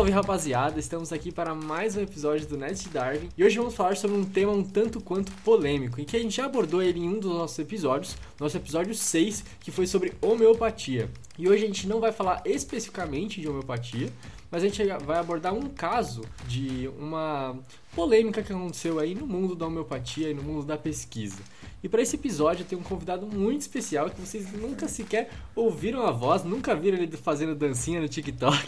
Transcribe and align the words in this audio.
Salve 0.00 0.12
rapaziada, 0.12 0.80
estamos 0.80 1.12
aqui 1.12 1.30
para 1.30 1.54
mais 1.54 1.94
um 1.94 2.00
episódio 2.00 2.46
do 2.46 2.56
Net 2.56 2.88
Darwin 2.88 3.28
e 3.36 3.44
hoje 3.44 3.58
vamos 3.58 3.74
falar 3.74 3.98
sobre 3.98 4.16
um 4.16 4.24
tema 4.24 4.50
um 4.50 4.64
tanto 4.64 4.98
quanto 4.98 5.30
polêmico, 5.44 6.00
em 6.00 6.04
que 6.04 6.16
a 6.16 6.18
gente 6.18 6.34
já 6.34 6.46
abordou 6.46 6.82
ele 6.82 7.00
em 7.00 7.06
um 7.06 7.18
dos 7.18 7.30
nossos 7.30 7.58
episódios, 7.58 8.16
nosso 8.40 8.56
episódio 8.56 8.94
6, 8.94 9.44
que 9.60 9.70
foi 9.70 9.86
sobre 9.86 10.14
homeopatia. 10.22 11.10
E 11.38 11.46
hoje 11.46 11.64
a 11.64 11.66
gente 11.66 11.86
não 11.86 12.00
vai 12.00 12.12
falar 12.12 12.40
especificamente 12.46 13.42
de 13.42 13.48
homeopatia, 13.48 14.10
mas 14.50 14.62
a 14.62 14.66
gente 14.66 14.82
vai 15.04 15.18
abordar 15.18 15.54
um 15.54 15.68
caso 15.68 16.22
de 16.46 16.90
uma 16.98 17.56
polêmica 17.94 18.42
que 18.42 18.52
aconteceu 18.52 18.98
aí 18.98 19.14
no 19.14 19.26
mundo 19.26 19.54
da 19.54 19.66
homeopatia 19.66 20.30
e 20.30 20.34
no 20.34 20.42
mundo 20.42 20.64
da 20.64 20.76
pesquisa. 20.76 21.40
E 21.82 21.88
para 21.88 22.02
esse 22.02 22.16
episódio 22.16 22.62
eu 22.62 22.66
tenho 22.66 22.80
um 22.80 22.84
convidado 22.84 23.26
muito 23.26 23.60
especial 23.60 24.10
que 24.10 24.20
vocês 24.20 24.52
nunca 24.52 24.88
sequer 24.88 25.30
ouviram 25.54 26.06
a 26.06 26.10
voz, 26.10 26.44
nunca 26.44 26.74
viram 26.74 26.98
ele 26.98 27.16
fazendo 27.16 27.54
dancinha 27.54 28.00
no 28.00 28.08
TikTok. 28.08 28.66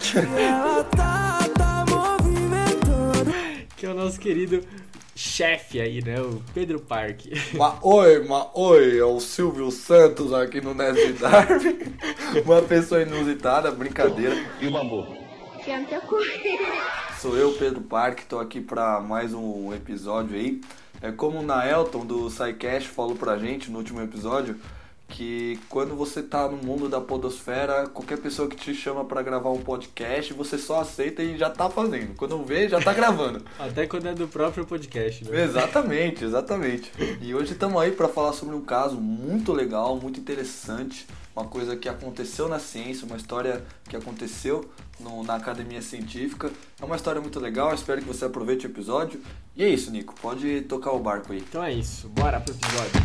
Tá, 0.96 1.44
tá 1.56 1.62
que 3.82 3.86
é 3.86 3.90
o 3.90 3.94
nosso 3.94 4.20
querido 4.20 4.62
chefe 5.16 5.80
aí, 5.80 6.00
né? 6.04 6.20
O 6.20 6.40
Pedro 6.54 6.78
Parque. 6.78 7.32
Ma 7.54 7.76
oi, 7.82 8.24
ma 8.24 8.48
oi, 8.54 8.96
é 8.96 9.04
o 9.04 9.18
Silvio 9.18 9.72
Santos 9.72 10.32
aqui 10.32 10.60
no 10.60 10.72
Nest 10.72 11.14
Darwin. 11.14 11.78
Uma 12.46 12.62
pessoa 12.62 13.02
inusitada, 13.02 13.72
brincadeira. 13.72 14.36
E 14.60 14.68
o 14.68 14.70
bambu? 14.70 15.21
Sou 17.20 17.36
eu, 17.36 17.52
Pedro 17.52 17.82
Parque, 17.82 18.24
tô 18.26 18.40
aqui 18.40 18.60
para 18.60 19.00
mais 19.00 19.32
um 19.32 19.72
episódio 19.72 20.34
aí. 20.34 20.60
É 21.00 21.12
como 21.12 21.38
o 21.38 21.42
Naelton 21.42 22.04
do 22.04 22.28
SciCast 22.28 22.88
falou 22.88 23.14
pra 23.14 23.38
gente 23.38 23.70
no 23.70 23.78
último 23.78 24.02
episódio, 24.02 24.56
que 25.06 25.60
quando 25.68 25.94
você 25.94 26.20
tá 26.20 26.48
no 26.48 26.56
mundo 26.56 26.88
da 26.88 27.00
podosfera, 27.00 27.86
qualquer 27.86 28.18
pessoa 28.18 28.48
que 28.48 28.56
te 28.56 28.74
chama 28.74 29.04
para 29.04 29.22
gravar 29.22 29.50
um 29.50 29.62
podcast, 29.62 30.32
você 30.34 30.58
só 30.58 30.80
aceita 30.80 31.22
e 31.22 31.38
já 31.38 31.48
tá 31.48 31.70
fazendo. 31.70 32.16
Quando 32.16 32.42
vê, 32.44 32.68
já 32.68 32.80
tá 32.80 32.92
gravando. 32.92 33.44
Até 33.56 33.86
quando 33.86 34.08
é 34.08 34.14
do 34.14 34.26
próprio 34.26 34.66
podcast, 34.66 35.24
né? 35.24 35.44
Exatamente, 35.44 36.24
exatamente. 36.24 36.90
E 37.20 37.32
hoje 37.32 37.52
estamos 37.52 37.80
aí 37.80 37.92
para 37.92 38.08
falar 38.08 38.32
sobre 38.32 38.56
um 38.56 38.62
caso 38.62 38.96
muito 38.96 39.52
legal, 39.52 39.96
muito 39.96 40.18
interessante, 40.18 41.06
uma 41.34 41.46
coisa 41.46 41.76
que 41.76 41.88
aconteceu 41.88 42.48
na 42.48 42.58
ciência, 42.58 43.06
uma 43.06 43.16
história 43.16 43.64
que 43.88 43.96
aconteceu 43.96 44.70
no, 45.00 45.24
na 45.24 45.34
academia 45.34 45.80
científica. 45.80 46.50
É 46.80 46.84
uma 46.84 46.96
história 46.96 47.20
muito 47.20 47.40
legal, 47.40 47.74
espero 47.74 48.00
que 48.00 48.06
você 48.06 48.26
aproveite 48.26 48.66
o 48.66 48.70
episódio. 48.70 49.20
E 49.56 49.64
é 49.64 49.68
isso, 49.68 49.90
Nico, 49.90 50.14
pode 50.20 50.62
tocar 50.62 50.92
o 50.92 50.98
barco 50.98 51.32
aí. 51.32 51.38
Então 51.38 51.62
é 51.62 51.72
isso, 51.72 52.08
bora 52.08 52.40
pro 52.40 52.54
episódio. 52.54 53.02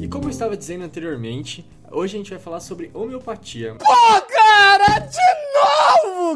E 0.00 0.08
como 0.08 0.24
eu 0.24 0.30
estava 0.30 0.56
dizendo 0.56 0.84
anteriormente, 0.84 1.66
hoje 1.90 2.16
a 2.16 2.18
gente 2.18 2.30
vai 2.30 2.38
falar 2.38 2.60
sobre 2.60 2.90
homeopatia. 2.94 3.74
Pô, 3.74 4.20
cara, 4.22 4.98
de 5.00 5.18
novo, 5.54 5.73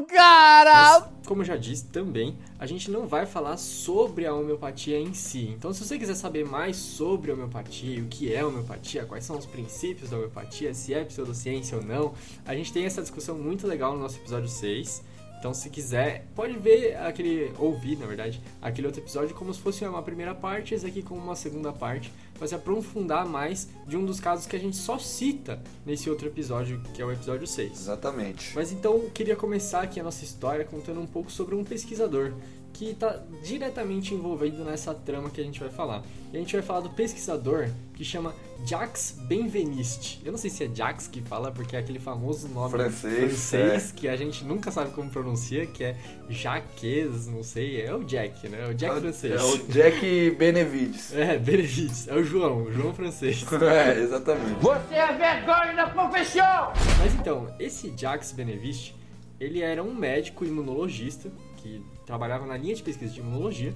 cara! 0.05 1.01
Mas, 1.01 1.27
como 1.27 1.43
eu 1.43 1.47
já 1.47 1.57
disse 1.57 1.87
também, 1.87 2.37
a 2.59 2.67
gente 2.67 2.91
não 2.91 3.07
vai 3.07 3.27
falar 3.27 3.57
sobre 3.57 4.27
a 4.27 4.35
homeopatia 4.35 4.99
em 4.99 5.13
si. 5.13 5.49
Então, 5.57 5.73
se 5.73 5.85
você 5.85 5.99
quiser 5.99 6.15
saber 6.15 6.45
mais 6.45 6.77
sobre 6.77 7.31
a 7.31 7.35
homeopatia, 7.35 8.03
o 8.03 8.07
que 8.07 8.33
é 8.33 8.45
homeopatia, 8.45 9.05
quais 9.05 9.25
são 9.25 9.37
os 9.37 9.47
princípios 9.47 10.11
da 10.11 10.17
homeopatia, 10.17 10.73
se 10.75 10.95
é 10.95 11.05
pseudociência 11.05 11.77
ou 11.77 11.85
não, 11.85 12.15
a 12.47 12.55
gente 12.55 12.73
tem 12.73 12.85
essa 12.85 13.03
discussão 13.03 13.37
muito 13.37 13.67
legal 13.67 13.95
no 13.95 14.01
nosso 14.01 14.17
episódio 14.19 14.49
6. 14.49 15.03
Então, 15.39 15.55
se 15.55 15.71
quiser, 15.71 16.27
pode 16.35 16.55
ver 16.59 16.97
aquele, 16.97 17.53
ouvir, 17.59 17.97
na 17.97 18.07
verdade, 18.07 18.43
aquele 18.61 18.89
outro 18.89 19.01
episódio 19.01 19.37
como 19.37 19.55
se 19.55 19.61
fosse 19.61 19.87
uma 19.87 20.03
primeira 20.03 20.35
parte, 20.35 20.75
esse 20.75 20.85
aqui 20.85 21.01
como 21.01 21.21
uma 21.21 21.37
segunda 21.37 21.73
parte, 21.73 22.13
para 22.39 22.47
se 22.47 22.55
aprofundar 22.55 23.27
mais 23.27 23.69
de 23.87 23.97
um 23.97 24.05
dos 24.05 24.21
casos 24.21 24.47
que 24.47 24.57
a 24.57 24.59
gente 24.59 24.77
só 24.77 24.99
cita 24.99 25.61
nesse 25.85 26.09
outro 26.09 26.29
episódio, 26.29 26.81
que 26.95 27.03
é 27.03 27.05
o 27.05 27.13
episódio 27.13 27.47
6. 27.47 27.73
Exatamente. 27.73 28.53
Mas 28.55 28.73
então, 28.73 29.11
queria 29.13 29.37
começar 29.37 29.83
aqui 29.83 29.99
a 29.99 30.05
nossa 30.05 30.25
história 30.25 30.65
contando 30.65 31.01
um 31.01 31.07
pouco 31.07 31.31
sobre 31.31 31.55
um 31.55 31.65
pesquisador 31.65 32.33
que 32.79 32.91
está 32.91 33.21
diretamente 33.43 34.15
envolvido 34.15 34.65
nessa 34.65 34.95
trama 34.95 35.29
que 35.31 35.41
a 35.41 35.45
gente 35.45 35.59
vai 35.59 35.69
falar. 35.69 36.05
E 36.33 36.37
a 36.37 36.39
gente 36.39 36.53
vai 36.53 36.63
falar 36.63 36.79
do 36.79 36.91
pesquisador 36.91 37.69
que 37.93 38.05
chama 38.05 38.33
Jacques 38.65 39.17
Benveniste. 39.23 40.23
Eu 40.25 40.31
não 40.31 40.39
sei 40.39 40.49
se 40.49 40.63
é 40.63 40.71
Jacques 40.73 41.09
que 41.09 41.21
fala, 41.21 41.51
porque 41.51 41.75
é 41.75 41.81
aquele 41.81 41.99
famoso 41.99 42.47
nome 42.47 42.71
francês, 42.71 43.17
francês 43.19 43.91
é. 43.91 43.95
que 43.97 44.07
a 44.07 44.15
gente 44.15 44.45
nunca 44.45 44.71
sabe 44.71 44.93
como 44.93 45.11
pronuncia, 45.11 45.67
que 45.67 45.83
é 45.83 45.97
Jacques, 46.31 47.27
não 47.27 47.43
sei, 47.43 47.83
é 47.83 47.93
o 47.93 48.05
Jack, 48.05 48.49
né? 48.49 48.65
É 48.65 48.71
o 48.71 48.75
Jack 48.75 48.97
é, 48.97 49.01
francês. 49.01 49.41
É 49.41 49.43
o 49.43 49.59
Jack 49.67 50.31
Benevides. 50.39 51.13
É, 51.19 51.37
Benevides. 51.37 52.07
É 52.07 52.15
o 52.15 52.23
João, 52.23 52.63
o 52.63 52.73
João 52.73 52.95
francês. 52.95 53.45
é, 53.61 53.99
exatamente. 53.99 54.61
Você 54.61 54.95
é 54.95 55.13
vergonha 55.15 55.75
da 55.75 55.89
profissão! 55.89 56.73
Mas 57.01 57.13
então, 57.15 57.53
esse 57.59 57.93
Jacques 57.97 58.31
Beneviste, 58.31 58.95
ele 59.41 59.63
era 59.63 59.83
um 59.83 59.93
médico 59.93 60.45
imunologista 60.45 61.29
que 61.69 61.83
trabalhava 62.07 62.47
na 62.47 62.57
linha 62.57 62.75
de 62.75 62.83
pesquisa 62.83 63.13
de 63.13 63.21
imunologia 63.21 63.75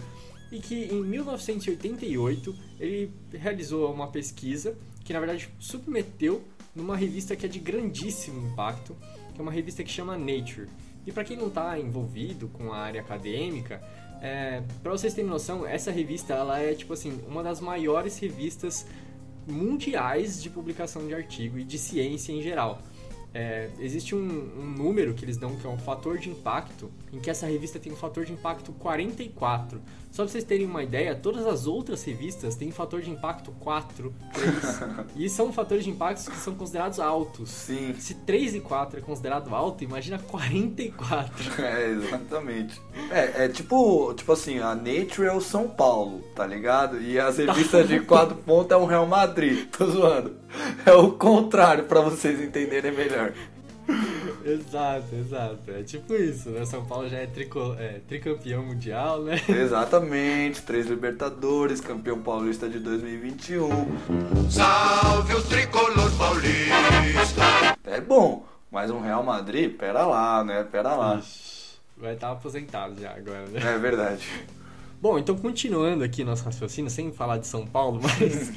e 0.50 0.58
que 0.58 0.84
em 0.84 1.02
1988 1.02 2.54
ele 2.78 3.12
realizou 3.32 3.92
uma 3.92 4.08
pesquisa 4.08 4.76
que 5.04 5.12
na 5.12 5.18
verdade 5.18 5.48
submeteu 5.58 6.42
numa 6.74 6.96
revista 6.96 7.36
que 7.36 7.44
é 7.44 7.48
de 7.48 7.58
grandíssimo 7.58 8.48
impacto, 8.48 8.96
que 9.34 9.40
é 9.40 9.42
uma 9.42 9.52
revista 9.52 9.82
que 9.84 9.90
chama 9.90 10.16
Nature. 10.16 10.68
E 11.06 11.12
para 11.12 11.24
quem 11.24 11.36
não 11.36 11.48
está 11.48 11.78
envolvido 11.78 12.48
com 12.48 12.72
a 12.72 12.78
área 12.78 13.00
acadêmica, 13.00 13.82
é, 14.20 14.62
para 14.82 14.92
vocês 14.92 15.12
terem 15.12 15.28
noção, 15.28 15.66
essa 15.66 15.90
revista 15.90 16.34
ela 16.34 16.58
é 16.58 16.74
tipo 16.74 16.92
assim 16.92 17.20
uma 17.26 17.42
das 17.42 17.60
maiores 17.60 18.18
revistas 18.18 18.86
mundiais 19.46 20.40
de 20.40 20.48
publicação 20.48 21.06
de 21.06 21.14
artigo 21.14 21.58
e 21.58 21.64
de 21.64 21.78
ciência 21.78 22.32
em 22.32 22.40
geral. 22.40 22.80
É, 23.34 23.70
existe 23.78 24.14
um, 24.14 24.18
um, 24.20 24.70
número 24.76 25.14
que 25.14 25.24
eles 25.24 25.38
dão 25.38 25.56
que 25.56 25.66
é 25.66 25.70
um 25.70 25.78
fator 25.78 26.18
de 26.18 26.28
impacto, 26.28 26.90
em 27.12 27.18
que 27.18 27.30
essa 27.30 27.46
revista 27.46 27.78
tem 27.78 27.92
um 27.92 27.96
fator 27.96 28.24
de 28.24 28.32
impacto 28.32 28.72
44. 28.72 29.80
Só 30.12 30.24
pra 30.24 30.30
vocês 30.30 30.44
terem 30.44 30.66
uma 30.66 30.82
ideia, 30.82 31.14
todas 31.14 31.46
as 31.46 31.66
outras 31.66 32.04
revistas 32.04 32.54
têm 32.54 32.70
fator 32.70 33.00
de 33.00 33.10
impacto 33.10 33.50
4, 33.52 34.14
3. 34.34 34.54
e 35.16 35.26
são 35.26 35.50
fatores 35.50 35.84
de 35.84 35.90
impacto 35.90 36.30
que 36.30 36.36
são 36.36 36.54
considerados 36.54 37.00
altos. 37.00 37.48
Sim. 37.48 37.94
Se 37.98 38.12
3 38.16 38.56
e 38.56 38.60
4 38.60 38.98
é 38.98 39.02
considerado 39.02 39.54
alto, 39.54 39.82
imagina 39.82 40.18
44. 40.18 41.32
É, 41.62 41.90
exatamente. 41.90 42.80
É, 43.10 43.44
é 43.44 43.48
tipo, 43.48 44.12
tipo 44.14 44.32
assim, 44.32 44.58
a 44.58 44.74
Nature 44.74 45.28
é 45.28 45.32
o 45.32 45.40
São 45.40 45.68
Paulo, 45.68 46.20
tá 46.34 46.46
ligado? 46.46 47.00
E 47.00 47.18
as 47.18 47.38
revistas 47.38 47.88
de 47.88 48.00
4 48.00 48.36
pontos 48.36 48.72
é 48.72 48.76
o 48.76 48.84
Real 48.84 49.06
Madrid. 49.06 49.68
Tô 49.70 49.86
zoando. 49.86 50.36
É 50.84 50.92
o 50.92 51.12
contrário 51.12 51.84
para 51.84 52.00
vocês 52.00 52.40
entenderem 52.40 52.92
melhor. 52.92 53.32
exato, 54.44 55.14
exato. 55.14 55.70
É 55.70 55.82
tipo 55.82 56.14
isso, 56.14 56.50
né? 56.50 56.64
São 56.64 56.84
Paulo 56.84 57.08
já 57.08 57.18
é, 57.18 57.26
trico, 57.26 57.74
é 57.78 58.00
tricampeão 58.08 58.64
mundial, 58.64 59.22
né? 59.22 59.40
Exatamente, 59.48 60.62
três 60.62 60.86
Libertadores, 60.86 61.80
campeão 61.80 62.20
paulista 62.20 62.68
de 62.68 62.78
2021. 62.78 63.68
Salve 64.50 65.34
o 65.34 65.42
tricolor 65.42 66.10
paulista! 66.16 67.76
É 67.84 68.00
bom, 68.00 68.46
mas 68.70 68.90
um 68.90 69.00
Real 69.00 69.22
Madrid, 69.22 69.76
pera 69.76 70.06
lá, 70.06 70.44
né? 70.44 70.64
Pera 70.64 70.94
lá. 70.94 71.16
Ixi, 71.16 71.78
vai 71.96 72.14
estar 72.14 72.32
aposentado 72.32 73.00
já 73.00 73.10
agora, 73.10 73.46
né? 73.46 73.60
É 73.62 73.78
verdade. 73.78 74.26
Bom, 75.00 75.18
então 75.18 75.36
continuando 75.36 76.04
aqui 76.04 76.22
nosso 76.22 76.44
raciocínio, 76.44 76.90
sem 76.90 77.12
falar 77.12 77.38
de 77.38 77.46
São 77.46 77.66
Paulo, 77.66 78.00
mas 78.02 78.52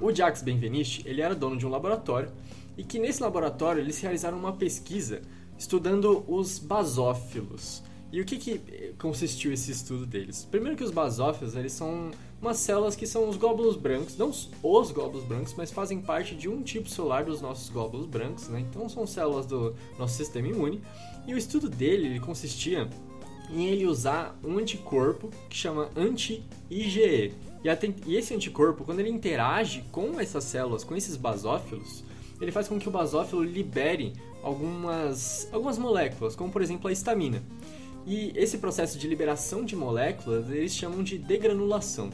o 0.00 0.12
Jacques 0.12 0.42
Benveniste, 0.42 1.02
ele 1.06 1.22
era 1.22 1.34
dono 1.34 1.56
de 1.56 1.66
um 1.66 1.70
laboratório 1.70 2.30
e 2.76 2.84
que 2.84 2.98
nesse 2.98 3.22
laboratório 3.22 3.80
eles 3.80 4.00
realizaram 4.00 4.38
uma 4.38 4.52
pesquisa 4.52 5.22
estudando 5.58 6.24
os 6.28 6.58
basófilos. 6.58 7.82
E 8.12 8.20
o 8.20 8.24
que, 8.24 8.38
que 8.38 8.94
consistiu 8.98 9.52
esse 9.52 9.72
estudo 9.72 10.06
deles? 10.06 10.46
Primeiro 10.50 10.76
que 10.76 10.84
os 10.84 10.90
basófilos, 10.90 11.56
eles 11.56 11.72
são 11.72 12.10
umas 12.40 12.58
células 12.58 12.94
que 12.94 13.06
são 13.06 13.28
os 13.28 13.36
glóbulos 13.36 13.76
brancos, 13.76 14.16
não 14.16 14.28
os 14.30 14.92
glóbulos 14.92 15.24
brancos, 15.24 15.54
mas 15.56 15.72
fazem 15.72 16.00
parte 16.00 16.34
de 16.34 16.48
um 16.48 16.62
tipo 16.62 16.88
celular 16.88 17.24
dos 17.24 17.40
nossos 17.40 17.68
glóbulos 17.68 18.06
brancos, 18.06 18.48
né? 18.48 18.60
Então 18.60 18.88
são 18.88 19.06
células 19.06 19.46
do 19.46 19.74
nosso 19.98 20.16
sistema 20.16 20.46
imune. 20.48 20.80
E 21.26 21.34
o 21.34 21.38
estudo 21.38 21.68
dele 21.68 22.06
ele 22.06 22.20
consistia 22.20 22.88
em 23.50 23.66
ele 23.66 23.86
usar 23.86 24.38
um 24.44 24.58
anticorpo 24.58 25.30
que 25.48 25.56
chama 25.56 25.90
anti-IgE. 25.96 27.34
E, 28.06 28.16
esse 28.16 28.32
anticorpo, 28.32 28.84
quando 28.84 29.00
ele 29.00 29.10
interage 29.10 29.84
com 29.90 30.20
essas 30.20 30.44
células, 30.44 30.84
com 30.84 30.94
esses 30.94 31.16
basófilos, 31.16 32.04
ele 32.40 32.52
faz 32.52 32.68
com 32.68 32.78
que 32.78 32.88
o 32.88 32.90
basófilo 32.90 33.42
libere 33.42 34.12
algumas, 34.42 35.48
algumas 35.52 35.78
moléculas, 35.78 36.36
como 36.36 36.50
por 36.50 36.62
exemplo 36.62 36.88
a 36.88 36.92
histamina. 36.92 37.42
E 38.06 38.32
esse 38.36 38.58
processo 38.58 38.98
de 38.98 39.08
liberação 39.08 39.64
de 39.64 39.74
moléculas 39.74 40.48
eles 40.50 40.72
chamam 40.72 41.02
de 41.02 41.18
degranulação. 41.18 42.10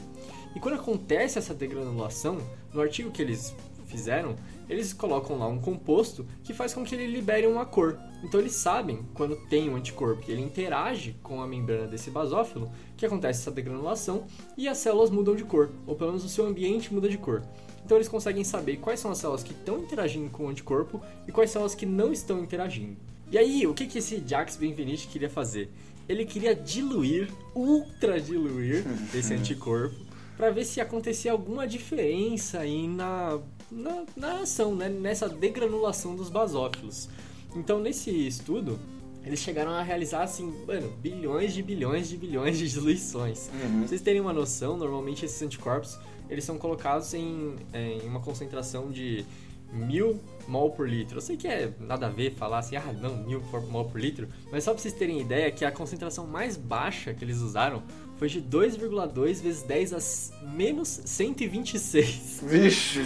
E 0.55 0.59
quando 0.59 0.75
acontece 0.75 1.37
essa 1.37 1.53
degranulação, 1.53 2.37
no 2.73 2.81
artigo 2.81 3.11
que 3.11 3.21
eles 3.21 3.55
fizeram, 3.85 4.35
eles 4.67 4.91
colocam 4.91 5.37
lá 5.37 5.47
um 5.47 5.59
composto 5.59 6.25
que 6.43 6.53
faz 6.53 6.73
com 6.73 6.83
que 6.83 6.95
ele 6.95 7.07
libere 7.07 7.45
uma 7.45 7.65
cor. 7.65 7.99
Então 8.23 8.39
eles 8.39 8.53
sabem, 8.53 9.05
quando 9.13 9.35
tem 9.47 9.69
um 9.69 9.75
anticorpo 9.75 10.23
e 10.27 10.31
ele 10.31 10.41
interage 10.41 11.15
com 11.21 11.41
a 11.41 11.47
membrana 11.47 11.87
desse 11.87 12.09
basófilo, 12.09 12.71
que 13.03 13.07
acontece 13.07 13.41
essa 13.41 13.51
degranulação 13.51 14.25
e 14.57 14.67
as 14.67 14.77
células 14.77 15.09
mudam 15.09 15.35
de 15.35 15.43
cor, 15.43 15.69
ou 15.85 15.93
pelo 15.93 16.11
menos 16.11 16.23
o 16.23 16.29
seu 16.29 16.45
ambiente 16.45 16.93
muda 16.93 17.09
de 17.09 17.17
cor. 17.17 17.43
Então 17.85 17.97
eles 17.97 18.07
conseguem 18.07 18.45
saber 18.45 18.77
quais 18.77 18.99
são 18.99 19.11
as 19.11 19.17
células 19.17 19.43
que 19.43 19.51
estão 19.51 19.79
interagindo 19.79 20.29
com 20.29 20.45
o 20.45 20.47
anticorpo 20.47 21.01
e 21.27 21.31
quais 21.31 21.51
células 21.51 21.75
que 21.75 21.85
não 21.85 22.13
estão 22.13 22.39
interagindo. 22.39 22.95
E 23.29 23.37
aí, 23.37 23.67
o 23.67 23.73
que, 23.73 23.87
que 23.87 23.97
esse 23.97 24.23
Jax 24.25 24.55
Benveniste 24.55 25.07
queria 25.07 25.29
fazer? 25.29 25.69
Ele 26.07 26.25
queria 26.25 26.55
diluir, 26.55 27.29
ultra 27.53 28.21
diluir 28.21 28.85
esse 29.13 29.33
anticorpo 29.33 29.95
para 30.37 30.49
ver 30.49 30.63
se 30.63 30.79
acontecia 30.79 31.31
alguma 31.31 31.67
diferença 31.67 32.59
aí 32.59 32.87
na, 32.87 33.39
na, 33.69 34.03
na 34.15 34.39
ação, 34.41 34.75
né? 34.75 34.87
nessa 34.87 35.27
degranulação 35.27 36.15
dos 36.15 36.29
basófilos. 36.29 37.09
Então, 37.55 37.79
nesse 37.79 38.09
estudo, 38.11 38.79
eles 39.25 39.39
chegaram 39.39 39.71
a 39.71 39.81
realizar, 39.81 40.23
assim, 40.23 40.53
mano, 40.67 40.89
bilhões 41.01 41.53
de 41.53 41.63
bilhões 41.63 42.09
de 42.09 42.17
bilhões 42.17 42.57
de 42.57 42.69
diluições. 42.69 43.49
Uhum. 43.53 43.79
Pra 43.79 43.87
vocês 43.87 44.01
terem 44.01 44.21
uma 44.21 44.33
noção, 44.33 44.77
normalmente 44.77 45.25
esses 45.25 45.41
anticorpos, 45.41 45.97
eles 46.29 46.43
são 46.43 46.57
colocados 46.57 47.13
em, 47.13 47.55
em 47.73 48.01
uma 48.01 48.19
concentração 48.19 48.91
de 48.91 49.25
mil 49.71 50.19
mol 50.47 50.71
por 50.71 50.87
litro. 50.87 51.17
Eu 51.17 51.21
sei 51.21 51.35
que 51.35 51.47
é 51.47 51.73
nada 51.79 52.07
a 52.07 52.09
ver 52.09 52.33
falar 52.33 52.59
assim, 52.59 52.75
ah, 52.75 52.93
não, 53.01 53.17
mil 53.17 53.41
mol 53.69 53.85
por 53.85 53.99
litro, 53.99 54.27
mas 54.51 54.63
só 54.63 54.71
pra 54.71 54.81
vocês 54.81 54.93
terem 54.93 55.19
ideia 55.19 55.51
que 55.51 55.65
a 55.65 55.71
concentração 55.71 56.27
mais 56.27 56.55
baixa 56.55 57.13
que 57.13 57.23
eles 57.23 57.39
usaram 57.39 57.81
foi 58.17 58.27
de 58.27 58.41
2,2 58.41 59.41
vezes 59.41 59.63
10 59.63 59.93
a 59.93 60.47
menos 60.47 61.01
126. 61.05 62.43
Vixe. 62.43 63.05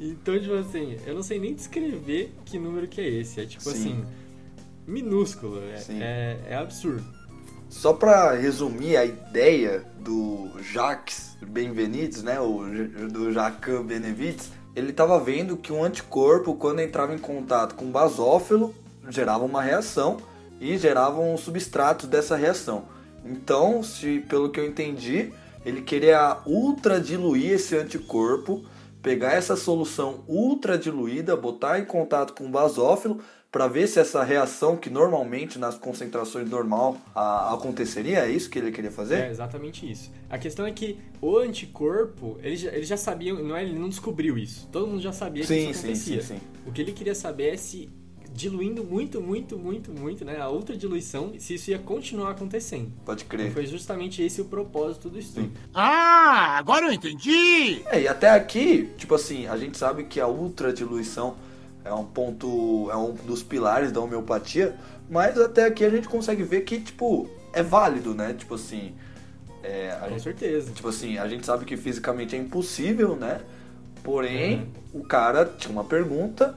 Então, 0.00 0.38
tipo 0.40 0.54
assim, 0.54 0.96
eu 1.06 1.14
não 1.14 1.22
sei 1.22 1.38
nem 1.38 1.54
descrever 1.54 2.32
que 2.44 2.58
número 2.58 2.88
que 2.88 3.00
é 3.00 3.08
esse. 3.08 3.40
É 3.40 3.46
tipo 3.46 3.62
Sim. 3.62 3.70
assim, 3.70 4.04
minúsculo. 4.86 5.60
É, 5.60 5.84
é, 5.90 6.38
é 6.50 6.56
absurdo. 6.56 7.04
Só 7.68 7.94
pra 7.94 8.32
resumir 8.32 8.96
a 8.98 9.04
ideia 9.04 9.82
do 9.98 10.50
Jacques 10.60 11.36
Benvenites, 11.40 12.22
né, 12.22 12.38
o 12.38 12.60
do 13.10 13.32
Jacan 13.32 13.82
Benevides, 13.82 14.50
ele 14.76 14.90
estava 14.90 15.18
vendo 15.18 15.56
que 15.56 15.72
um 15.72 15.82
anticorpo, 15.82 16.54
quando 16.54 16.80
entrava 16.80 17.14
em 17.14 17.18
contato 17.18 17.74
com 17.74 17.86
um 17.86 17.90
basófilo, 17.90 18.74
gerava 19.08 19.44
uma 19.44 19.62
reação 19.62 20.18
e 20.60 20.76
geravam 20.76 21.34
substratos 21.38 22.08
dessa 22.08 22.36
reação. 22.36 22.84
Então, 23.24 23.82
se 23.82 24.20
pelo 24.28 24.50
que 24.50 24.60
eu 24.60 24.66
entendi, 24.66 25.32
ele 25.64 25.80
queria 25.80 26.38
ultra 26.44 27.00
diluir 27.00 27.52
esse 27.52 27.76
anticorpo, 27.76 28.64
pegar 29.02 29.32
essa 29.32 29.56
solução 29.56 30.24
ultra 30.28 30.76
diluída, 30.76 31.36
botar 31.36 31.78
em 31.78 31.84
contato 31.84 32.34
com 32.34 32.44
o 32.44 32.50
basófilo 32.50 33.20
para 33.52 33.68
ver 33.68 33.86
se 33.86 34.00
essa 34.00 34.24
reação 34.24 34.76
que 34.78 34.88
normalmente 34.88 35.58
nas 35.58 35.76
concentrações 35.76 36.48
normal 36.48 36.96
a- 37.14 37.52
aconteceria, 37.52 38.20
é 38.20 38.30
isso 38.30 38.48
que 38.48 38.58
ele 38.58 38.72
queria 38.72 38.90
fazer? 38.90 39.16
É 39.24 39.30
exatamente 39.30 39.88
isso. 39.88 40.10
A 40.30 40.38
questão 40.38 40.64
é 40.64 40.72
que 40.72 40.96
o 41.20 41.36
anticorpo, 41.36 42.38
ele 42.42 42.56
já, 42.56 42.70
ele 42.72 42.84
já 42.84 42.96
sabia, 42.96 43.34
não 43.34 43.54
é, 43.54 43.62
ele 43.62 43.78
não 43.78 43.90
descobriu 43.90 44.38
isso. 44.38 44.66
Todo 44.72 44.86
mundo 44.86 45.02
já 45.02 45.12
sabia 45.12 45.42
que 45.42 45.48
Sim, 45.48 45.68
isso 45.70 45.80
sim, 45.80 45.86
acontecia. 45.88 46.22
sim, 46.22 46.34
sim. 46.36 46.40
O 46.66 46.72
que 46.72 46.80
ele 46.80 46.92
queria 46.92 47.14
saber 47.14 47.52
é 47.52 47.56
se 47.58 47.90
diluindo 48.34 48.82
muito, 48.82 49.20
muito, 49.20 49.58
muito, 49.58 49.92
muito, 49.92 50.24
né, 50.24 50.40
a 50.40 50.48
ultra 50.48 50.74
diluição, 50.74 51.34
se 51.38 51.52
isso 51.56 51.70
ia 51.70 51.78
continuar 51.78 52.30
acontecendo. 52.30 52.90
Pode 53.04 53.26
crer. 53.26 53.52
foi 53.52 53.66
justamente 53.66 54.22
esse 54.22 54.40
o 54.40 54.46
propósito 54.46 55.10
do 55.10 55.18
estudo. 55.18 55.48
Sim. 55.48 55.52
Ah, 55.74 56.56
agora 56.56 56.86
eu 56.86 56.92
entendi! 56.94 57.82
É, 57.90 58.00
e 58.00 58.08
até 58.08 58.30
aqui, 58.30 58.88
tipo 58.96 59.14
assim, 59.14 59.46
a 59.46 59.58
gente 59.58 59.76
sabe 59.76 60.04
que 60.04 60.18
a 60.18 60.26
ultra 60.26 60.72
diluição 60.72 61.36
é 61.84 61.92
um 61.92 62.04
ponto, 62.04 62.88
é 62.90 62.96
um 62.96 63.12
dos 63.12 63.42
pilares 63.42 63.92
da 63.92 64.00
homeopatia, 64.00 64.76
mas 65.10 65.38
até 65.38 65.64
aqui 65.64 65.84
a 65.84 65.90
gente 65.90 66.08
consegue 66.08 66.42
ver 66.42 66.62
que, 66.62 66.80
tipo, 66.80 67.28
é 67.52 67.62
válido, 67.62 68.14
né? 68.14 68.34
Tipo 68.34 68.54
assim, 68.54 68.94
é, 69.62 69.96
Com 70.00 70.08
gente, 70.10 70.22
certeza. 70.22 70.72
tipo 70.72 70.88
assim, 70.88 71.18
a 71.18 71.28
gente 71.28 71.46
sabe 71.46 71.64
que 71.64 71.76
fisicamente 71.76 72.34
é 72.34 72.38
impossível, 72.38 73.16
né? 73.16 73.40
Porém, 74.02 74.66
o 74.92 75.04
cara 75.04 75.44
tinha 75.44 75.70
uma 75.72 75.84
pergunta, 75.84 76.56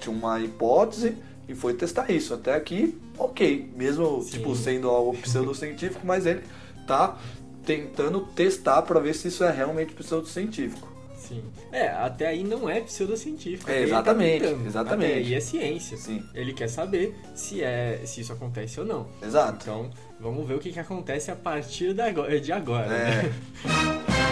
tinha 0.00 0.14
uma 0.14 0.40
hipótese 0.40 1.16
e 1.48 1.54
foi 1.54 1.74
testar 1.74 2.10
isso. 2.10 2.34
Até 2.34 2.54
aqui, 2.54 2.98
ok. 3.16 3.70
Mesmo, 3.76 4.22
Sim. 4.22 4.30
tipo, 4.30 4.56
sendo 4.56 4.88
algo 4.88 5.16
pseudocientífico, 5.16 6.04
mas 6.04 6.26
ele 6.26 6.42
tá 6.86 7.16
tentando 7.64 8.20
testar 8.34 8.82
pra 8.82 8.98
ver 8.98 9.14
se 9.14 9.28
isso 9.28 9.44
é 9.44 9.52
realmente 9.52 9.94
pseudocientífico. 9.94 10.89
Sim. 11.30 11.44
É, 11.70 11.86
até 11.88 12.26
aí 12.26 12.42
não 12.42 12.68
é 12.68 12.80
pseudocientífico. 12.80 13.70
É, 13.70 13.74
tá 13.74 13.80
exatamente, 13.82 14.42
tentando. 14.44 14.66
exatamente. 14.66 15.10
Até 15.12 15.18
aí 15.20 15.34
é 15.34 15.40
ciência. 15.40 15.96
Sim. 15.96 16.24
Ele 16.34 16.52
quer 16.52 16.66
saber 16.68 17.14
se, 17.36 17.62
é, 17.62 18.00
se 18.04 18.20
isso 18.20 18.32
acontece 18.32 18.80
ou 18.80 18.84
não. 18.86 19.06
Exato. 19.22 19.58
Então, 19.62 19.90
vamos 20.18 20.44
ver 20.46 20.54
o 20.54 20.58
que, 20.58 20.72
que 20.72 20.80
acontece 20.80 21.30
a 21.30 21.36
partir 21.36 21.94
da 21.94 22.06
agora- 22.06 22.40
de 22.40 22.50
agora. 22.52 22.88
né? 22.88 23.26
É, 23.26 24.30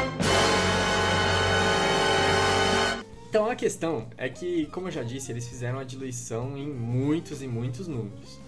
Então 3.30 3.48
a 3.48 3.54
questão 3.54 4.08
é 4.16 4.28
que, 4.28 4.66
como 4.66 4.88
eu 4.88 4.92
já 4.92 5.02
disse, 5.02 5.30
eles 5.30 5.46
fizeram 5.46 5.78
a 5.78 5.84
diluição 5.84 6.56
em 6.56 6.66
muitos 6.66 7.42
e 7.42 7.46
muitos 7.46 7.86
números. 7.86 8.40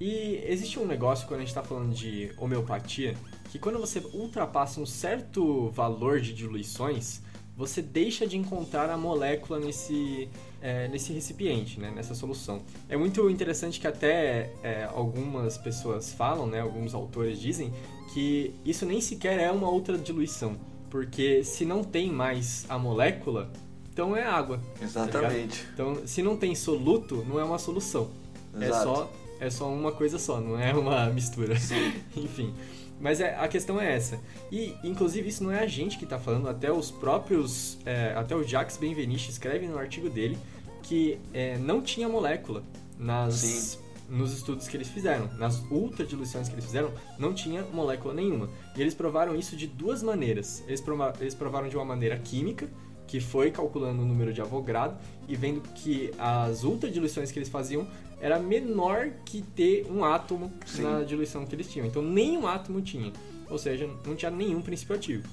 E 0.00 0.40
existe 0.46 0.78
um 0.78 0.86
negócio 0.86 1.26
quando 1.26 1.38
a 1.38 1.42
gente 1.42 1.48
está 1.50 1.62
falando 1.62 1.92
de 1.92 2.32
homeopatia, 2.38 3.14
que 3.50 3.58
quando 3.58 3.78
você 3.78 3.98
ultrapassa 4.14 4.80
um 4.80 4.86
certo 4.86 5.68
valor 5.70 6.20
de 6.20 6.32
diluições, 6.32 7.20
você 7.60 7.82
deixa 7.82 8.26
de 8.26 8.38
encontrar 8.38 8.88
a 8.88 8.96
molécula 8.96 9.60
nesse, 9.60 10.30
é, 10.62 10.88
nesse 10.88 11.12
recipiente, 11.12 11.78
né, 11.78 11.92
nessa 11.94 12.14
solução. 12.14 12.62
É 12.88 12.96
muito 12.96 13.28
interessante 13.28 13.78
que 13.78 13.86
até 13.86 14.50
é, 14.62 14.88
algumas 14.90 15.58
pessoas 15.58 16.10
falam, 16.10 16.46
né, 16.46 16.60
alguns 16.60 16.94
autores 16.94 17.38
dizem, 17.38 17.70
que 18.14 18.54
isso 18.64 18.86
nem 18.86 18.98
sequer 18.98 19.38
é 19.38 19.50
uma 19.50 19.68
outra 19.68 19.98
diluição, 19.98 20.56
porque 20.88 21.44
se 21.44 21.66
não 21.66 21.84
tem 21.84 22.10
mais 22.10 22.64
a 22.66 22.78
molécula, 22.78 23.52
então 23.92 24.16
é 24.16 24.24
água. 24.24 24.58
tá 24.78 24.84
exatamente. 24.86 25.60
ligado? 25.60 25.70
então, 25.74 26.06
se 26.06 26.22
não 26.22 26.38
tem 26.38 26.54
soluto, 26.54 27.26
não 27.28 27.38
é 27.38 27.44
uma 27.44 27.58
solução. 27.58 28.08
É 28.58 28.68
Exato. 28.68 28.84
só, 28.84 29.12
é 29.38 29.50
só 29.50 29.70
uma 29.70 29.92
coisa 29.92 30.18
só, 30.18 30.40
não 30.40 30.58
é 30.58 30.72
uma 30.72 31.10
mistura. 31.10 31.54
Enfim. 32.16 32.54
Mas 33.00 33.20
é, 33.20 33.34
a 33.36 33.48
questão 33.48 33.80
é 33.80 33.94
essa. 33.94 34.18
E, 34.52 34.74
inclusive, 34.84 35.28
isso 35.28 35.42
não 35.42 35.50
é 35.50 35.60
a 35.60 35.66
gente 35.66 35.96
que 35.98 36.04
tá 36.04 36.18
falando, 36.18 36.48
até 36.48 36.70
os 36.70 36.90
próprios. 36.90 37.78
é, 37.86 38.12
até 38.14 38.36
o 38.36 38.42
Jacques 38.44 38.76
Benveniste 38.76 39.30
escreve 39.30 39.66
no 39.66 39.78
artigo 39.78 40.10
dele 40.10 40.36
que 40.82 41.18
é, 41.32 41.56
não 41.58 41.80
tinha 41.80 42.08
molécula 42.08 42.62
nas, 42.98 43.34
Sim. 43.34 43.78
nos 44.08 44.32
estudos 44.32 44.66
que 44.68 44.76
eles 44.76 44.88
fizeram. 44.88 45.28
Nas 45.38 45.62
ultradiluições 45.70 46.48
que 46.48 46.54
eles 46.54 46.64
fizeram, 46.64 46.90
não 47.18 47.32
tinha 47.32 47.62
molécula 47.72 48.12
nenhuma. 48.12 48.48
E 48.76 48.80
eles 48.80 48.92
provaram 48.94 49.34
isso 49.36 49.56
de 49.56 49.66
duas 49.66 50.02
maneiras. 50.02 50.62
Eles, 50.66 50.80
prova- 50.80 51.14
eles 51.20 51.34
provaram 51.34 51.68
de 51.68 51.76
uma 51.76 51.84
maneira 51.84 52.18
química, 52.18 52.68
que 53.06 53.18
foi 53.20 53.50
calculando 53.50 54.02
o 54.02 54.04
número 54.04 54.32
de 54.32 54.40
Avogadro 54.40 54.96
e 55.28 55.34
vendo 55.34 55.60
que 55.74 56.12
as 56.18 56.62
ultradiluições 56.64 57.32
que 57.32 57.38
eles 57.38 57.48
faziam 57.48 57.86
era 58.20 58.38
menor 58.38 59.10
que 59.24 59.42
ter 59.42 59.86
um 59.90 60.04
átomo 60.04 60.52
Sim. 60.66 60.82
na 60.82 61.02
diluição 61.02 61.46
que 61.46 61.54
eles 61.54 61.70
tinham. 61.70 61.86
Então 61.86 62.02
nenhum 62.02 62.46
átomo 62.46 62.80
tinha. 62.80 63.12
Ou 63.48 63.58
seja, 63.58 63.88
não 64.06 64.14
tinha 64.14 64.30
nenhum 64.30 64.60
princípio 64.60 64.94
ativo. 64.94 65.28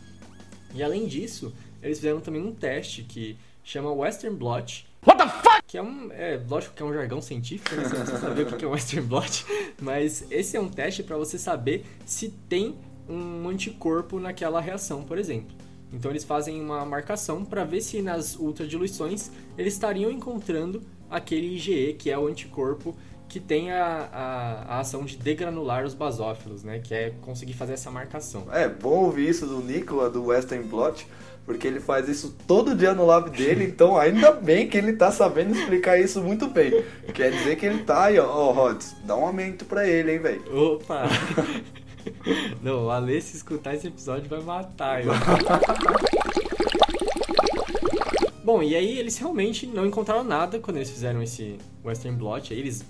E 0.73 0.81
além 0.81 1.05
disso, 1.05 1.53
eles 1.81 1.97
fizeram 1.97 2.19
também 2.19 2.41
um 2.41 2.53
teste 2.53 3.03
que 3.03 3.37
chama 3.63 3.91
Western 3.91 4.35
Blot. 4.35 4.87
What 5.05 5.23
the 5.23 5.29
fuck? 5.29 5.61
Que 5.67 5.77
é 5.77 5.83
um. 5.83 6.11
É, 6.11 6.41
lógico 6.49 6.73
que 6.73 6.81
é 6.81 6.85
um 6.85 6.93
jargão 6.93 7.21
científico, 7.21 7.75
né? 7.75 7.83
Você 7.83 7.97
não 8.11 8.19
saber 8.19 8.47
o 8.47 8.57
que 8.57 8.65
é 8.65 8.67
Western 8.67 9.07
Blot. 9.07 9.45
Mas 9.81 10.25
esse 10.31 10.57
é 10.57 10.59
um 10.59 10.69
teste 10.69 11.03
para 11.03 11.17
você 11.17 11.37
saber 11.37 11.85
se 12.05 12.29
tem 12.49 12.75
um 13.07 13.47
anticorpo 13.47 14.19
naquela 14.19 14.59
reação, 14.59 15.03
por 15.03 15.17
exemplo. 15.17 15.55
Então 15.93 16.11
eles 16.11 16.23
fazem 16.23 16.61
uma 16.61 16.83
marcação 16.85 17.45
para 17.45 17.63
ver 17.63 17.81
se 17.81 18.01
nas 18.01 18.35
ultradiluições 18.35 19.31
eles 19.57 19.73
estariam 19.73 20.11
encontrando 20.11 20.81
aquele 21.09 21.55
IgE, 21.55 21.93
que 21.93 22.09
é 22.09 22.17
o 22.17 22.27
anticorpo 22.27 22.95
que 23.27 23.39
tem 23.39 23.71
a, 23.71 24.09
a, 24.11 24.75
a 24.75 24.79
ação 24.79 25.03
de 25.03 25.17
degranular 25.17 25.85
os 25.85 25.93
basófilos, 25.93 26.63
né? 26.63 26.79
Que 26.79 26.93
é 26.93 27.13
conseguir 27.21 27.53
fazer 27.53 27.73
essa 27.73 27.91
marcação. 27.91 28.47
É 28.51 28.67
bom 28.69 29.05
ouvir 29.05 29.29
isso 29.29 29.45
do 29.45 29.59
Nicola, 29.59 30.09
do 30.09 30.25
Western 30.25 30.63
Blot, 30.63 31.05
porque 31.45 31.67
ele 31.67 31.79
faz 31.79 32.07
isso 32.07 32.35
todo 32.47 32.75
dia 32.75 32.93
no 32.93 33.05
lab 33.05 33.29
dele, 33.29 33.65
então 33.67 33.97
ainda 33.97 34.31
bem 34.31 34.67
que 34.67 34.77
ele 34.77 34.93
tá 34.93 35.11
sabendo 35.11 35.55
explicar 35.55 35.99
isso 35.99 36.21
muito 36.21 36.47
bem. 36.47 36.83
Quer 37.13 37.31
dizer 37.31 37.57
que 37.57 37.65
ele 37.65 37.83
tá 37.83 38.05
aí, 38.05 38.17
ó, 38.17 38.25
ó, 38.25 38.51
Rods, 38.51 38.95
dá 39.03 39.15
um 39.15 39.25
aumento 39.25 39.65
pra 39.65 39.87
ele, 39.87 40.13
hein, 40.13 40.19
velho. 40.19 40.73
Opa! 40.73 41.03
Não, 42.63 42.85
o 42.85 42.89
Ale, 42.89 43.21
se 43.21 43.35
escutar 43.35 43.75
esse 43.75 43.87
episódio, 43.87 44.29
vai 44.29 44.41
matar 44.41 45.03
eu. 45.03 45.11
Bom, 48.47 48.63
e 48.63 48.77
aí 48.77 48.97
eles 48.97 49.17
realmente 49.17 49.67
não 49.67 49.85
encontraram 49.85 50.23
nada 50.23 50.57
quando 50.57 50.77
eles 50.77 50.89
fizeram 50.89 51.21
esse 51.21 51.57
Western 51.83 52.17
Blot. 52.17 52.53
Aí 52.53 52.57
eles 52.57 52.81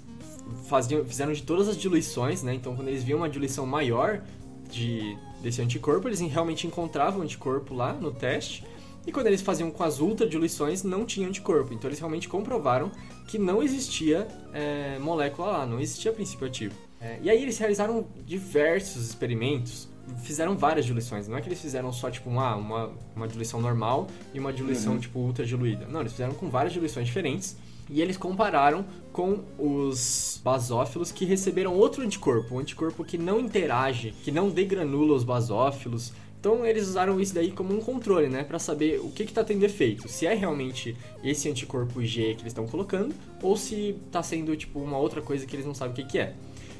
faziam, 0.70 1.04
fizeram 1.04 1.34
de 1.34 1.42
todas 1.42 1.68
as 1.68 1.76
diluições, 1.76 2.44
né? 2.44 2.54
Então 2.54 2.76
quando 2.76 2.90
eles 2.90 3.04
viam 3.04 3.18
uma 3.18 3.28
diluição 3.28 3.66
maior 3.66 4.22
de, 4.70 5.18
desse 5.42 5.60
anticorpo, 5.60 6.08
eles 6.08 6.20
realmente 6.20 6.68
encontravam 6.68 7.24
anticorpo 7.24 7.74
lá 7.74 7.92
no 7.92 8.12
teste. 8.12 8.64
E 9.08 9.12
quando 9.12 9.26
eles 9.26 9.42
faziam 9.42 9.72
com 9.72 9.84
as 9.84 10.00
ultradiluições, 10.00 10.84
não 10.84 11.04
tinha 11.04 11.28
anticorpo. 11.28 11.74
Então 11.74 11.90
eles 11.90 11.98
realmente 11.98 12.30
comprovaram 12.30 12.92
que 13.28 13.40
não 13.40 13.64
existia 13.64 14.28
é, 14.54 15.00
molécula 15.00 15.48
lá, 15.48 15.66
não 15.66 15.80
existia 15.80 16.14
princípio 16.14 16.46
ativo. 16.46 16.76
É, 17.02 17.18
e 17.24 17.32
aí 17.32 17.42
eles 17.42 17.58
realizaram 17.58 18.06
diversos 18.28 19.10
experimentos, 19.10 19.90
fizeram 20.24 20.58
várias 20.58 20.86
diluições. 20.86 21.28
Não 21.28 21.38
é 21.38 21.42
que 21.42 21.48
eles 21.48 21.60
fizeram 21.62 21.92
só 21.92 22.10
tipo 22.10 22.30
uma, 22.30 22.56
uma, 22.56 22.92
uma 23.16 23.28
diluição 23.28 23.62
normal 23.62 24.08
e 24.34 24.40
uma 24.40 24.52
diluição 24.54 24.94
Uhum. 24.94 25.00
tipo 25.00 25.20
ultra 25.20 25.46
diluída. 25.46 25.86
Não, 25.88 26.02
eles 26.02 26.12
fizeram 26.14 26.34
com 26.34 26.50
várias 26.50 26.74
diluições 26.74 27.06
diferentes. 27.08 27.58
E 27.90 28.02
eles 28.02 28.18
compararam 28.18 28.86
com 29.14 29.40
os 29.58 30.42
basófilos 30.44 31.10
que 31.10 31.24
receberam 31.24 31.74
outro 31.74 32.04
anticorpo, 32.04 32.56
um 32.56 32.60
anticorpo 32.60 33.04
que 33.06 33.18
não 33.18 33.40
interage, 33.40 34.14
que 34.24 34.30
não 34.32 34.50
degranula 34.50 35.16
os 35.16 35.24
basófilos. 35.24 36.12
Então 36.40 36.66
eles 36.66 36.86
usaram 36.88 37.20
isso 37.20 37.34
daí 37.34 37.50
como 37.50 37.74
um 37.74 37.80
controle, 37.80 38.28
né, 38.28 38.44
Pra 38.44 38.60
saber 38.60 39.00
o 39.00 39.10
que 39.10 39.24
está 39.24 39.44
tendo 39.44 39.64
efeito, 39.64 40.08
se 40.10 40.26
é 40.28 40.34
realmente 40.34 40.96
esse 41.24 41.50
anticorpo 41.50 42.04
G 42.04 42.36
que 42.36 42.42
eles 42.42 42.48
estão 42.48 42.68
colocando 42.68 43.16
ou 43.42 43.56
se 43.58 43.96
está 44.06 44.22
sendo 44.22 44.56
tipo 44.56 44.80
uma 44.80 44.98
outra 44.98 45.22
coisa 45.22 45.46
que 45.46 45.56
eles 45.56 45.66
não 45.66 45.74
sabem 45.74 45.94
o 45.94 45.96
que, 45.96 46.04
que 46.04 46.20
é. 46.20 46.34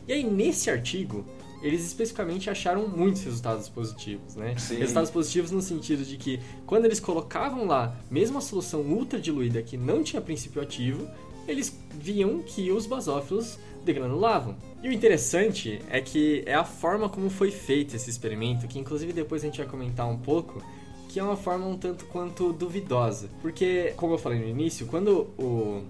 E 0.08 0.14
aí 0.14 0.24
nesse 0.24 0.70
artigo 0.70 1.26
eles 1.62 1.86
especificamente 1.86 2.50
acharam 2.50 2.88
muitos 2.88 3.24
resultados 3.24 3.68
positivos, 3.70 4.36
né? 4.36 4.56
Sim. 4.58 4.78
Resultados 4.78 5.10
positivos 5.10 5.52
no 5.52 5.62
sentido 5.62 6.04
de 6.04 6.18
que 6.18 6.40
quando 6.66 6.86
eles 6.86 7.00
colocavam 7.00 7.66
lá, 7.66 7.96
mesmo 8.10 8.38
a 8.38 8.42
solução 8.42 8.82
ultra 8.82 9.20
diluída 9.20 9.62
que 9.62 9.78
não 9.78 10.04
tinha 10.04 10.22
princípio 10.22 10.62
ativo, 10.62 11.08
eles 11.48 11.78
viam 11.92 12.40
que 12.40 12.72
os 12.72 12.86
basófilos 12.86 13.58
degranulavam. 13.84 14.56
E 14.84 14.90
o 14.90 14.92
interessante 14.92 15.82
é 15.90 16.02
que 16.02 16.44
é 16.46 16.54
a 16.54 16.64
forma 16.64 17.10
como 17.10 17.30
foi 17.30 17.50
feito 17.50 17.96
esse 17.96 18.10
experimento, 18.10 18.68
que 18.68 18.78
inclusive 18.78 19.14
depois 19.14 19.42
a 19.44 19.46
gente 19.48 19.58
vai 19.58 19.68
comentar 19.68 20.08
um 20.08 20.18
pouco, 20.18 20.62
que 21.10 21.20
é 21.20 21.24
uma 21.24 21.38
forma 21.38 21.66
um 21.66 21.78
tanto 21.78 22.06
quanto 22.06 22.54
duvidosa. 22.54 23.30
Porque, 23.42 23.94
como 23.96 24.14
eu 24.14 24.18
falei 24.18 24.40
no 24.40 24.48
início, 24.48 24.86
quando 24.86 25.30
o 25.38 25.84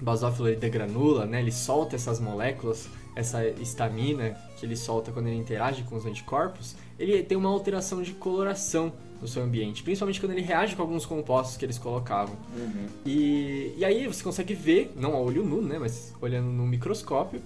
basófilo 0.00 0.48
ele 0.48 0.56
degranula, 0.56 1.24
né, 1.24 1.40
ele 1.40 1.50
solta 1.50 1.96
essas 1.96 2.20
moléculas, 2.20 2.88
essa 3.14 3.46
estamina 3.46 4.36
que 4.56 4.66
ele 4.66 4.76
solta 4.76 5.12
quando 5.12 5.26
ele 5.28 5.36
interage 5.36 5.82
com 5.84 5.96
os 5.96 6.06
anticorpos, 6.06 6.76
ele 6.98 7.22
tem 7.22 7.36
uma 7.36 7.48
alteração 7.48 8.02
de 8.02 8.12
coloração 8.12 8.92
no 9.20 9.28
seu 9.28 9.42
ambiente, 9.42 9.82
principalmente 9.82 10.20
quando 10.20 10.32
ele 10.32 10.42
reage 10.42 10.76
com 10.76 10.82
alguns 10.82 11.06
compostos 11.06 11.56
que 11.56 11.64
eles 11.64 11.78
colocavam. 11.78 12.36
Uhum. 12.56 12.86
E, 13.06 13.74
e 13.76 13.84
aí 13.84 14.06
você 14.06 14.22
consegue 14.22 14.54
ver, 14.54 14.92
não 14.96 15.14
a 15.14 15.18
olho 15.18 15.44
nu, 15.44 15.62
né, 15.62 15.78
mas 15.78 16.14
olhando 16.20 16.48
no 16.48 16.66
microscópio, 16.66 17.40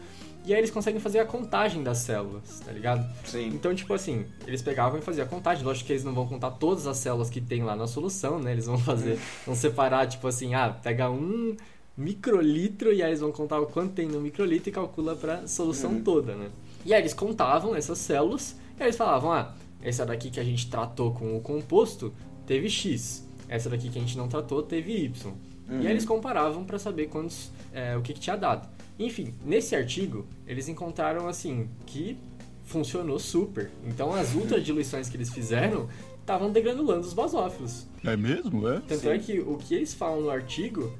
e 0.44 0.54
aí 0.54 0.60
eles 0.60 0.70
conseguem 0.70 0.98
fazer 0.98 1.18
a 1.18 1.26
contagem 1.26 1.82
das 1.82 1.98
células, 1.98 2.60
tá 2.64 2.72
ligado? 2.72 3.06
Sim. 3.26 3.48
Então, 3.48 3.74
tipo 3.74 3.92
assim, 3.92 4.24
eles 4.46 4.62
pegavam 4.62 4.98
e 4.98 5.02
faziam 5.02 5.26
a 5.26 5.28
contagem. 5.28 5.62
Lógico 5.62 5.86
que 5.86 5.92
eles 5.92 6.04
não 6.04 6.14
vão 6.14 6.26
contar 6.26 6.52
todas 6.52 6.86
as 6.86 6.96
células 6.96 7.28
que 7.28 7.38
tem 7.38 7.62
lá 7.62 7.76
na 7.76 7.86
solução, 7.86 8.38
né? 8.38 8.52
Eles 8.52 8.64
vão 8.64 8.78
fazer, 8.80 9.18
vão 9.44 9.54
separar, 9.54 10.06
tipo 10.06 10.26
assim, 10.26 10.54
ah, 10.54 10.70
pega 10.70 11.10
um 11.10 11.54
microlitro 11.98 12.92
e 12.92 13.02
aí 13.02 13.10
eles 13.10 13.20
vão 13.20 13.32
contar 13.32 13.60
o 13.60 13.66
quanto 13.66 13.92
tem 13.92 14.06
no 14.06 14.20
microlitro 14.20 14.68
e 14.68 14.72
calcula 14.72 15.16
pra 15.16 15.46
solução 15.46 15.90
Uhum. 15.92 16.02
toda, 16.02 16.34
né? 16.34 16.48
E 16.86 16.94
aí 16.94 17.02
eles 17.02 17.12
contavam 17.12 17.74
essas 17.74 17.98
células 17.98 18.56
e 18.78 18.82
aí 18.82 18.86
eles 18.88 18.96
falavam, 18.96 19.32
ah, 19.32 19.54
essa 19.82 20.06
daqui 20.06 20.30
que 20.30 20.38
a 20.40 20.44
gente 20.44 20.70
tratou 20.70 21.12
com 21.12 21.36
o 21.36 21.40
composto 21.40 22.12
teve 22.46 22.70
X. 22.70 23.26
Essa 23.48 23.68
daqui 23.68 23.88
que 23.90 23.98
a 23.98 24.00
gente 24.00 24.16
não 24.16 24.28
tratou 24.28 24.62
teve 24.62 24.92
Y. 25.04 25.32
Uhum. 25.68 25.80
E 25.82 25.86
aí 25.86 25.92
eles 25.92 26.04
comparavam 26.04 26.64
pra 26.64 26.78
saber 26.78 27.08
quantos, 27.08 27.50
é, 27.72 27.96
o 27.96 28.00
que, 28.00 28.14
que 28.14 28.20
tinha 28.20 28.36
dado. 28.36 28.68
Enfim, 28.98 29.34
nesse 29.44 29.74
artigo, 29.76 30.26
eles 30.46 30.68
encontraram 30.68 31.28
assim 31.28 31.68
que 31.86 32.16
funcionou 32.64 33.18
super. 33.18 33.70
Então 33.86 34.12
as 34.14 34.34
ultradiluições 34.36 35.08
que 35.08 35.16
eles 35.16 35.30
fizeram 35.30 35.88
estavam 36.20 36.50
degranulando 36.52 37.06
os 37.06 37.12
basófilos. 37.14 37.86
É 38.04 38.16
mesmo, 38.16 38.68
é? 38.68 38.80
Tanto 38.80 39.00
Sim. 39.00 39.08
é 39.08 39.18
que 39.18 39.40
o 39.40 39.56
que 39.56 39.74
eles 39.74 39.94
falam 39.94 40.20
no 40.22 40.30
artigo 40.30 40.92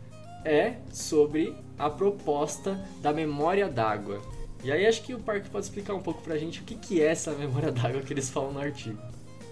é 0.45 0.77
sobre 0.93 1.55
a 1.79 1.89
proposta 1.89 2.79
da 3.01 3.13
memória 3.13 3.69
d'água. 3.69 4.21
E 4.65 4.73
aí 4.73 4.87
acho 4.87 5.03
que 5.03 5.15
o 5.15 5.21
Parque 5.21 5.49
pode 5.49 5.67
explicar 5.67 5.95
um 5.95 6.01
pouco 6.01 6.23
pra 6.23 6.37
gente 6.37 6.61
o 6.61 6.65
que, 6.65 6.75
que 6.75 7.01
é 7.01 7.07
essa 7.07 7.33
memória 7.33 7.71
d'água 7.71 8.03
que 8.03 8.13
eles 8.13 8.29
falam 8.29 8.53
no 8.53 8.61
artigo. 8.61 8.99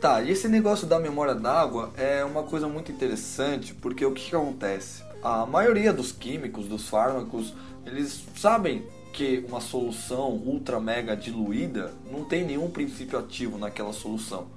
Tá, 0.00 0.21
e 0.21 0.31
esse 0.31 0.49
negócio 0.49 0.87
da 0.87 0.99
memória 0.99 1.35
d'água 1.35 1.93
é 1.97 2.25
uma 2.25 2.43
coisa 2.43 2.69
muito 2.69 2.93
interessante, 2.93 3.73
porque 3.75 4.05
o 4.05 4.12
que, 4.12 4.28
que 4.28 4.37
acontece? 4.37 5.02
A 5.23 5.47
maioria 5.47 5.93
dos 5.93 6.12
químicos, 6.12 6.69
dos 6.69 6.88
fármacos, 6.88 7.55
eles 7.87 8.25
sabem 8.37 8.85
que 9.12 9.43
uma 9.49 9.61
solução 9.61 10.33
ultra 10.33 10.78
mega 10.78 11.16
diluída 11.16 11.95
não 12.12 12.25
tem 12.25 12.45
nenhum 12.45 12.71
princípio 12.71 13.19
ativo 13.19 13.57
naquela 13.57 13.93
solução. 13.93 14.49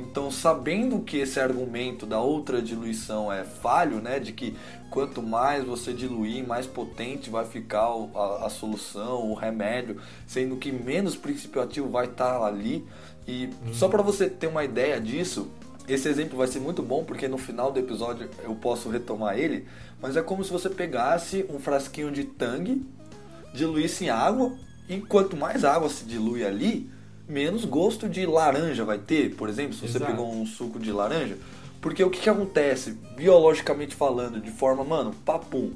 Então, 0.00 0.30
sabendo 0.30 1.00
que 1.00 1.18
esse 1.18 1.38
argumento 1.38 2.06
da 2.06 2.18
outra 2.20 2.62
diluição 2.62 3.30
é 3.30 3.44
falho, 3.44 4.00
né, 4.00 4.18
de 4.18 4.32
que 4.32 4.56
quanto 4.90 5.22
mais 5.22 5.64
você 5.64 5.92
diluir, 5.92 6.46
mais 6.46 6.66
potente 6.66 7.28
vai 7.28 7.44
ficar 7.44 7.86
a, 8.14 8.46
a 8.46 8.50
solução, 8.50 9.30
o 9.30 9.34
remédio, 9.34 10.00
sendo 10.26 10.56
que 10.56 10.72
menos 10.72 11.16
princípio 11.16 11.60
ativo 11.60 11.88
vai 11.88 12.06
estar 12.06 12.42
ali. 12.42 12.84
E 13.28 13.50
só 13.72 13.88
para 13.88 14.02
você 14.02 14.28
ter 14.28 14.46
uma 14.46 14.64
ideia 14.64 15.00
disso, 15.00 15.50
esse 15.86 16.08
exemplo 16.08 16.38
vai 16.38 16.46
ser 16.46 16.60
muito 16.60 16.82
bom 16.82 17.04
porque 17.04 17.28
no 17.28 17.38
final 17.38 17.70
do 17.70 17.78
episódio 17.78 18.28
eu 18.42 18.54
posso 18.54 18.88
retomar 18.88 19.38
ele, 19.38 19.66
mas 20.00 20.16
é 20.16 20.22
como 20.22 20.42
se 20.42 20.50
você 20.50 20.70
pegasse 20.70 21.44
um 21.50 21.58
frasquinho 21.58 22.10
de 22.10 22.24
tangue, 22.24 22.86
diluísse 23.52 24.06
em 24.06 24.10
água 24.10 24.52
e 24.88 24.98
quanto 25.00 25.36
mais 25.36 25.64
água 25.64 25.88
se 25.88 26.04
dilui 26.04 26.44
ali, 26.44 26.90
menos 27.30 27.64
gosto 27.64 28.08
de 28.08 28.26
laranja 28.26 28.84
vai 28.84 28.98
ter, 28.98 29.34
por 29.36 29.48
exemplo, 29.48 29.74
se 29.74 29.80
você 29.80 29.98
Exato. 29.98 30.10
pegou 30.10 30.32
um 30.32 30.44
suco 30.44 30.78
de 30.78 30.90
laranja. 30.90 31.36
Porque 31.80 32.04
o 32.04 32.10
que, 32.10 32.20
que 32.20 32.28
acontece, 32.28 32.98
biologicamente 33.16 33.94
falando, 33.94 34.40
de 34.40 34.50
forma, 34.50 34.84
mano, 34.84 35.14
papum, 35.24 35.70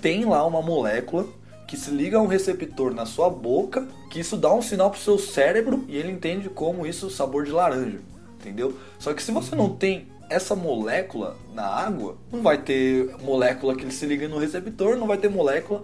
tem 0.00 0.24
lá 0.24 0.46
uma 0.46 0.60
molécula 0.60 1.26
que 1.66 1.76
se 1.76 1.90
liga 1.90 2.18
a 2.18 2.22
um 2.22 2.26
receptor 2.26 2.94
na 2.94 3.06
sua 3.06 3.30
boca, 3.30 3.86
que 4.10 4.20
isso 4.20 4.36
dá 4.36 4.52
um 4.52 4.60
sinal 4.60 4.90
pro 4.90 5.00
seu 5.00 5.18
cérebro 5.18 5.84
e 5.88 5.96
ele 5.96 6.10
entende 6.10 6.48
como 6.48 6.86
isso 6.86 7.10
sabor 7.10 7.44
de 7.44 7.50
laranja, 7.50 8.00
entendeu? 8.40 8.74
Só 8.98 9.14
que 9.14 9.22
se 9.22 9.30
você 9.30 9.54
não 9.54 9.70
tem 9.70 10.08
essa 10.30 10.54
molécula 10.54 11.36
na 11.54 11.66
água, 11.66 12.16
não 12.30 12.42
vai 12.42 12.58
ter 12.58 13.14
molécula 13.22 13.74
que 13.74 13.82
ele 13.82 13.90
se 13.90 14.04
liga 14.06 14.28
no 14.28 14.38
receptor, 14.38 14.96
não 14.96 15.06
vai 15.06 15.18
ter 15.18 15.28
molécula 15.28 15.82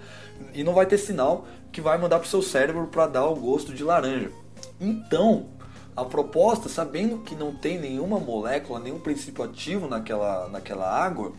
e 0.55 0.63
não 0.63 0.75
vai 0.75 0.87
ter 0.87 0.99
sinal 0.99 1.47
que 1.73 1.81
vai 1.81 1.99
mandar 1.99 2.19
pro 2.19 2.29
seu 2.29 2.43
cérebro 2.43 2.87
para 2.87 3.07
dar 3.07 3.27
o 3.27 3.35
gosto 3.35 3.73
de 3.73 3.83
laranja. 3.83 4.31
Então, 4.81 5.47
a 5.97 6.05
proposta, 6.05 6.69
sabendo 6.69 7.19
que 7.19 7.35
não 7.35 7.55
tem 7.55 7.79
nenhuma 7.79 8.19
molécula, 8.19 8.81
nenhum 8.81 8.99
princípio 8.99 9.45
ativo 9.45 9.89
naquela, 9.89 10.49
naquela 10.49 10.91
água, 10.91 11.33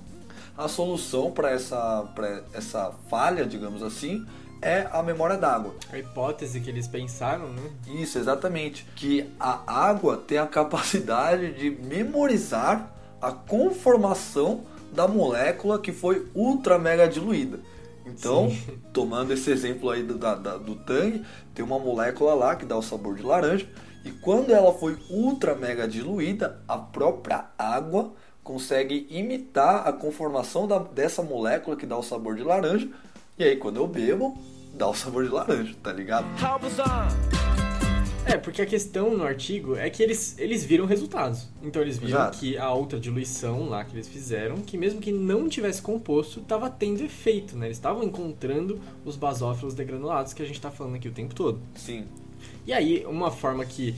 a 0.57 0.67
solução 0.67 1.31
para 1.31 1.51
essa, 1.51 2.09
pra 2.15 2.43
essa 2.53 2.91
falha, 3.09 3.45
digamos 3.45 3.83
assim, 3.83 4.25
é 4.61 4.87
a 4.91 5.03
memória 5.03 5.37
d'água. 5.37 5.75
A 5.91 5.97
hipótese 5.97 6.59
que 6.61 6.69
eles 6.69 6.87
pensaram, 6.87 7.49
né? 7.49 7.61
Isso, 7.87 8.17
exatamente. 8.17 8.87
Que 8.95 9.29
a 9.39 9.61
água 9.67 10.17
tem 10.17 10.37
a 10.37 10.47
capacidade 10.47 11.53
de 11.53 11.69
memorizar 11.69 12.91
a 13.21 13.31
conformação 13.31 14.63
da 14.93 15.07
molécula 15.07 15.79
que 15.79 15.91
foi 15.91 16.27
ultra 16.33 16.79
mega 16.79 17.07
diluída. 17.07 17.59
Então, 18.05 18.49
Sim. 18.49 18.79
tomando 18.93 19.33
esse 19.33 19.49
exemplo 19.51 19.89
aí 19.89 20.03
do, 20.03 20.17
da, 20.17 20.35
da- 20.35 20.57
do 20.57 20.75
tangue, 20.75 21.23
tem 21.53 21.63
uma 21.65 21.79
molécula 21.79 22.33
lá 22.33 22.55
que 22.55 22.65
dá 22.65 22.77
o 22.77 22.81
sabor 22.81 23.15
de 23.15 23.23
laranja. 23.23 23.67
E 24.03 24.11
quando 24.11 24.51
ela 24.51 24.71
foi 24.73 24.97
ultra 25.09 25.55
mega 25.55 25.87
diluída, 25.87 26.61
a 26.67 26.77
própria 26.77 27.45
água 27.57 28.13
consegue 28.43 29.07
imitar 29.09 29.87
a 29.87 29.91
conformação 29.91 30.67
da- 30.67 30.77
dessa 30.79 31.23
molécula 31.23 31.75
que 31.75 31.85
dá 31.87 31.97
o 31.97 32.03
sabor 32.03 32.35
de 32.35 32.43
laranja. 32.43 32.87
E 33.37 33.43
aí, 33.43 33.55
quando 33.57 33.77
eu 33.77 33.87
bebo, 33.87 34.37
dá 34.75 34.87
o 34.87 34.93
sabor 34.93 35.23
de 35.23 35.29
laranja, 35.31 35.75
tá 35.81 35.91
ligado? 35.91 36.25
É, 38.25 38.37
porque 38.37 38.61
a 38.61 38.65
questão 38.65 39.15
no 39.15 39.23
artigo 39.23 39.75
é 39.75 39.89
que 39.89 40.01
eles, 40.01 40.37
eles 40.39 40.65
viram 40.65 40.85
resultados. 40.85 41.47
Então 41.61 41.81
eles 41.81 41.97
viram 41.97 42.19
Exato. 42.19 42.39
que 42.39 42.57
a 42.57 42.71
outra 42.73 42.99
diluição 42.99 43.69
lá 43.69 43.83
que 43.85 43.95
eles 43.95 44.07
fizeram, 44.07 44.57
que 44.57 44.77
mesmo 44.77 44.99
que 44.99 45.11
não 45.11 45.47
tivesse 45.47 45.81
composto, 45.81 46.39
estava 46.39 46.69
tendo 46.69 47.03
efeito, 47.03 47.55
né? 47.55 47.67
Eles 47.67 47.77
estavam 47.77 48.03
encontrando 48.03 48.79
os 49.05 49.15
basófilos 49.15 49.75
degranulados 49.75 50.33
que 50.33 50.41
a 50.41 50.45
gente 50.45 50.59
tá 50.59 50.71
falando 50.71 50.95
aqui 50.95 51.07
o 51.07 51.11
tempo 51.11 51.35
todo. 51.35 51.59
Sim. 51.75 52.05
E 52.65 52.73
aí, 52.73 53.05
uma 53.05 53.29
forma 53.29 53.63
que, 53.63 53.95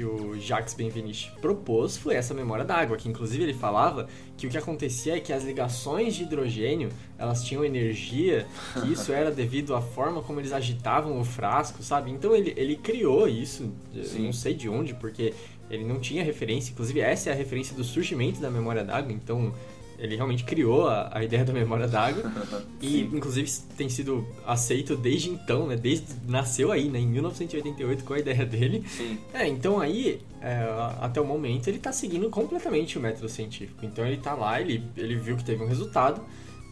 que 0.00 0.04
o 0.06 0.40
Jacques 0.40 0.72
Benveniste 0.72 1.30
propôs 1.42 1.98
foi 1.98 2.14
essa 2.14 2.32
memória 2.32 2.64
d'água, 2.64 2.96
que 2.96 3.06
inclusive 3.06 3.42
ele 3.42 3.52
falava 3.52 4.08
que 4.34 4.46
o 4.46 4.50
que 4.50 4.56
acontecia 4.56 5.18
é 5.18 5.20
que 5.20 5.30
as 5.30 5.44
ligações 5.44 6.14
de 6.14 6.22
hidrogênio, 6.22 6.88
elas 7.18 7.44
tinham 7.44 7.62
energia, 7.62 8.46
que 8.72 8.88
isso 8.94 9.12
era 9.12 9.30
devido 9.30 9.74
à 9.74 9.82
forma 9.82 10.22
como 10.22 10.40
eles 10.40 10.52
agitavam 10.52 11.20
o 11.20 11.24
frasco, 11.24 11.82
sabe? 11.82 12.10
Então 12.10 12.34
ele, 12.34 12.54
ele 12.56 12.76
criou 12.76 13.28
isso, 13.28 13.70
não 14.18 14.32
sei 14.32 14.54
de 14.54 14.70
onde, 14.70 14.94
porque 14.94 15.34
ele 15.70 15.84
não 15.84 16.00
tinha 16.00 16.24
referência, 16.24 16.72
inclusive 16.72 16.98
essa 17.00 17.28
é 17.28 17.32
a 17.34 17.36
referência 17.36 17.76
do 17.76 17.84
surgimento 17.84 18.40
da 18.40 18.50
memória 18.50 18.82
d'água, 18.82 19.12
então 19.12 19.52
ele 20.00 20.16
realmente 20.16 20.42
criou 20.44 20.88
a, 20.88 21.10
a 21.12 21.22
ideia 21.22 21.44
da 21.44 21.52
memória 21.52 21.86
d'água 21.86 22.24
e 22.80 23.02
inclusive 23.02 23.50
tem 23.76 23.88
sido 23.88 24.26
aceito 24.46 24.96
desde 24.96 25.30
então, 25.30 25.66
né? 25.66 25.76
Desde 25.76 26.06
nasceu 26.26 26.72
aí, 26.72 26.88
né? 26.88 26.98
Em 26.98 27.06
1988 27.06 28.04
com 28.04 28.14
a 28.14 28.18
ideia 28.18 28.44
dele. 28.46 28.82
Sim. 28.88 29.18
É, 29.32 29.46
então 29.46 29.78
aí, 29.78 30.20
é, 30.40 30.64
até 31.00 31.20
o 31.20 31.24
momento, 31.26 31.68
ele 31.68 31.78
tá 31.78 31.92
seguindo 31.92 32.28
completamente 32.30 32.98
o 32.98 33.00
método 33.00 33.28
científico. 33.28 33.84
Então 33.84 34.04
ele 34.06 34.16
tá 34.16 34.34
lá, 34.34 34.60
ele, 34.60 34.82
ele 34.96 35.16
viu 35.16 35.36
que 35.36 35.44
teve 35.44 35.62
um 35.62 35.66
resultado, 35.66 36.22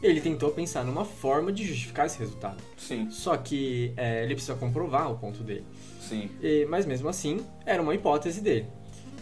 ele 0.02 0.20
tentou 0.20 0.50
pensar 0.50 0.84
numa 0.84 1.04
forma 1.04 1.52
de 1.52 1.64
justificar 1.66 2.06
esse 2.06 2.18
resultado. 2.18 2.62
Sim. 2.76 3.10
Só 3.10 3.36
que 3.36 3.92
é, 3.96 4.24
ele 4.24 4.34
precisa 4.34 4.54
comprovar 4.54 5.10
o 5.10 5.18
ponto 5.18 5.42
dele. 5.42 5.64
Sim. 6.00 6.30
E- 6.42 6.66
mas 6.68 6.86
mesmo 6.86 7.08
assim, 7.08 7.44
era 7.66 7.82
uma 7.82 7.94
hipótese 7.94 8.40
dele. 8.40 8.66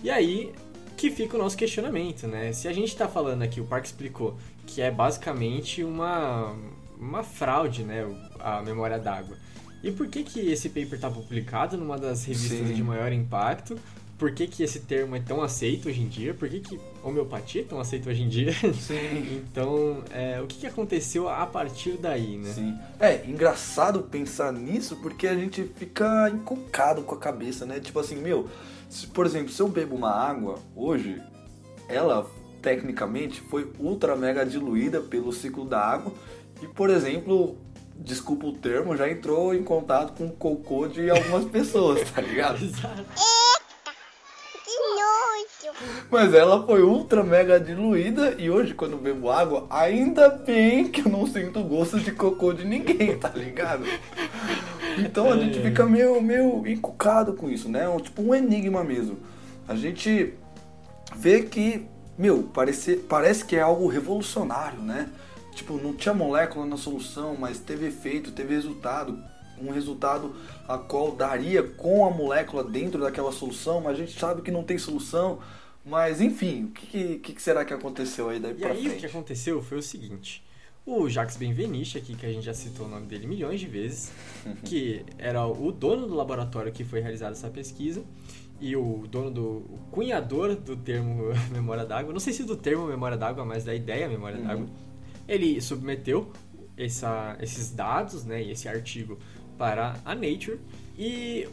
E 0.02 0.10
aí 0.10 0.52
que 0.96 1.10
fica 1.10 1.36
o 1.36 1.38
nosso 1.38 1.56
questionamento, 1.56 2.26
né? 2.26 2.52
Se 2.52 2.66
a 2.66 2.72
gente 2.72 2.88
está 2.88 3.06
falando 3.06 3.42
aqui, 3.42 3.60
o 3.60 3.64
Park 3.64 3.84
explicou, 3.84 4.36
que 4.66 4.80
é 4.80 4.90
basicamente 4.90 5.84
uma, 5.84 6.56
uma 6.98 7.22
fraude, 7.22 7.84
né? 7.84 8.04
A 8.40 8.62
memória 8.62 8.98
d'água. 8.98 9.36
E 9.82 9.92
por 9.92 10.08
que, 10.08 10.22
que 10.22 10.40
esse 10.50 10.68
paper 10.68 10.94
está 10.94 11.10
publicado 11.10 11.76
numa 11.76 11.98
das 11.98 12.24
revistas 12.24 12.68
Sim. 12.68 12.74
de 12.74 12.82
maior 12.82 13.12
impacto? 13.12 13.78
Por 14.18 14.32
que, 14.32 14.46
que 14.46 14.62
esse 14.62 14.80
termo 14.80 15.14
é 15.14 15.20
tão 15.20 15.42
aceito 15.42 15.88
hoje 15.88 16.00
em 16.00 16.08
dia? 16.08 16.32
Por 16.32 16.49
que, 16.49 16.61
que 16.61 16.80
homeopatia 17.02 17.61
é 17.61 17.64
tão 17.64 17.78
aceita 17.78 18.08
hoje 18.08 18.23
em 18.23 18.28
dia? 18.28 18.52
Sim. 18.52 19.42
então, 19.44 20.02
é, 20.11 20.40
o 20.40 20.46
que, 20.46 20.61
que 20.61 20.66
aconteceu 20.66 21.28
a 21.28 21.44
partir 21.46 21.99
daí, 21.99 22.38
né? 22.38 22.50
Sim. 22.50 22.78
É, 22.99 23.25
engraçado 23.26 24.02
pensar 24.02 24.52
nisso 24.52 24.96
porque 24.96 25.26
a 25.26 25.35
gente 25.35 25.62
fica 25.76 26.30
encucado 26.30 27.02
com 27.02 27.14
a 27.14 27.18
cabeça, 27.18 27.66
né? 27.66 27.78
Tipo 27.78 28.00
assim, 28.00 28.16
meu, 28.16 28.49
se, 28.88 29.06
por 29.06 29.26
exemplo, 29.26 29.50
se 29.50 29.61
eu 29.61 29.68
bebo 29.68 29.94
uma 29.94 30.11
água 30.11 30.58
hoje, 30.75 31.20
ela 31.87 32.26
tecnicamente 32.62 33.40
foi 33.42 33.70
ultra 33.78 34.16
mega 34.16 34.44
diluída 34.44 35.00
pelo 35.00 35.32
ciclo 35.32 35.64
da 35.66 35.78
água 35.78 36.12
e, 36.62 36.66
por 36.66 36.88
exemplo, 36.88 37.58
desculpa 37.99 38.46
o 38.46 38.52
termo, 38.52 38.96
já 38.96 39.11
entrou 39.11 39.54
em 39.54 39.62
contato 39.62 40.16
com 40.16 40.26
o 40.26 40.32
cocô 40.32 40.88
de 40.88 41.11
algumas 41.11 41.44
pessoas, 41.44 42.11
tá 42.11 42.20
ligado? 42.20 42.56
Exato. 42.64 43.04
Mas 46.11 46.33
ela 46.33 46.64
foi 46.64 46.83
ultra 46.83 47.23
mega 47.23 47.61
diluída 47.61 48.35
e 48.38 48.50
hoje 48.50 48.75
quando 48.75 48.97
bebo 48.97 49.30
água, 49.30 49.66
ainda 49.68 50.28
bem 50.28 50.88
que 50.88 51.02
eu 51.02 51.11
não 51.11 51.26
sinto 51.26 51.62
gosto 51.62 52.00
de 52.00 52.12
cocô 52.12 52.52
de 52.52 52.64
ninguém, 52.64 53.18
tá 53.18 53.30
ligado? 53.35 53.85
Então 54.99 55.30
a 55.30 55.37
gente 55.37 55.61
fica 55.61 55.85
meio, 55.85 56.21
meio 56.23 56.66
encucado 56.66 57.35
com 57.35 57.50
isso, 57.50 57.68
né? 57.68 57.88
Um, 57.88 57.99
tipo 57.99 58.23
um 58.23 58.35
enigma 58.35 58.83
mesmo. 58.83 59.18
A 59.68 59.75
gente 59.75 60.35
vê 61.14 61.42
que, 61.42 61.87
meu, 62.16 62.45
parece, 62.54 62.97
parece 62.97 63.45
que 63.45 63.56
é 63.56 63.61
algo 63.61 63.87
revolucionário, 63.88 64.80
né? 64.80 65.09
Tipo, 65.54 65.78
não 65.78 65.92
tinha 65.92 66.14
molécula 66.14 66.66
na 66.66 66.76
solução, 66.76 67.37
mas 67.38 67.59
teve 67.59 67.87
efeito, 67.87 68.30
teve 68.30 68.54
resultado. 68.54 69.18
Um 69.61 69.73
resultado 69.73 70.35
a 70.68 70.76
qual 70.76 71.12
daria 71.12 71.62
com 71.62 72.06
a 72.06 72.11
molécula 72.11 72.62
dentro 72.62 73.00
daquela 73.00 73.33
solução, 73.33 73.80
mas 73.80 73.95
a 73.95 74.00
gente 74.00 74.18
sabe 74.18 74.42
que 74.42 74.50
não 74.50 74.62
tem 74.62 74.76
solução. 74.76 75.38
Mas 75.86 76.20
enfim, 76.20 76.64
o 76.64 76.68
que, 76.72 77.18
que, 77.18 77.32
que 77.34 77.40
será 77.42 77.64
que 77.64 77.72
aconteceu 77.72 78.28
aí 78.28 78.40
daí 78.40 78.52
E 78.52 78.54
pra 78.56 78.70
aí 78.72 78.78
o 78.78 78.82
que 78.82 78.88
frente? 78.90 79.06
aconteceu 79.06 79.62
foi 79.62 79.78
o 79.78 79.82
seguinte. 79.82 80.44
O 80.84 81.08
Jacques 81.08 81.36
Benveniste, 81.36 81.96
aqui 81.98 82.14
que 82.14 82.24
a 82.26 82.32
gente 82.32 82.44
já 82.44 82.54
citou 82.54 82.86
o 82.86 82.88
nome 82.88 83.06
dele 83.06 83.26
milhões 83.26 83.58
de 83.60 83.66
vezes, 83.66 84.12
que 84.64 85.04
era 85.18 85.44
o 85.46 85.72
dono 85.72 86.06
do 86.06 86.14
laboratório 86.14 86.72
que 86.72 86.84
foi 86.84 87.00
realizada 87.00 87.32
essa 87.32 87.48
pesquisa 87.50 88.04
e 88.60 88.74
o 88.76 89.04
dono 89.08 89.30
do 89.30 89.42
o 89.42 89.78
cunhador 89.90 90.54
do 90.56 90.76
termo 90.76 91.24
memória 91.52 91.84
d'água, 91.84 92.12
não 92.12 92.20
sei 92.20 92.32
se 92.32 92.44
do 92.44 92.56
termo 92.56 92.86
memória 92.86 93.16
d'água, 93.16 93.44
mas 93.44 93.64
da 93.64 93.74
ideia 93.74 94.08
memória 94.08 94.38
Uhum. 94.38 94.44
d'água, 94.46 94.66
ele 95.28 95.60
submeteu 95.60 96.30
essa- 96.76 97.36
esses 97.40 97.70
dados, 97.72 98.24
né, 98.24 98.42
e 98.42 98.50
esse 98.52 98.68
artigo 98.68 99.18
para 99.58 99.96
a 100.04 100.14
Nature 100.14 100.60
e 100.96 101.48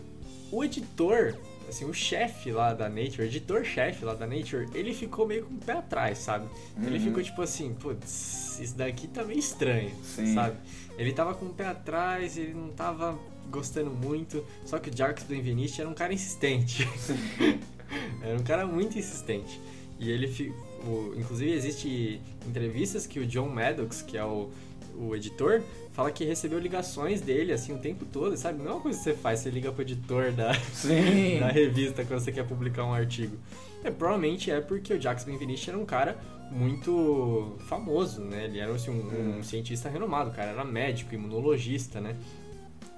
o 0.51 0.63
editor, 0.63 1.35
assim, 1.69 1.85
o 1.85 1.93
chefe 1.93 2.51
lá 2.51 2.73
da 2.73 2.89
Nature, 2.89 3.21
o 3.21 3.25
editor-chefe 3.25 4.03
lá 4.05 4.13
da 4.13 4.25
Nature, 4.27 4.67
ele 4.73 4.93
ficou 4.93 5.27
meio 5.27 5.45
com 5.45 5.53
o 5.55 5.57
pé 5.57 5.73
atrás, 5.73 6.17
sabe? 6.19 6.47
Ele 6.81 6.97
Uhum. 6.97 7.03
ficou 7.05 7.23
tipo 7.23 7.41
assim, 7.41 7.73
putz, 7.73 8.59
isso 8.59 8.75
daqui 8.75 9.07
tá 9.07 9.23
meio 9.23 9.39
estranho, 9.39 9.91
Sim. 10.03 10.33
sabe? 10.33 10.57
Ele 10.97 11.11
tava 11.11 11.33
com 11.33 11.45
o 11.47 11.49
pé 11.53 11.65
atrás, 11.67 12.37
ele 12.37 12.53
não 12.53 12.69
tava 12.69 13.17
gostando 13.49 13.89
muito, 13.89 14.45
só 14.65 14.77
que 14.79 14.89
o 14.89 14.95
Jacques 14.95 15.25
Benveniste 15.25 15.81
era 15.81 15.89
um 15.89 15.93
cara 15.93 16.13
insistente. 16.13 16.87
era 18.21 18.37
um 18.39 18.43
cara 18.43 18.65
muito 18.65 18.97
insistente. 18.97 19.59
E 19.99 20.09
ele, 20.11 20.53
o- 20.85 21.13
inclusive, 21.17 21.51
existe 21.51 22.19
entrevistas 22.47 23.05
que 23.07 23.19
o 23.19 23.25
John 23.25 23.47
Maddox, 23.49 24.01
que 24.01 24.17
é 24.17 24.23
o, 24.25 24.49
o 24.97 25.15
editor, 25.15 25.61
fala 25.91 26.11
que 26.11 26.23
recebeu 26.23 26.59
ligações 26.59 27.21
dele, 27.21 27.51
assim, 27.51 27.73
o 27.73 27.77
tempo 27.77 28.05
todo, 28.05 28.35
sabe? 28.37 28.61
Não 28.61 28.71
é 28.71 28.73
uma 28.73 28.81
coisa 28.81 28.97
que 28.97 29.03
você 29.03 29.13
faz, 29.13 29.39
você 29.39 29.49
liga 29.49 29.71
pro 29.71 29.81
editor 29.81 30.31
da, 30.31 30.51
da 31.39 31.47
revista 31.47 32.03
quando 32.05 32.19
você 32.19 32.31
quer 32.31 32.45
publicar 32.45 32.85
um 32.85 32.93
artigo. 32.93 33.37
É, 33.83 33.91
provavelmente 33.91 34.49
é 34.49 34.61
porque 34.61 34.93
o 34.93 35.01
Jacques 35.01 35.25
Benveniste 35.25 35.69
era 35.69 35.77
um 35.77 35.85
cara 35.85 36.17
muito 36.49 37.55
famoso, 37.67 38.21
né? 38.21 38.45
Ele 38.45 38.59
era 38.59 38.71
assim, 38.71 38.91
um, 38.91 39.39
um 39.39 39.43
cientista 39.43 39.89
renomado, 39.89 40.29
o 40.29 40.33
cara 40.33 40.51
era 40.51 40.63
médico, 40.63 41.13
imunologista, 41.13 41.99
né? 41.99 42.15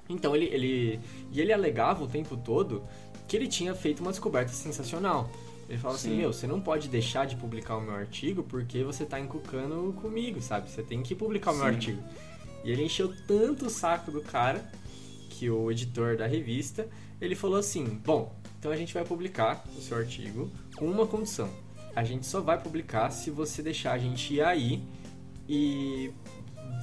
Então 0.08 0.36
ele, 0.36 0.46
ele. 0.46 1.00
E 1.32 1.40
ele 1.40 1.52
alegava 1.52 2.04
o 2.04 2.06
tempo 2.06 2.36
todo 2.36 2.84
que 3.26 3.36
ele 3.36 3.48
tinha 3.48 3.74
feito 3.74 4.00
uma 4.00 4.10
descoberta 4.10 4.52
sensacional. 4.52 5.28
Ele 5.68 5.78
falava 5.78 5.98
assim, 5.98 6.10
Sim. 6.10 6.16
meu, 6.16 6.32
você 6.32 6.46
não 6.46 6.60
pode 6.60 6.88
deixar 6.88 7.26
de 7.26 7.34
publicar 7.36 7.76
o 7.76 7.80
meu 7.80 7.94
artigo 7.94 8.42
porque 8.42 8.84
você 8.84 9.04
tá 9.04 9.18
encucando 9.18 9.92
comigo, 10.00 10.40
sabe? 10.40 10.70
Você 10.70 10.82
tem 10.82 11.02
que 11.02 11.14
publicar 11.14 11.52
o 11.52 11.56
meu 11.56 11.66
artigo. 11.66 12.02
E 12.64 12.70
ele 12.70 12.84
encheu 12.84 13.12
tanto 13.26 13.66
o 13.66 13.70
saco 13.70 14.10
do 14.10 14.20
cara 14.20 14.64
que 15.30 15.50
o 15.50 15.70
editor 15.70 16.16
da 16.16 16.26
revista, 16.26 16.88
ele 17.20 17.34
falou 17.34 17.58
assim: 17.58 17.84
"Bom, 17.84 18.34
então 18.58 18.70
a 18.70 18.76
gente 18.76 18.94
vai 18.94 19.04
publicar 19.04 19.64
o 19.76 19.80
seu 19.80 19.96
artigo 19.96 20.50
com 20.76 20.86
uma 20.86 21.06
condição. 21.06 21.48
A 21.94 22.04
gente 22.04 22.26
só 22.26 22.40
vai 22.40 22.60
publicar 22.60 23.10
se 23.10 23.30
você 23.30 23.62
deixar 23.62 23.92
a 23.92 23.98
gente 23.98 24.34
ir 24.34 24.42
aí 24.42 24.82
e 25.48 26.12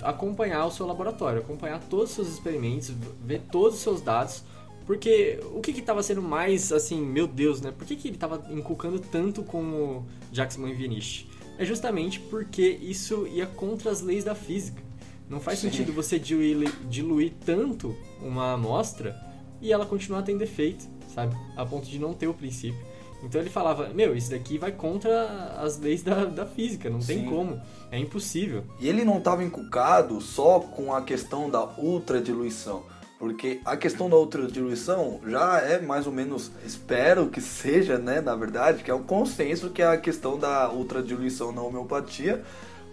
acompanhar 0.02 0.66
o 0.66 0.72
seu 0.72 0.86
laboratório, 0.86 1.40
acompanhar 1.40 1.80
todos 1.82 2.10
os 2.10 2.16
seus 2.16 2.28
experimentos, 2.30 2.92
ver 3.24 3.42
todos 3.52 3.76
os 3.76 3.84
seus 3.84 4.02
dados, 4.02 4.44
porque 4.86 5.40
o 5.54 5.62
que 5.62 5.74
que 5.74 5.82
tava 5.82 6.04
sendo 6.04 6.22
mais 6.22 6.72
assim, 6.72 7.02
meu 7.02 7.28
Deus, 7.28 7.62
né? 7.62 7.72
Por 7.72 7.86
que 7.86 7.96
que 7.96 8.08
ele 8.08 8.18
tava 8.18 8.46
inculcando 8.52 9.00
tanto 9.00 9.44
com 9.44 9.62
o 9.64 10.06
Jacques 10.32 10.58
Benveniste? 10.58 11.30
É 11.58 11.66
justamente 11.66 12.20
porque 12.20 12.80
isso 12.82 13.28
ia 13.28 13.46
contra 13.46 13.92
as 13.92 14.02
leis 14.02 14.24
da 14.24 14.36
física. 14.36 14.82
Não 15.30 15.40
faz 15.40 15.60
Sim. 15.60 15.70
sentido 15.70 15.94
você 15.94 16.20
diluir, 16.20 16.72
diluir 16.90 17.34
tanto 17.46 17.96
uma 18.22 18.54
amostra 18.54 19.16
e 19.62 19.72
ela 19.72 19.86
continuar 19.86 20.24
tendo 20.24 20.42
efeito, 20.42 20.86
sabe? 21.14 21.36
A 21.56 21.66
ponto 21.66 21.88
de 21.88 21.98
não 21.98 22.14
ter 22.14 22.28
o 22.28 22.34
princípio. 22.34 22.80
Então 23.24 23.40
ele 23.40 23.50
falava, 23.50 23.88
meu, 23.90 24.16
isso 24.16 24.32
daqui 24.32 24.58
vai 24.58 24.74
contra 24.74 25.56
as 25.62 25.80
leis 25.80 26.04
da, 26.04 26.26
da 26.26 26.46
física, 26.46 26.90
não 26.90 27.00
tem 27.00 27.20
Sim. 27.20 27.30
como, 27.30 27.60
é 27.90 27.98
impossível. 27.98 28.66
E 28.82 28.90
ele 28.90 29.06
não 29.06 29.18
estava 29.18 29.44
encucado 29.44 30.20
só 30.20 30.60
com 30.60 30.94
a 30.94 31.02
questão 31.02 31.50
da 31.50 31.64
ultradiluição. 31.78 32.84
Porque 33.20 33.62
a 33.64 33.78
questão 33.78 34.10
da 34.10 34.18
ultradiluição 34.18 35.22
já 35.26 35.60
é 35.60 35.80
mais 35.80 36.06
ou 36.06 36.12
menos, 36.12 36.52
espero 36.66 37.30
que 37.30 37.40
seja, 37.40 37.98
né, 37.98 38.20
na 38.20 38.36
verdade, 38.36 38.84
que 38.84 38.92
é 38.92 38.94
o 38.94 39.04
consenso 39.04 39.70
que 39.70 39.82
a 39.82 39.98
questão 39.98 40.38
da 40.38 40.70
ultradiluição 40.72 41.52
na 41.52 41.62
homeopatia 41.62 42.44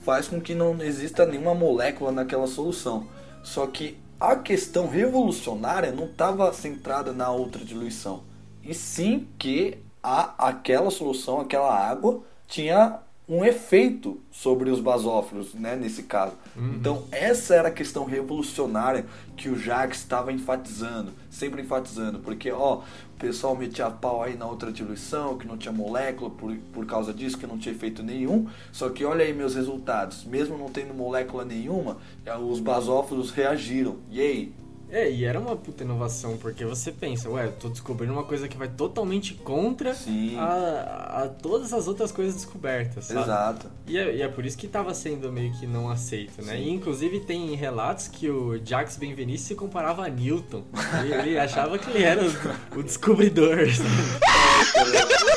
faz 0.02 0.28
com 0.28 0.40
que 0.40 0.54
não 0.54 0.80
exista 0.82 1.26
nenhuma 1.26 1.54
molécula 1.54 2.12
naquela 2.12 2.46
solução. 2.46 3.06
Só 3.42 3.66
que 3.66 3.98
a 4.20 4.36
questão 4.36 4.86
revolucionária 4.86 5.90
não 5.90 6.04
estava 6.04 6.52
centrada 6.52 7.12
na 7.12 7.32
ultradiluição, 7.32 8.22
e 8.62 8.74
sim 8.74 9.26
que 9.38 9.78
a, 10.02 10.48
aquela 10.48 10.90
solução, 10.90 11.40
aquela 11.40 11.74
água, 11.74 12.22
tinha 12.46 13.00
um 13.30 13.44
efeito 13.44 14.20
sobre 14.28 14.70
os 14.70 14.80
basófilos, 14.80 15.54
né, 15.54 15.76
nesse 15.76 16.02
caso. 16.02 16.32
Então, 16.74 17.04
essa 17.12 17.54
era 17.54 17.68
a 17.68 17.70
questão 17.70 18.04
revolucionária 18.04 19.06
que 19.36 19.48
o 19.48 19.56
Jacques 19.56 20.00
estava 20.00 20.32
enfatizando, 20.32 21.12
sempre 21.30 21.62
enfatizando, 21.62 22.18
porque, 22.18 22.50
ó, 22.50 22.78
o 22.78 23.18
pessoal 23.20 23.54
metia 23.54 23.88
pau 23.88 24.24
aí 24.24 24.36
na 24.36 24.46
outra 24.46 24.72
diluição, 24.72 25.38
que 25.38 25.46
não 25.46 25.56
tinha 25.56 25.72
molécula 25.72 26.28
por, 26.28 26.56
por 26.72 26.84
causa 26.86 27.14
disso, 27.14 27.38
que 27.38 27.46
não 27.46 27.56
tinha 27.56 27.72
efeito 27.72 28.02
nenhum, 28.02 28.48
só 28.72 28.88
que 28.88 29.04
olha 29.04 29.24
aí 29.24 29.32
meus 29.32 29.54
resultados, 29.54 30.24
mesmo 30.24 30.58
não 30.58 30.68
tendo 30.68 30.92
molécula 30.92 31.44
nenhuma, 31.44 31.98
eh, 32.26 32.36
os 32.36 32.58
basófilos 32.58 33.30
reagiram. 33.30 33.98
E 34.10 34.20
aí? 34.20 34.52
É, 34.90 35.10
e 35.10 35.24
era 35.24 35.38
uma 35.38 35.54
puta 35.54 35.84
inovação, 35.84 36.36
porque 36.36 36.64
você 36.64 36.90
pensa, 36.90 37.30
ué, 37.30 37.46
eu 37.46 37.52
tô 37.52 37.68
descobrindo 37.68 38.12
uma 38.12 38.24
coisa 38.24 38.48
que 38.48 38.56
vai 38.56 38.68
totalmente 38.68 39.34
contra 39.34 39.94
Sim. 39.94 40.36
a, 40.36 41.22
a 41.22 41.28
todas 41.28 41.72
as 41.72 41.86
outras 41.86 42.10
coisas 42.10 42.34
descobertas, 42.34 43.04
sabe? 43.04 43.20
Exato. 43.20 43.70
E 43.86 43.96
é, 43.96 44.16
e 44.16 44.22
é 44.22 44.28
por 44.28 44.44
isso 44.44 44.58
que 44.58 44.66
tava 44.66 44.92
sendo 44.92 45.30
meio 45.30 45.52
que 45.52 45.66
não 45.66 45.88
aceito, 45.88 46.44
né? 46.44 46.60
E 46.60 46.68
inclusive 46.70 47.20
tem 47.20 47.54
relatos 47.54 48.08
que 48.08 48.28
o 48.28 48.58
Jacques 48.64 48.96
Benveniste 48.96 49.48
se 49.48 49.54
comparava 49.54 50.04
a 50.04 50.08
Newton. 50.08 50.64
Ele, 51.04 51.14
ele 51.14 51.38
achava 51.38 51.78
que 51.78 51.88
ele 51.90 52.02
era 52.02 52.22
o, 52.24 52.80
o 52.80 52.82
descobridor. 52.82 53.58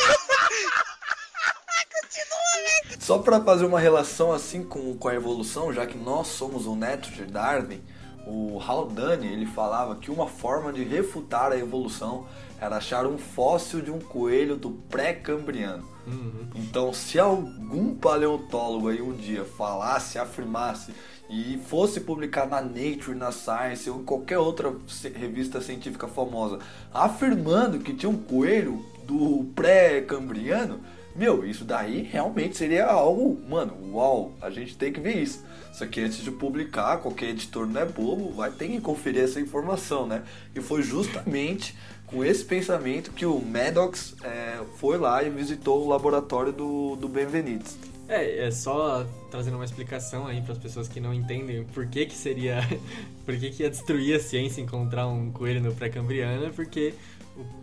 Só 2.99 3.19
para 3.19 3.41
fazer 3.41 3.65
uma 3.65 3.79
relação 3.81 4.31
assim 4.31 4.63
com, 4.63 4.95
com 4.95 5.07
a 5.09 5.13
evolução, 5.13 5.73
já 5.73 5.85
que 5.85 5.97
nós 5.97 6.27
somos 6.27 6.65
o 6.65 6.73
neto 6.73 7.11
de 7.11 7.25
Darwin, 7.25 7.81
o 8.25 8.59
Haldane 8.59 9.27
ele 9.27 9.45
falava 9.45 9.95
que 9.95 10.09
uma 10.09 10.27
forma 10.27 10.71
de 10.71 10.83
refutar 10.83 11.51
a 11.51 11.57
evolução 11.57 12.25
era 12.59 12.77
achar 12.77 13.05
um 13.05 13.17
fóssil 13.17 13.81
de 13.81 13.91
um 13.91 13.99
coelho 13.99 14.55
do 14.55 14.71
pré-cambriano. 14.71 15.83
Uhum. 16.07 16.47
Então, 16.55 16.93
se 16.93 17.19
algum 17.19 17.93
paleontólogo 17.95 18.89
aí 18.89 19.01
um 19.01 19.13
dia 19.13 19.43
falasse, 19.43 20.17
afirmasse 20.17 20.93
e 21.29 21.59
fosse 21.67 21.99
publicar 21.99 22.47
na 22.47 22.62
Nature, 22.62 23.15
na 23.15 23.31
Science 23.31 23.89
ou 23.89 24.01
em 24.01 24.03
qualquer 24.03 24.38
outra 24.38 24.73
revista 25.15 25.59
científica 25.62 26.07
famosa, 26.07 26.59
afirmando 26.93 27.79
que 27.79 27.93
tinha 27.93 28.09
um 28.09 28.17
coelho 28.17 28.86
do 29.05 29.45
pré-cambriano, 29.55 30.79
meu, 31.15 31.45
isso 31.45 31.63
daí 31.63 32.01
realmente 32.01 32.57
seria 32.57 32.88
algo, 32.88 33.39
mano, 33.47 33.73
uau, 33.93 34.31
a 34.41 34.49
gente 34.49 34.75
tem 34.75 34.91
que 34.91 34.99
ver 34.99 35.17
isso. 35.17 35.43
Só 35.73 35.88
que 35.88 35.99
antes 35.99 36.23
de 36.23 36.29
publicar, 36.29 36.97
qualquer 36.97 37.29
editor 37.29 37.65
não 37.65 37.81
é 37.81 37.86
bobo, 37.86 38.31
vai 38.31 38.51
ter 38.51 38.67
que 38.67 38.79
conferir 38.79 39.23
essa 39.23 39.41
informação, 39.41 40.05
né? 40.05 40.23
E 40.55 40.62
foi 40.62 40.83
justamente 40.83 41.75
com 42.05 42.23
esse 42.23 42.45
pensamento 42.45 43.12
que 43.12 43.25
o 43.25 43.39
Maddox 43.39 44.15
é, 44.23 44.59
foi 44.77 44.99
lá 44.99 45.23
e 45.23 45.31
visitou 45.31 45.83
o 45.83 45.89
laboratório 45.89 46.53
do, 46.53 46.95
do 46.95 47.09
Benvenites. 47.09 47.75
É, 48.07 48.45
é 48.45 48.51
só 48.51 49.03
trazendo 49.31 49.55
uma 49.55 49.65
explicação 49.65 50.27
aí 50.27 50.41
para 50.41 50.51
as 50.51 50.59
pessoas 50.59 50.88
que 50.88 50.99
não 50.99 51.12
entendem 51.12 51.63
por 51.63 51.88
que 51.88 52.05
que 52.05 52.15
seria, 52.15 52.59
por 53.25 53.36
que 53.36 53.49
que 53.49 53.63
ia 53.63 53.69
destruir 53.69 54.15
a 54.15 54.19
ciência 54.19 54.62
encontrar 54.62 55.07
um 55.07 55.31
coelho 55.31 55.62
no 55.62 55.73
pré-cambriano, 55.73 56.53
porque 56.53 56.93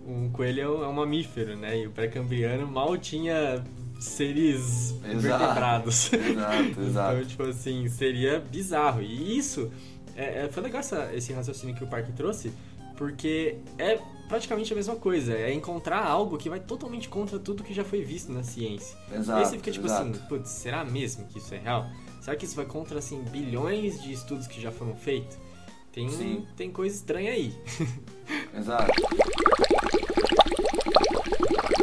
um 0.04 0.28
coelho 0.30 0.82
é 0.82 0.88
um 0.88 0.92
mamífero, 0.92 1.56
né? 1.56 1.78
E 1.78 1.86
o 1.86 1.90
pré-cambriano 1.90 2.66
mal 2.66 2.96
tinha 2.98 3.62
seres 4.00 4.94
Exato. 5.04 5.18
vertebrados. 5.20 6.12
Exato, 6.12 6.80
exato. 6.82 7.16
Então, 7.16 7.28
tipo 7.28 7.42
assim, 7.44 7.88
seria 7.88 8.40
bizarro. 8.40 9.02
E 9.02 9.36
isso, 9.36 9.70
é, 10.16 10.44
é, 10.44 10.48
foi 10.48 10.62
legal 10.62 10.80
essa, 10.80 11.14
esse 11.14 11.32
raciocínio 11.32 11.74
que 11.74 11.84
o 11.84 11.86
Parque 11.86 12.12
trouxe, 12.12 12.52
porque 12.96 13.58
é 13.78 13.98
praticamente 14.28 14.72
a 14.72 14.76
mesma 14.76 14.96
coisa. 14.96 15.34
É 15.34 15.52
encontrar 15.52 16.04
algo 16.04 16.38
que 16.38 16.48
vai 16.48 16.60
totalmente 16.60 17.08
contra 17.08 17.38
tudo 17.38 17.62
que 17.62 17.74
já 17.74 17.84
foi 17.84 18.02
visto 18.02 18.32
na 18.32 18.42
ciência. 18.42 18.96
Exato, 19.12 19.38
e 19.38 19.42
aí 19.42 19.48
você 19.48 19.56
fica 19.58 19.70
tipo 19.70 19.86
exato. 19.86 20.10
assim, 20.10 20.20
putz, 20.28 20.48
será 20.48 20.84
mesmo 20.84 21.26
que 21.26 21.38
isso 21.38 21.54
é 21.54 21.58
real? 21.58 21.86
Será 22.20 22.36
que 22.36 22.44
isso 22.44 22.56
vai 22.56 22.66
contra, 22.66 22.98
assim, 22.98 23.22
bilhões 23.30 24.02
de 24.02 24.12
estudos 24.12 24.46
que 24.46 24.60
já 24.60 24.70
foram 24.70 24.94
feitos? 24.94 25.38
Tem, 25.92 26.08
Sim. 26.08 26.46
tem 26.56 26.70
coisa 26.70 26.94
estranha 26.94 27.32
aí. 27.32 27.52
Exato. 28.56 28.92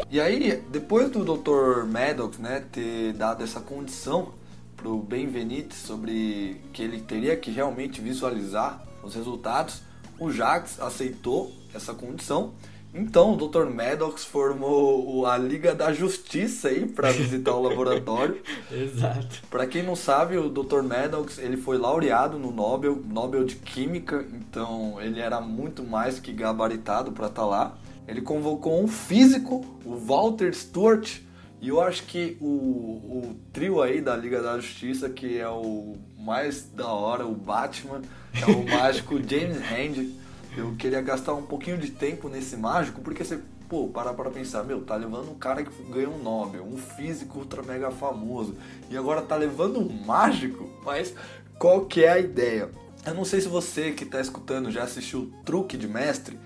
E 0.09 0.21
aí, 0.21 0.63
depois 0.69 1.09
do 1.09 1.23
Dr. 1.25 1.85
Maddox, 1.85 2.37
né, 2.37 2.63
ter 2.71 3.13
dado 3.13 3.43
essa 3.43 3.59
condição 3.59 4.33
pro 4.77 4.97
Benvenite 4.99 5.75
sobre 5.75 6.61
que 6.71 6.81
ele 6.81 7.01
teria 7.01 7.35
que 7.35 7.51
realmente 7.51 7.99
visualizar 7.99 8.81
os 9.03 9.15
resultados, 9.15 9.81
o 10.19 10.31
Jax 10.31 10.79
aceitou 10.79 11.51
essa 11.73 11.93
condição. 11.93 12.53
Então, 12.93 13.33
o 13.33 13.47
Dr. 13.47 13.65
Maddox 13.65 14.23
formou 14.23 15.25
a 15.25 15.37
Liga 15.37 15.75
da 15.75 15.91
Justiça 15.91 16.69
aí 16.69 16.87
para 16.87 17.11
visitar 17.11 17.53
o 17.53 17.61
laboratório. 17.61 18.41
Exato. 18.71 19.43
Para 19.49 19.67
quem 19.67 19.83
não 19.83 19.95
sabe, 19.95 20.37
o 20.37 20.49
Dr. 20.49 20.81
Maddox 20.81 21.37
ele 21.37 21.57
foi 21.57 21.77
laureado 21.77 22.39
no 22.39 22.49
Nobel, 22.49 22.99
Nobel 23.05 23.43
de 23.43 23.55
Química, 23.55 24.25
então 24.33 24.99
ele 25.01 25.19
era 25.19 25.41
muito 25.41 25.83
mais 25.83 26.19
que 26.19 26.31
gabaritado 26.31 27.11
para 27.11 27.27
estar 27.27 27.45
lá. 27.45 27.77
Ele 28.07 28.21
convocou 28.21 28.81
um 28.81 28.87
físico, 28.87 29.65
o 29.83 29.97
Walter 29.97 30.53
Stewart, 30.53 31.19
e 31.59 31.69
eu 31.69 31.81
acho 31.81 32.03
que 32.03 32.37
o, 32.39 32.45
o 32.45 33.35
trio 33.51 33.81
aí 33.81 33.99
da 33.99 34.15
Liga 34.15 34.41
da 34.41 34.59
Justiça, 34.59 35.09
que 35.09 35.39
é 35.39 35.49
o 35.49 35.95
mais 36.17 36.69
da 36.69 36.87
hora, 36.87 37.25
o 37.25 37.33
Batman, 37.33 38.01
é 38.33 38.45
o 38.51 38.63
mágico 38.69 39.15
James 39.15 39.59
Randi. 39.59 40.13
Eu 40.55 40.75
queria 40.75 41.01
gastar 41.01 41.33
um 41.33 41.43
pouquinho 41.43 41.77
de 41.77 41.91
tempo 41.91 42.29
nesse 42.29 42.55
mágico, 42.55 43.01
porque 43.01 43.23
você, 43.23 43.39
pô, 43.67 43.87
para 43.87 44.13
para 44.13 44.29
pensar, 44.29 44.63
meu, 44.63 44.81
tá 44.81 44.95
levando 44.95 45.31
um 45.31 45.35
cara 45.35 45.63
que 45.63 45.83
ganhou 45.91 46.13
um 46.13 46.23
Nobel, 46.23 46.63
um 46.63 46.77
físico 46.77 47.39
ultra 47.39 47.61
mega 47.63 47.91
famoso, 47.91 48.55
e 48.89 48.97
agora 48.97 49.21
tá 49.21 49.35
levando 49.35 49.79
um 49.79 50.05
mágico, 50.05 50.69
mas 50.85 51.13
qual 51.59 51.85
que 51.85 52.03
é 52.03 52.09
a 52.09 52.19
ideia? 52.19 52.69
Eu 53.05 53.13
não 53.13 53.25
sei 53.25 53.41
se 53.41 53.47
você 53.47 53.91
que 53.91 54.05
tá 54.05 54.19
escutando 54.19 54.69
já 54.69 54.83
assistiu 54.83 55.31
Truque 55.45 55.77
de 55.77 55.87
Mestre, 55.87 56.37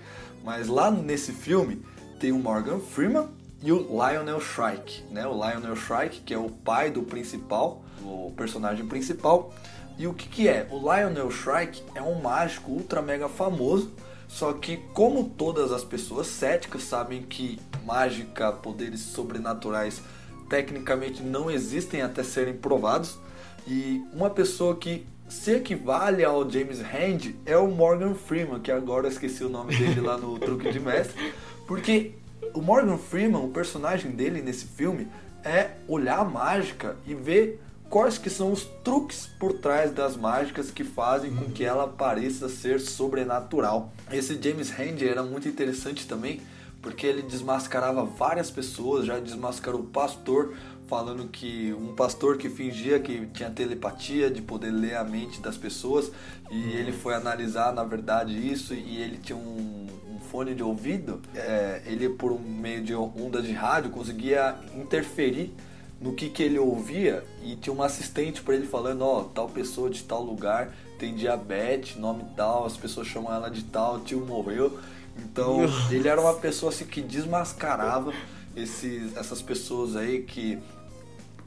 mas 0.42 0.68
lá 0.68 0.90
nesse 0.90 1.32
filme 1.32 1.84
tem 2.18 2.32
o 2.32 2.38
Morgan 2.38 2.78
Freeman 2.78 3.28
e 3.62 3.70
o 3.72 3.78
Lionel 3.78 4.40
Shrike, 4.40 5.04
né? 5.10 5.26
O 5.26 5.32
Lionel 5.32 5.76
Shrike, 5.76 6.20
que 6.20 6.34
é 6.34 6.38
o 6.38 6.50
pai 6.50 6.90
do 6.90 7.02
principal, 7.02 7.82
o 8.02 8.32
personagem 8.36 8.86
principal. 8.86 9.52
E 9.98 10.06
o 10.06 10.14
que 10.14 10.28
que 10.28 10.48
é? 10.48 10.66
O 10.70 10.78
Lionel 10.78 11.30
Shrike 11.30 11.82
é 11.94 12.02
um 12.02 12.20
mágico 12.20 12.72
ultra 12.72 13.00
mega 13.00 13.28
famoso, 13.28 13.92
só 14.26 14.52
que 14.52 14.78
como 14.94 15.24
todas 15.24 15.70
as 15.70 15.84
pessoas 15.84 16.26
céticas 16.26 16.82
sabem 16.82 17.22
que 17.22 17.60
mágica, 17.84 18.50
poderes 18.50 19.00
sobrenaturais 19.00 20.00
tecnicamente 20.48 21.22
não 21.22 21.50
existem 21.50 22.02
até 22.02 22.22
serem 22.22 22.54
provados, 22.54 23.18
e 23.66 24.02
uma 24.12 24.28
pessoa 24.28 24.76
que 24.76 25.06
se 25.32 25.56
equivale 25.56 26.22
ao 26.22 26.48
James 26.48 26.80
Rand 26.80 27.32
é 27.46 27.56
o 27.56 27.66
Morgan 27.66 28.14
Freeman, 28.14 28.60
que 28.60 28.70
agora 28.70 29.06
eu 29.06 29.10
esqueci 29.10 29.42
o 29.42 29.48
nome 29.48 29.74
dele 29.74 30.00
lá 30.00 30.16
no 30.16 30.38
Truque 30.38 30.70
de 30.70 30.78
Mestre, 30.78 31.32
porque 31.66 32.12
o 32.54 32.60
Morgan 32.60 32.98
Freeman, 32.98 33.42
o 33.42 33.48
personagem 33.48 34.12
dele 34.12 34.42
nesse 34.42 34.66
filme, 34.66 35.08
é 35.42 35.70
olhar 35.88 36.20
a 36.20 36.24
mágica 36.24 36.96
e 37.06 37.14
ver 37.14 37.60
quais 37.88 38.18
que 38.18 38.30
são 38.30 38.52
os 38.52 38.64
truques 38.84 39.26
por 39.40 39.54
trás 39.54 39.90
das 39.90 40.16
mágicas 40.16 40.70
que 40.70 40.84
fazem 40.84 41.34
com 41.34 41.50
que 41.50 41.64
ela 41.64 41.88
pareça 41.88 42.48
ser 42.48 42.78
sobrenatural. 42.78 43.90
Esse 44.12 44.40
James 44.40 44.70
Rand 44.70 45.00
era 45.00 45.22
muito 45.22 45.48
interessante 45.48 46.06
também, 46.06 46.40
porque 46.82 47.06
ele 47.06 47.22
desmascarava 47.22 48.04
várias 48.04 48.50
pessoas, 48.50 49.06
já 49.06 49.18
desmascarou 49.18 49.80
o 49.80 49.86
pastor, 49.86 50.54
falando 50.92 51.26
que 51.26 51.72
um 51.72 51.94
pastor 51.94 52.36
que 52.36 52.50
fingia 52.50 53.00
que 53.00 53.24
tinha 53.28 53.48
telepatia, 53.48 54.30
de 54.30 54.42
poder 54.42 54.70
ler 54.70 54.94
a 54.94 55.02
mente 55.02 55.40
das 55.40 55.56
pessoas, 55.56 56.12
e 56.50 56.72
ele 56.72 56.92
foi 56.92 57.14
analisar 57.14 57.72
na 57.72 57.82
verdade 57.82 58.34
isso, 58.34 58.74
e 58.74 59.00
ele 59.00 59.16
tinha 59.16 59.38
um, 59.38 59.86
um 60.10 60.20
fone 60.20 60.54
de 60.54 60.62
ouvido, 60.62 61.22
é, 61.34 61.80
ele 61.86 62.10
por 62.10 62.30
um 62.30 62.38
meio 62.38 62.82
de 62.82 62.94
onda 62.94 63.40
de 63.40 63.52
rádio 63.52 63.90
conseguia 63.90 64.54
interferir 64.76 65.54
no 65.98 66.12
que, 66.12 66.28
que 66.28 66.42
ele 66.42 66.58
ouvia 66.58 67.24
e 67.42 67.56
tinha 67.56 67.72
uma 67.72 67.86
assistente 67.86 68.42
para 68.42 68.54
ele 68.54 68.66
falando, 68.66 69.00
ó, 69.00 69.24
tal 69.24 69.48
pessoa 69.48 69.88
de 69.88 70.02
tal 70.02 70.22
lugar 70.22 70.74
tem 70.98 71.14
diabetes, 71.14 71.96
nome 71.96 72.22
tal, 72.36 72.66
as 72.66 72.76
pessoas 72.76 73.06
chamam 73.06 73.32
ela 73.32 73.50
de 73.50 73.62
tal, 73.64 73.96
o 73.96 74.00
tio 74.00 74.20
morreu. 74.26 74.78
Então, 75.16 75.60
ele 75.90 76.06
era 76.06 76.20
uma 76.20 76.34
pessoa 76.34 76.70
assim 76.70 76.84
que 76.84 77.00
desmascarava 77.00 78.12
esses, 78.54 79.16
essas 79.16 79.40
pessoas 79.40 79.96
aí 79.96 80.22
que 80.22 80.58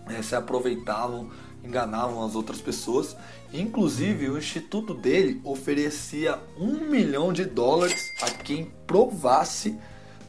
eh, 0.10 0.22
se 0.22 0.36
aproveitavam, 0.36 1.30
enganavam 1.64 2.24
as 2.24 2.36
outras 2.36 2.62
pessoas. 2.62 3.16
Inclusive, 3.54 4.30
o 4.30 4.38
instituto 4.38 4.94
dele 4.94 5.42
oferecia 5.44 6.40
um 6.58 6.90
milhão 6.90 7.32
de 7.34 7.46
dólares 7.46 8.12
a 8.22 8.30
quem 8.30 8.72
provasse 8.86 9.78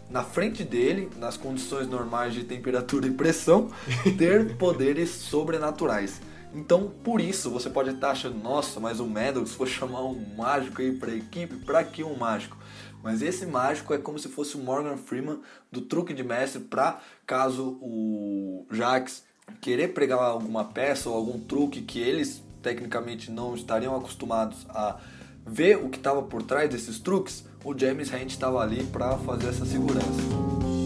na 0.09 0.23
frente 0.23 0.63
dele, 0.63 1.11
nas 1.17 1.37
condições 1.37 1.89
normais 1.89 2.33
de 2.33 2.45
temperatura 2.45 3.07
e 3.07 3.11
pressão, 3.11 3.71
ter 4.17 4.57
poderes 4.57 5.11
sobrenaturais. 5.11 6.21
Então, 6.55 6.89
por 7.05 7.21
isso, 7.21 7.51
você 7.51 7.69
pode 7.69 7.91
estar 7.91 8.13
achando, 8.13 8.39
nossa, 8.39 8.81
mas 8.81 9.01
o 9.01 9.07
Maddox 9.07 9.53
foi 9.53 9.67
chamar 9.67 10.05
um 10.05 10.35
mágico 10.37 10.81
aí 10.81 10.93
pra 10.93 11.15
equipe, 11.15 11.57
pra 11.57 11.85
que 11.85 12.03
um 12.03 12.17
mágico? 12.17 12.57
Mas 13.03 13.21
esse 13.21 13.45
mágico 13.47 13.93
é 13.93 13.99
como 13.99 14.19
se 14.19 14.29
fosse 14.29 14.57
o 14.57 14.61
Morgan 14.61 14.97
Freeman 14.97 15.41
do 15.71 15.83
truque 15.83 16.15
de 16.15 16.25
mestre 16.25 16.61
pra 16.61 17.01
caso 17.27 17.79
o 17.81 18.67
Jax 18.71 19.23
querer 19.61 19.89
pregar 19.89 20.19
alguma 20.19 20.65
peça 20.65 21.09
ou 21.09 21.17
algum 21.17 21.39
truque 21.41 21.83
que 21.83 22.01
eles 22.01 22.43
tecnicamente 22.63 23.31
não 23.31 23.55
estariam 23.55 23.97
acostumados 23.97 24.67
a 24.71 24.99
ver 25.47 25.77
o 25.77 25.89
que 25.89 25.99
estava 25.99 26.23
por 26.23 26.43
trás 26.43 26.69
desses 26.69 26.99
truques, 26.99 27.45
o 27.65 27.77
James 27.79 28.11
Rand 28.11 28.27
estava 28.27 28.61
ali 28.61 28.85
para 28.85 29.17
fazer 29.19 29.49
essa 29.49 29.65
segurança. 29.65 30.86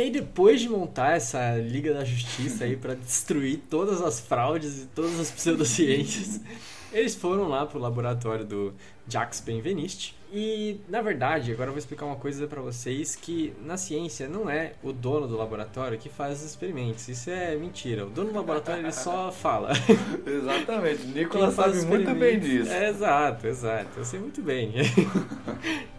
E 0.00 0.04
aí, 0.04 0.10
depois 0.10 0.62
de 0.62 0.68
montar 0.70 1.14
essa 1.14 1.56
Liga 1.56 1.92
da 1.92 2.02
Justiça 2.02 2.64
aí 2.64 2.74
para 2.74 2.94
destruir 2.94 3.60
todas 3.68 4.00
as 4.00 4.18
fraudes 4.18 4.84
e 4.84 4.86
todas 4.86 5.20
as 5.20 5.30
pseudociências, 5.30 6.40
eles 6.90 7.14
foram 7.14 7.46
lá 7.48 7.66
pro 7.66 7.78
laboratório 7.78 8.46
do 8.46 8.72
Jacques 9.06 9.40
Benveniste. 9.40 10.16
E, 10.32 10.80
na 10.88 11.02
verdade, 11.02 11.52
agora 11.52 11.68
eu 11.68 11.74
vou 11.74 11.78
explicar 11.78 12.06
uma 12.06 12.16
coisa 12.16 12.46
para 12.46 12.62
vocês 12.62 13.14
que 13.14 13.52
na 13.62 13.76
ciência 13.76 14.26
não 14.26 14.48
é 14.48 14.72
o 14.82 14.90
dono 14.90 15.28
do 15.28 15.36
laboratório 15.36 15.98
que 15.98 16.08
faz 16.08 16.38
os 16.38 16.46
experimentos. 16.46 17.06
Isso 17.06 17.28
é 17.28 17.54
mentira. 17.56 18.06
O 18.06 18.08
dono 18.08 18.30
do 18.30 18.36
laboratório 18.36 18.80
ele 18.82 18.92
só 18.92 19.28
fala. 19.30 19.72
Exatamente. 20.26 21.04
Nicolas 21.08 21.52
sabe 21.52 21.82
muito 21.84 22.14
bem 22.14 22.40
disso. 22.40 22.72
É, 22.72 22.88
exato, 22.88 23.46
exato. 23.46 23.90
Eu 23.98 24.04
sei 24.06 24.18
muito 24.18 24.40
bem. 24.40 24.72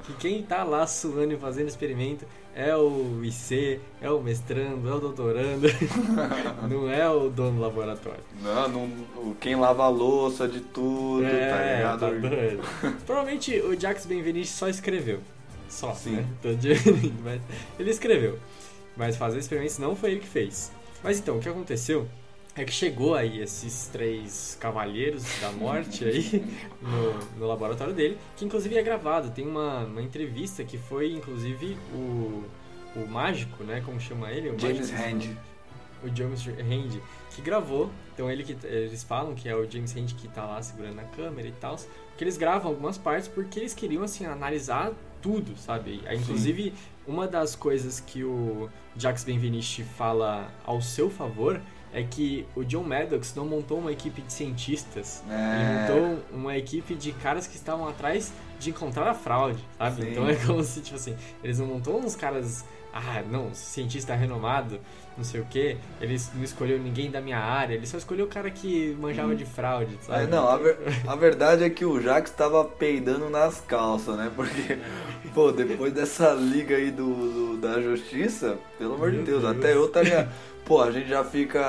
que 0.06 0.14
quem 0.18 0.42
tá 0.42 0.64
lá 0.64 0.88
suando 0.88 1.34
e 1.34 1.38
fazendo 1.38 1.68
experimento 1.68 2.26
é 2.56 2.76
o 2.76 3.24
IC, 3.24 3.80
é 4.02 4.10
o 4.10 4.22
mestrando, 4.22 4.90
é 4.90 4.94
o 4.94 5.00
doutorando, 5.00 5.68
não 6.70 6.90
é 6.90 7.10
o 7.10 7.30
dono 7.30 7.58
do 7.58 7.62
laboratório. 7.62 8.24
Não, 8.42 8.68
não 8.68 9.34
quem 9.36 9.56
lava 9.56 9.84
a 9.84 9.90
louça 9.90 10.48
de 10.48 10.60
tudo, 10.60 11.26
é, 11.26 11.50
tá 11.50 11.76
ligado? 11.76 12.00
Tá 12.00 12.28
doido. 12.28 12.64
Provavelmente 13.06 13.60
o 13.62 13.80
Jacques 13.80 14.06
Benveniste 14.06 14.54
só 14.54 14.68
escreveu. 14.68 15.20
Só, 15.70 15.94
Sim. 15.94 16.18
né? 16.18 16.28
Mas 17.24 17.42
ele 17.80 17.90
escreveu. 17.90 18.38
Mas 18.98 19.16
fazer 19.16 19.40
experimentos 19.40 19.78
não 19.80 19.96
foi 19.96 20.12
ele 20.12 20.20
que 20.20 20.28
fez. 20.28 20.72
Mas 21.04 21.20
então, 21.20 21.38
o 21.38 21.40
que 21.40 21.48
aconteceu 21.48 22.08
é 22.56 22.66
que 22.66 22.72
chegou 22.72 23.16
aí 23.16 23.40
esses 23.42 23.88
três 23.88 24.58
cavalheiros 24.60 25.24
da 25.40 25.52
morte 25.52 26.04
aí 26.04 26.44
no, 26.82 27.40
no 27.40 27.48
laboratório 27.48 27.94
dele, 27.94 28.18
que 28.36 28.44
inclusive 28.44 28.78
é 28.78 28.84
gravado. 28.84 29.32
Tem 29.32 29.48
uma, 29.48 29.86
uma 29.86 30.02
entrevista 30.02 30.64
que 30.64 30.78
foi, 30.78 31.14
inclusive, 31.14 31.78
o, 31.94 32.44
o 32.96 33.08
mágico, 33.08 33.64
né? 33.64 33.82
Como 33.86 34.00
chama 34.00 34.32
ele? 34.32 34.50
O 34.50 34.60
James 34.60 34.92
Hand. 34.92 35.36
O 36.04 36.14
James 36.14 36.46
Hand, 36.46 37.00
que 37.34 37.42
gravou. 37.42 37.90
Então 38.14 38.30
ele 38.30 38.44
que 38.44 38.58
eles 38.66 39.04
falam 39.04 39.34
que 39.34 39.48
é 39.48 39.56
o 39.56 39.70
James 39.70 39.96
Hand 39.96 40.08
que 40.18 40.28
tá 40.28 40.46
lá 40.46 40.62
segurando 40.62 41.00
a 41.00 41.04
câmera 41.04 41.48
e 41.48 41.54
tal. 41.54 41.78
Que 42.18 42.24
eles 42.24 42.38
gravam 42.38 42.72
algumas 42.72 42.98
partes 42.98 43.30
porque 43.30 43.60
eles 43.60 43.74
queriam 43.74 44.04
assim 44.04 44.26
analisar 44.26 44.92
tudo, 45.22 45.56
sabe? 45.56 46.02
Inclusive, 46.12 46.74
uma 47.08 47.28
das 47.28 47.56
coisas 47.56 48.00
que 48.00 48.24
o 48.24 48.70
Jacques 48.98 49.24
Benveniste 49.24 49.84
fala 49.84 50.52
ao 50.66 50.82
seu 50.82 51.10
favor 51.10 51.62
é 51.94 52.04
que 52.04 52.46
o 52.56 52.64
John 52.64 52.84
Maddox 52.84 53.34
não 53.36 53.46
montou 53.46 53.80
uma 53.80 53.92
equipe 53.92 54.22
de 54.22 54.32
cientistas, 54.32 55.22
É. 55.30 55.34
ele 55.34 55.80
montou 55.82 56.20
uma 56.32 56.58
equipe 56.58 56.96
de 56.96 57.12
caras 57.12 57.48
que 57.48 57.56
estavam 57.56 57.88
atrás 57.88 58.32
de 58.60 58.70
encontrar 58.70 59.10
a 59.10 59.14
fraude, 59.14 59.60
sabe? 59.78 60.02
Sim. 60.04 60.12
Então 60.12 60.30
é 60.30 60.36
como 60.36 60.64
se, 60.64 60.82
tipo 60.82 60.96
assim, 60.96 61.16
eles 61.44 61.60
não 61.60 61.66
montou 61.66 62.00
uns 62.00 62.16
caras, 62.16 62.64
ah, 62.94 63.22
não, 63.30 63.54
cientista 63.54 64.14
renomado, 64.16 64.80
não 65.18 65.24
sei 65.26 65.42
o 65.42 65.46
que, 65.46 65.76
eles 66.00 66.32
não 66.34 66.44
escolheu 66.44 66.80
ninguém 66.80 67.12
da 67.12 67.20
minha 67.20 67.38
área, 67.40 67.74
ele 67.76 67.86
só 67.86 67.98
escolheu 67.98 68.26
o 68.26 68.30
cara 68.30 68.50
que 68.50 68.96
manjava 69.00 69.36
de 69.36 69.44
fraude, 69.46 69.98
sabe? 70.02 70.24
É, 70.24 70.28
não, 70.28 70.48
a, 70.48 70.58
ver- 70.58 70.78
a 71.08 71.16
verdade 71.16 71.64
é 71.64 71.70
que 71.70 71.84
o 71.84 72.00
Jax 72.02 72.32
tava 72.32 72.64
peidando 72.64 73.30
nas 73.30 73.60
calças, 73.62 74.16
né? 74.16 74.32
Porque, 74.36 74.78
pô, 75.34 75.52
depois 75.52 75.92
dessa 75.92 76.32
liga 76.34 76.76
aí 76.78 76.90
do, 76.92 77.06
do- 77.14 77.58
da 77.58 77.82
justiça, 77.82 78.58
pelo 78.78 78.94
amor 78.96 79.12
de 79.12 79.18
Deus, 79.24 79.42
Deus. 79.44 79.58
até 79.58 79.74
eu 79.76 79.86
estaria. 79.86 80.30
Pô, 80.66 80.82
a 80.82 80.92
gente 80.92 81.10
já 81.10 81.24
fica 81.24 81.62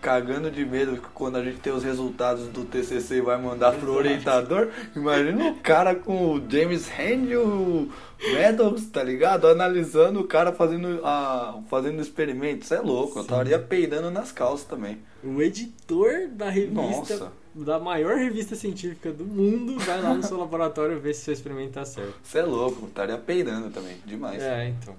cagando 0.00 0.50
de 0.50 0.64
medo 0.64 0.96
que 0.96 1.08
quando 1.14 1.36
a 1.36 1.44
gente 1.44 1.58
tem 1.58 1.72
os 1.72 1.84
resultados 1.84 2.48
do 2.48 2.64
TCC 2.64 3.16
e 3.16 3.20
vai 3.20 3.40
mandar 3.40 3.72
pro 3.74 3.92
orientador. 3.92 4.70
Imagina 4.96 5.50
o 5.50 5.54
cara 5.56 5.94
com 5.94 6.34
o 6.34 6.50
James 6.50 6.88
Hand 6.88 7.30
e 7.30 7.36
o 7.36 7.88
Maddox, 8.32 8.86
tá 8.86 9.02
ligado? 9.02 9.46
Analisando 9.46 10.20
o 10.20 10.24
cara 10.24 10.52
fazendo, 10.52 11.00
a, 11.04 11.60
fazendo 11.70 12.00
experimento. 12.00 12.64
Isso 12.64 12.74
é 12.74 12.80
louco, 12.80 13.18
eu 13.18 13.22
Sim. 13.22 13.28
estaria 13.28 13.58
peidando 13.58 14.10
nas 14.10 14.32
calças 14.32 14.66
também. 14.66 14.98
O 15.22 15.40
editor 15.40 16.28
da 16.32 16.48
revista, 16.48 17.16
Nossa. 17.16 17.32
da 17.54 17.78
maior 17.78 18.16
revista 18.16 18.56
científica 18.56 19.12
do 19.12 19.24
mundo, 19.24 19.78
vai 19.80 20.00
lá 20.00 20.14
no 20.14 20.22
seu 20.22 20.38
laboratório 20.38 20.98
ver 20.98 21.14
se 21.14 21.22
seu 21.22 21.34
experimento 21.34 21.72
tá 21.72 21.84
certo. 21.84 22.14
Isso 22.22 22.38
é 22.38 22.42
louco, 22.42 22.82
eu 22.82 22.88
estaria 22.88 23.18
peidando 23.18 23.70
também, 23.70 23.96
demais. 24.06 24.42
É, 24.42 24.68
então. 24.68 24.96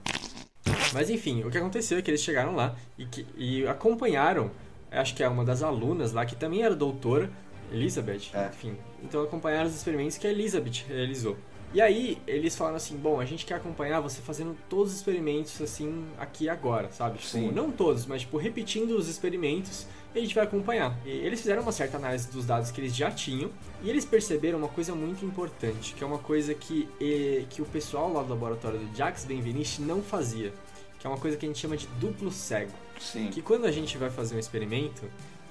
Mas 0.93 1.09
enfim, 1.09 1.43
o 1.43 1.49
que 1.51 1.57
aconteceu 1.57 1.97
é 1.97 2.01
que 2.01 2.09
eles 2.09 2.21
chegaram 2.21 2.55
lá 2.55 2.75
e, 2.97 3.05
que, 3.05 3.25
e 3.37 3.67
acompanharam, 3.67 4.51
acho 4.91 5.15
que 5.15 5.23
é 5.23 5.27
uma 5.27 5.43
das 5.45 5.61
alunas 5.63 6.11
lá, 6.13 6.25
que 6.25 6.35
também 6.35 6.63
era 6.63 6.75
doutora, 6.75 7.29
Elizabeth, 7.71 8.29
É. 8.33 8.47
enfim. 8.47 8.75
Então 9.03 9.21
acompanharam 9.23 9.67
os 9.67 9.75
experimentos 9.75 10.17
que 10.17 10.25
a 10.27 10.31
Elizabeth 10.31 10.85
realizou. 10.87 11.37
E 11.71 11.79
aí 11.79 12.17
eles 12.25 12.57
falaram 12.57 12.77
assim, 12.77 12.97
bom, 12.97 13.19
a 13.19 13.25
gente 13.25 13.45
quer 13.45 13.53
acompanhar 13.55 13.99
você 13.99 14.21
fazendo 14.21 14.57
todos 14.67 14.91
os 14.91 14.97
experimentos 14.97 15.61
assim 15.61 16.03
aqui 16.17 16.49
agora, 16.49 16.89
sabe? 16.91 17.19
Tipo, 17.19 17.29
Sim. 17.31 17.51
não 17.51 17.71
todos, 17.71 18.07
mas 18.07 18.21
tipo 18.21 18.37
repetindo 18.37 18.97
os 18.97 19.07
experimentos 19.07 19.85
e 20.13 20.19
a 20.19 20.21
gente 20.21 20.33
vai 20.35 20.43
acompanhar. 20.43 20.97
E 21.05 21.09
eles 21.09 21.39
fizeram 21.39 21.61
uma 21.61 21.71
certa 21.71 21.97
análise 21.97 22.29
dos 22.31 22.45
dados 22.45 22.71
que 22.71 22.81
eles 22.81 22.95
já 22.95 23.11
tinham 23.11 23.51
e 23.83 23.89
eles 23.89 24.05
perceberam 24.05 24.57
uma 24.57 24.67
coisa 24.67 24.93
muito 24.95 25.23
importante, 25.25 25.93
que 25.93 26.03
é 26.03 26.07
uma 26.07 26.17
coisa 26.19 26.53
que, 26.53 26.87
eh, 26.99 27.45
que 27.49 27.61
o 27.61 27.65
pessoal 27.65 28.11
lá 28.11 28.23
do 28.23 28.29
laboratório 28.29 28.79
do 28.79 28.95
Jacques 28.97 29.25
Benveniste 29.25 29.81
não 29.81 30.01
fazia, 30.01 30.53
que 30.99 31.05
é 31.05 31.09
uma 31.09 31.19
coisa 31.19 31.37
que 31.37 31.45
a 31.45 31.49
gente 31.49 31.59
chama 31.59 31.77
de 31.77 31.87
duplo 31.99 32.31
cego. 32.31 32.71
Sim. 32.99 33.29
Que 33.29 33.41
quando 33.41 33.65
a 33.65 33.71
gente 33.71 33.97
vai 33.97 34.09
fazer 34.09 34.35
um 34.35 34.39
experimento, 34.39 35.03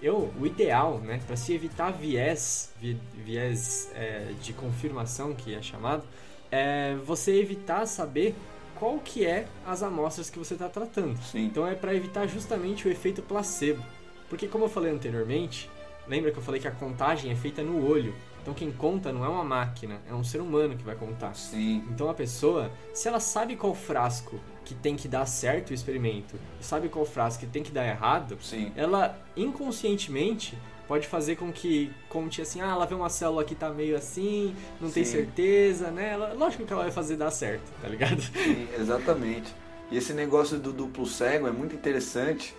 eu, 0.02 0.32
o 0.38 0.46
ideal, 0.46 0.98
né, 0.98 1.20
para 1.26 1.36
se 1.36 1.52
evitar 1.54 1.90
viés, 1.90 2.70
vi- 2.80 2.98
viés 3.16 3.90
é, 3.94 4.32
de 4.42 4.52
confirmação 4.52 5.34
que 5.34 5.54
é 5.54 5.62
chamado, 5.62 6.04
é 6.50 6.94
você 7.04 7.32
evitar 7.38 7.86
saber 7.86 8.34
qual 8.74 8.98
que 8.98 9.26
é 9.26 9.46
as 9.66 9.82
amostras 9.82 10.30
que 10.30 10.38
você 10.38 10.54
está 10.54 10.68
tratando. 10.68 11.20
Sim. 11.22 11.46
Então 11.46 11.66
é 11.66 11.74
para 11.74 11.94
evitar 11.94 12.26
justamente 12.26 12.86
o 12.86 12.90
efeito 12.90 13.22
placebo. 13.22 13.82
Porque 14.28 14.46
como 14.46 14.64
eu 14.64 14.68
falei 14.68 14.92
anteriormente, 14.92 15.70
lembra 16.06 16.30
que 16.30 16.38
eu 16.38 16.42
falei 16.42 16.60
que 16.60 16.68
a 16.68 16.72
contagem 16.72 17.30
é 17.30 17.36
feita 17.36 17.62
no 17.62 17.88
olho. 17.88 18.14
Então 18.42 18.54
quem 18.54 18.72
conta 18.72 19.12
não 19.12 19.24
é 19.24 19.28
uma 19.28 19.44
máquina, 19.44 20.00
é 20.08 20.14
um 20.14 20.24
ser 20.24 20.40
humano 20.40 20.76
que 20.76 20.82
vai 20.82 20.96
contar. 20.96 21.34
Sim. 21.34 21.84
Então 21.90 22.08
a 22.08 22.14
pessoa, 22.14 22.70
se 22.94 23.06
ela 23.06 23.20
sabe 23.20 23.56
qual 23.56 23.74
frasco 23.74 24.40
que 24.64 24.74
tem 24.74 24.96
que 24.96 25.08
dar 25.08 25.26
certo 25.26 25.70
o 25.70 25.74
experimento 25.74 26.36
e 26.60 26.64
sabe 26.64 26.88
qual 26.88 27.04
frasco 27.04 27.40
que 27.40 27.46
tem 27.46 27.62
que 27.62 27.70
dar 27.70 27.86
errado, 27.86 28.38
Sim. 28.40 28.72
ela 28.74 29.18
inconscientemente 29.36 30.56
pode 30.86 31.06
fazer 31.06 31.36
com 31.36 31.52
que 31.52 31.92
conte 32.08 32.40
assim, 32.40 32.62
ah, 32.62 32.70
ela 32.70 32.86
vê 32.86 32.94
uma 32.94 33.10
célula 33.10 33.44
que 33.44 33.54
tá 33.54 33.68
meio 33.68 33.94
assim, 33.94 34.56
não 34.80 34.90
tem 34.90 35.04
Sim. 35.04 35.12
certeza, 35.12 35.90
né? 35.90 36.12
Ela, 36.12 36.32
lógico 36.32 36.64
que 36.64 36.72
ela 36.72 36.84
vai 36.84 36.92
fazer 36.92 37.16
dar 37.16 37.30
certo, 37.30 37.70
tá 37.82 37.88
ligado? 37.88 38.22
Sim, 38.22 38.66
exatamente. 38.78 39.54
E 39.90 39.98
esse 39.98 40.14
negócio 40.14 40.58
do 40.58 40.72
duplo 40.72 41.04
cego 41.04 41.46
é 41.46 41.50
muito 41.50 41.74
interessante, 41.74 42.54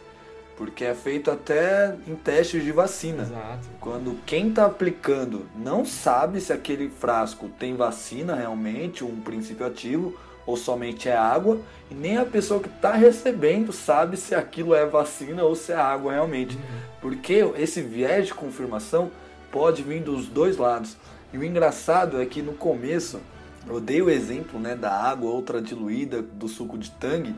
porque 0.59 0.83
é 0.83 0.93
feito 0.93 1.31
até 1.31 1.95
em 2.05 2.15
testes 2.15 2.61
de 2.65 2.73
vacina. 2.73 3.23
Exato. 3.23 3.69
Quando 3.79 4.19
quem 4.25 4.49
está 4.49 4.65
aplicando 4.65 5.47
não 5.55 5.85
sabe 5.85 6.41
se 6.41 6.51
aquele 6.51 6.89
frasco 6.89 7.47
tem 7.57 7.77
vacina 7.77 8.35
realmente, 8.35 9.01
um 9.01 9.21
princípio 9.21 9.65
ativo, 9.65 10.19
ou 10.45 10.57
somente 10.57 11.07
é 11.07 11.15
água, 11.15 11.61
e 11.89 11.95
nem 11.95 12.17
a 12.17 12.25
pessoa 12.25 12.59
que 12.59 12.67
está 12.67 12.91
recebendo 12.91 13.71
sabe 13.71 14.17
se 14.17 14.35
aquilo 14.35 14.75
é 14.75 14.85
vacina 14.85 15.43
ou 15.43 15.55
se 15.55 15.71
é 15.71 15.77
água 15.77 16.11
realmente. 16.11 16.59
Porque 16.99 17.35
esse 17.55 17.81
viés 17.81 18.27
de 18.27 18.33
confirmação 18.33 19.09
pode 19.49 19.81
vir 19.81 20.03
dos 20.03 20.27
dois 20.27 20.57
lados. 20.57 20.97
E 21.31 21.37
o 21.37 21.43
engraçado 21.43 22.21
é 22.21 22.25
que 22.25 22.41
no 22.41 22.51
começo 22.51 23.21
eu 23.65 23.79
dei 23.79 24.01
o 24.01 24.09
exemplo 24.09 24.59
né, 24.59 24.75
da 24.75 24.91
água 24.91 25.31
ultra 25.31 25.61
diluída 25.61 26.21
do 26.21 26.49
suco 26.49 26.77
de 26.77 26.91
tangue 26.91 27.33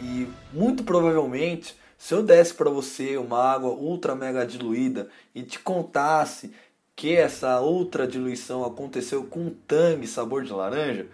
e 0.00 0.28
muito 0.52 0.84
provavelmente 0.84 1.74
se 2.00 2.14
eu 2.14 2.22
desse 2.22 2.54
para 2.54 2.70
você 2.70 3.18
uma 3.18 3.38
água 3.38 3.72
ultra 3.72 4.14
mega 4.14 4.46
diluída 4.46 5.08
e 5.34 5.42
te 5.42 5.58
contasse 5.58 6.50
que 6.96 7.14
essa 7.14 7.60
ultra 7.60 8.08
diluição 8.08 8.64
aconteceu 8.64 9.24
com 9.24 9.40
um 9.40 9.54
tangue 9.68 10.06
sabor 10.06 10.42
de 10.42 10.50
laranja, 10.50 11.06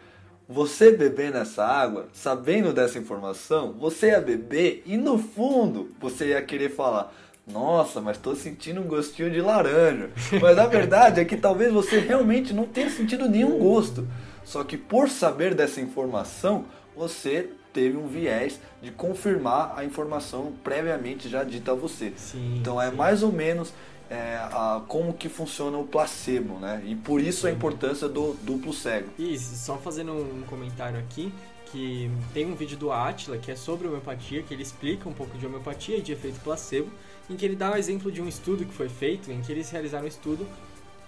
você 0.49 0.92
bebendo 0.92 1.38
essa 1.38 1.66
água, 1.66 2.07
sabendo 2.12 2.72
dessa 2.72 3.01
informação, 3.01 3.72
você 3.72 4.11
ia 4.11 4.20
beber 4.20 4.85
e 4.87 4.96
no 4.96 5.18
fundo 5.18 5.90
você 6.01 6.29
ia 6.29 6.40
querer 6.40 6.68
falar: 6.68 7.12
Nossa, 7.44 8.01
mas 8.01 8.16
estou 8.16 8.37
sentindo 8.37 8.81
um 8.81 8.87
gostinho 8.87 9.29
de 9.29 9.40
laranja. 9.40 10.11
Mas 10.40 10.57
a 10.57 10.66
verdade 10.66 11.20
é 11.20 11.25
que 11.25 11.37
talvez 11.37 11.72
você 11.72 11.99
realmente 11.99 12.55
não 12.55 12.64
tenha 12.64 12.90
sentido 12.90 13.29
nenhum 13.29 13.59
gosto. 13.59 14.07
Só 14.44 14.62
que 14.62 14.77
por 14.77 15.09
saber 15.09 15.53
dessa 15.53 15.81
informação, 15.81 16.64
você 16.94 17.51
teve 17.77 17.95
um 17.99 18.07
viés 18.07 18.59
de 18.83 18.91
confirmar 18.91 19.75
a 19.77 19.85
informação 19.85 20.55
previamente 20.65 21.29
já 21.29 21.45
dita 21.45 21.73
a 21.73 21.75
você. 21.75 22.12
Sim, 22.17 22.57
então 22.59 22.81
é 22.81 22.89
sim. 22.91 22.97
mais 22.97 23.23
ou 23.23 23.31
menos 23.31 23.71
é, 24.09 24.37
a- 24.51 24.83
como 24.89 25.12
que 25.12 25.29
funciona 25.29 25.77
o 25.77 25.85
placebo, 25.85 26.59
né? 26.59 26.83
E 26.87 26.95
por 26.95 27.21
isso 27.21 27.47
a 27.47 27.51
importância 27.51 28.09
do 28.09 28.35
duplo 28.43 28.73
cego. 28.73 29.09
E 29.19 29.39
só 29.39 29.77
fazendo 29.77 30.12
um 30.12 30.43
comentário 30.47 30.99
aqui, 30.99 31.31
que 31.71 32.11
tem 32.33 32.47
um 32.47 32.55
vídeo 32.55 32.79
do 32.79 32.91
Atila 32.91 33.37
que 33.37 33.51
é 33.51 33.57
sobre 33.57 33.87
homeopatia, 33.89 34.43
que 34.43 34.55
ele 34.55 34.62
explica 34.62 35.07
um 35.09 35.12
pouco 35.12 35.37
de 35.37 35.45
homeopatia 35.45 35.99
e 35.99 36.01
de 36.01 36.12
efeito 36.12 36.41
placebo, 36.41 36.89
em 37.29 37.37
que 37.37 37.45
ele 37.45 37.57
dá 37.57 37.73
um 37.73 37.77
exemplo 37.77 38.11
de 38.11 38.23
um 38.23 38.29
estudo 38.29 38.65
que 38.65 38.73
foi 38.73 38.89
feito, 38.89 39.31
em 39.31 39.43
que 39.43 39.53
eles 39.53 39.69
realizaram 39.71 40.05
um 40.05 40.09
estudo 40.09 40.47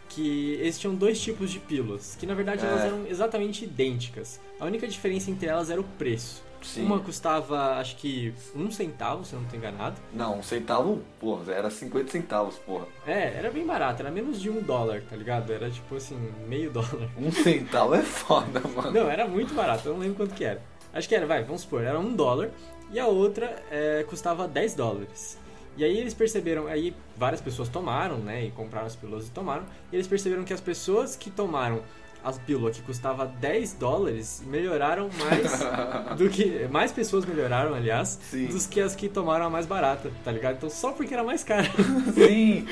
que 0.09 0.59
existiam 0.61 0.95
dois 0.95 1.21
tipos 1.21 1.51
de 1.51 1.61
pílulas, 1.61 2.17
que 2.19 2.27
na 2.27 2.35
verdade 2.35 2.65
elas 2.67 2.81
É. 2.83 2.87
eram 2.89 3.07
exatamente 3.07 3.65
idênticas. 3.65 4.41
A 4.59 4.65
única 4.65 4.87
diferença 4.89 5.31
entre 5.31 5.47
elas 5.49 5.71
era 5.71 5.81
o 5.81 5.85
preço. 5.85 6.43
Sim. 6.63 6.85
Uma 6.85 6.99
custava, 6.99 7.77
acho 7.77 7.97
que, 7.97 8.35
um 8.55 8.71
centavo, 8.71 9.25
se 9.25 9.33
eu 9.33 9.39
não 9.39 9.47
estou 9.47 9.59
enganado. 9.59 9.97
Não, 10.13 10.39
um 10.39 10.43
centavo, 10.43 11.03
porra, 11.21 11.53
era 11.53 11.71
50 11.71 12.11
centavos, 12.11 12.57
porra. 12.57 12.87
É, 13.07 13.35
era 13.37 13.51
bem 13.51 13.65
barato, 13.65 14.03
era 14.03 14.11
menos 14.11 14.41
de 14.41 14.51
um 14.51 14.61
dólar, 14.61 15.03
tá 15.09 15.17
ligado? 15.17 15.53
Era 15.53 15.71
tipo 15.71 15.95
assim, 15.97 16.19
meio 16.47 16.71
dólar. 16.71 17.09
Um 17.17 17.31
centavo 17.31 17.95
é 17.95 18.03
foda, 18.03 18.61
mano. 18.61 18.91
Não, 18.91 19.11
era 19.11 19.27
muito 19.27 19.55
barato, 19.55 19.89
eu 19.89 19.95
não 19.95 20.01
lembro 20.01 20.17
quanto 20.17 20.35
que 20.35 20.45
era. 20.45 20.63
Acho 20.93 21.09
que 21.09 21.15
era, 21.15 21.27
vai, 21.27 21.45
vamos 21.45 21.63
supor, 21.63 21.83
era 21.83 21.99
um 21.99 22.15
dólar 22.15 22.51
e 22.91 22.99
a 22.99 23.07
outra 23.07 23.63
é, 23.71 24.05
custava 24.09 24.49
10 24.49 24.75
dólares. 24.75 25.39
E 25.77 25.85
aí 25.85 25.97
eles 25.97 26.13
perceberam, 26.13 26.67
aí 26.67 26.93
várias 27.17 27.41
pessoas 27.41 27.69
tomaram, 27.69 28.19
né, 28.19 28.47
e 28.47 28.51
compraram 28.51 28.87
as 28.87 28.97
pílulas 28.97 29.29
e 29.29 29.31
tomaram, 29.31 29.65
e 29.93 29.97
eles 29.97 30.09
perceberam 30.09 30.43
que 30.43 30.53
as 30.53 30.61
pessoas 30.61 31.15
que 31.15 31.31
tomaram 31.31 31.83
a 32.25 32.33
pílula 32.33 32.71
que 32.71 32.83
custava 32.83 33.27
10 33.27 33.75
dólares 33.75 34.43
melhoraram 34.47 35.09
mais 35.19 35.61
do 36.17 36.29
que. 36.29 36.67
Mais 36.71 36.93
pessoas 36.93 37.25
melhoraram, 37.25 37.75
aliás, 37.75 38.19
Sim. 38.31 38.47
dos 38.47 38.67
que 38.67 38.81
as 38.81 38.95
que 38.95 39.09
tomaram 39.09 39.47
a 39.47 39.51
mais 39.51 39.67
barata, 39.67 40.11
tá 40.25 40.33
ligado? 40.33 40.57
Então 40.57 40.71
só 40.71 40.93
porque 40.93 41.15
era 41.15 41.25
mais 41.25 41.45
cara. 41.45 41.69
Sim. 42.15 42.67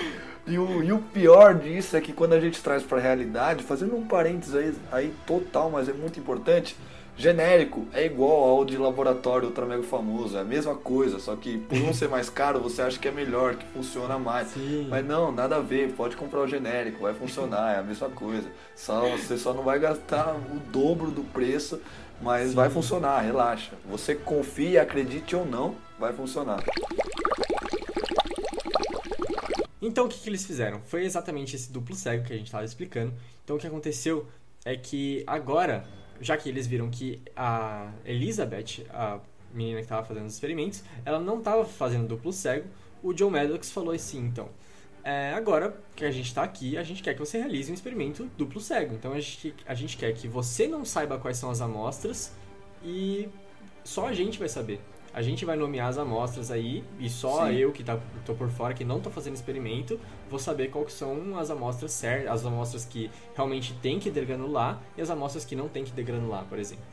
E 0.47 0.59
o, 0.59 0.83
e 0.83 0.93
o 0.93 0.99
pior 0.99 1.55
disso 1.55 1.97
é 1.97 2.01
que 2.01 2.13
quando 2.13 2.35
a 2.35 2.41
gente 2.41 2.63
traz 2.63 2.83
pra 2.85 3.01
realidade, 3.01 3.65
fazendo 3.65 3.97
um 3.97 4.07
parênteses 4.07 4.55
aí, 4.55 4.75
aí 4.93 5.15
total, 5.27 5.71
mas 5.71 5.89
é 5.89 5.93
muito 5.93 6.21
importante, 6.21 6.77
genérico 7.17 7.87
é 7.93 8.05
igual 8.05 8.45
ao 8.45 8.65
de 8.65 8.77
laboratório 8.77 9.49
ultra 9.49 9.65
mega 9.65 9.83
famoso, 9.83 10.37
é 10.37 10.41
a 10.41 10.45
mesma 10.45 10.75
coisa, 10.75 11.19
só 11.19 11.35
que 11.35 11.59
por 11.59 11.79
um 11.79 11.93
ser 11.93 12.09
mais 12.09 12.29
caro, 12.29 12.61
você 12.61 12.83
acha 12.83 12.99
que 12.99 13.09
é 13.09 13.11
melhor, 13.11 13.57
que 13.57 13.67
funciona 13.67 14.19
mais. 14.19 14.49
Sim. 14.49 14.87
Mas 14.89 15.05
não, 15.05 15.33
nada 15.33 15.57
a 15.57 15.61
ver, 15.61 15.93
pode 15.93 16.17
comprar 16.17 16.41
o 16.41 16.47
genérico, 16.47 17.01
vai 17.03 17.15
funcionar, 17.15 17.75
é 17.75 17.79
a 17.79 17.83
mesma 17.83 18.11
coisa. 18.11 18.49
Só, 18.75 19.09
você 19.17 19.37
só 19.39 19.55
não 19.55 19.63
vai 19.63 19.79
gastar 19.79 20.35
o 20.35 20.59
dobro 20.71 21.11
do 21.11 21.23
preço, 21.23 21.81
mas 22.21 22.55
vai 22.55 22.69
funcionar, 22.71 23.21
relaxa. 23.21 23.73
Você 23.89 24.15
confie, 24.15 24.79
acredite 24.79 25.35
ou 25.35 25.47
não, 25.47 25.75
vai 25.99 26.13
funcionar. 26.13 26.63
Então 29.81 30.07
o 30.07 30.09
que, 30.09 30.19
que 30.19 30.29
eles 30.29 30.45
fizeram? 30.45 30.81
Foi 30.87 31.05
exatamente 31.05 31.55
esse 31.55 31.71
duplo 31.71 31.95
cego 31.95 32.25
que 32.25 32.33
a 32.33 32.37
gente 32.37 32.47
estava 32.47 32.65
explicando. 32.65 33.13
Então 33.45 33.57
o 33.57 33.59
que 33.59 33.67
aconteceu 33.67 34.27
é 34.65 34.75
que 34.77 35.23
agora, 35.27 35.87
já 36.21 36.37
que 36.37 36.49
eles 36.49 36.67
viram 36.67 36.91
que 36.91 37.21
a 37.35 37.93
Elizabeth, 38.05 38.87
a 38.91 39.21
menina 39.53 39.79
que 39.79 39.85
estava 39.85 40.05
fazendo 40.05 40.27
os 40.27 40.35
experimentos, 40.35 40.83
ela 41.05 41.19
não 41.19 41.39
estava 41.39 41.65
fazendo 41.65 42.07
duplo 42.07 42.33
cego, 42.33 42.69
o 43.03 43.13
John 43.13 43.31
Maddox 43.31 43.71
falou 43.71 43.95
assim, 43.95 44.19
então, 44.21 44.49
é, 45.05 45.33
agora 45.35 45.81
que 45.95 46.05
a 46.05 46.11
gente 46.11 46.27
está 46.27 46.43
aqui, 46.43 46.77
a 46.77 46.83
gente 46.83 47.01
quer 47.01 47.15
que 47.15 47.21
você 47.21 47.39
realize 47.39 47.71
um 47.71 47.75
experimento 47.75 48.29
duplo 48.37 48.61
cego. 48.61 48.93
Então 48.93 49.13
a 49.13 49.21
gente, 49.21 49.55
a 49.65 49.73
gente 49.73 49.97
quer 49.97 50.13
que 50.13 50.27
você 50.27 50.67
não 50.67 50.85
saiba 50.85 51.17
quais 51.17 51.37
são 51.39 51.49
as 51.49 51.61
amostras 51.61 52.33
e 52.83 53.29
só 53.85 54.09
a 54.09 54.13
gente 54.13 54.37
vai 54.37 54.49
saber. 54.49 54.81
A 55.17 55.23
gente 55.23 55.47
vai 55.47 55.57
nomear 55.57 55.89
as 55.89 55.97
amostras 55.97 56.51
aí 56.51 56.85
e 57.01 57.09
só 57.09 57.47
Sim. 57.47 57.55
eu 57.55 57.73
que 57.73 57.83
tá, 57.83 57.99
tô 58.27 58.35
por 58.35 58.51
fora, 58.51 58.75
que 58.75 58.85
não 58.85 59.01
tô 59.01 59.09
fazendo 59.09 59.33
experimento, 59.35 59.99
vou 60.29 60.39
saber 60.39 60.69
qual 60.69 60.85
que 60.85 60.93
são 60.93 61.39
as 61.39 61.51
amostras 61.51 61.93
certas, 61.93 62.31
as 62.31 62.45
amostras 62.45 62.85
que 62.85 63.11
realmente 63.35 63.73
tem 63.81 63.99
que 63.99 64.11
degranular 64.11 64.79
e 64.95 65.01
as 65.01 65.09
amostras 65.09 65.43
que 65.43 65.57
não 65.57 65.69
tem 65.69 65.85
que 65.85 65.91
degranular, 65.91 66.45
por 66.45 66.59
exemplo. 66.59 66.85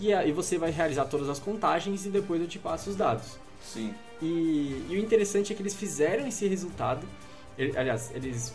E 0.00 0.10
aí 0.14 0.32
você 0.32 0.56
vai 0.56 0.70
realizar 0.70 1.04
todas 1.04 1.28
as 1.28 1.38
contagens 1.38 2.06
e 2.06 2.08
depois 2.08 2.40
eu 2.40 2.48
te 2.48 2.58
passo 2.58 2.88
os 2.88 2.96
dados. 2.96 3.36
Sim. 3.62 3.94
E, 4.22 4.86
e 4.88 4.96
o 4.96 4.98
interessante 4.98 5.52
é 5.52 5.54
que 5.54 5.60
eles 5.60 5.74
fizeram 5.74 6.26
esse 6.26 6.48
resultado, 6.48 7.06
ele- 7.58 7.76
aliás, 7.76 8.10
eles 8.14 8.54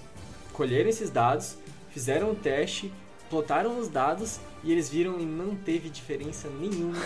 colheram 0.51 0.89
esses 0.89 1.11
dados, 1.11 1.59
fizeram 1.91 2.31
o 2.31 2.35
teste, 2.35 2.91
plotaram 3.31 3.79
os 3.79 3.87
dados 3.87 4.39
e 4.63 4.71
eles 4.71 4.89
viram 4.89 5.19
e 5.19 5.25
não 5.25 5.55
teve 5.55 5.89
diferença 5.89 6.47
nenhuma 6.59 6.99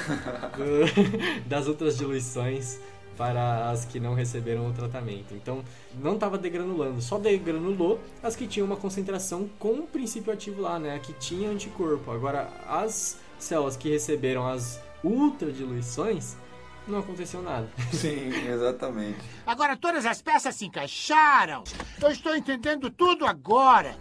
do- 0.58 1.46
das 1.48 1.68
outras 1.68 1.96
diluições 1.98 2.80
para 3.16 3.70
as 3.70 3.86
que 3.86 3.98
não 3.98 4.14
receberam 4.14 4.68
o 4.70 4.74
tratamento. 4.74 5.34
Então, 5.34 5.64
não 6.04 6.16
estava 6.16 6.38
degranulando, 6.38 7.02
só 7.02 7.18
degranulou 7.18 7.98
as 8.22 8.36
que 8.36 8.46
tinham 8.46 8.66
uma 8.68 8.76
concentração 8.76 9.50
com 9.58 9.74
o 9.76 9.88
princípio 9.88 10.34
ativo 10.34 10.62
lá, 10.64 10.78
né? 10.78 11.00
Que 11.02 11.14
tinha 11.14 11.50
anticorpo. 11.50 12.12
Agora, 12.12 12.50
as 12.68 13.18
células 13.40 13.78
que 13.78 13.88
receberam 13.90 14.46
as 14.46 14.82
ultradiluições, 15.02 16.36
não 16.88 17.00
aconteceu 17.00 17.42
nada. 17.42 17.70
Sim, 17.94 18.30
exatamente. 18.48 19.18
Agora 19.46 19.78
todas 19.78 20.06
as 20.06 20.22
peças 20.22 20.54
se 20.56 20.66
encaixaram. 20.66 21.64
Eu 22.02 22.12
estou 22.12 22.36
entendendo 22.36 22.90
tudo 22.90 23.26
agora. 23.26 23.96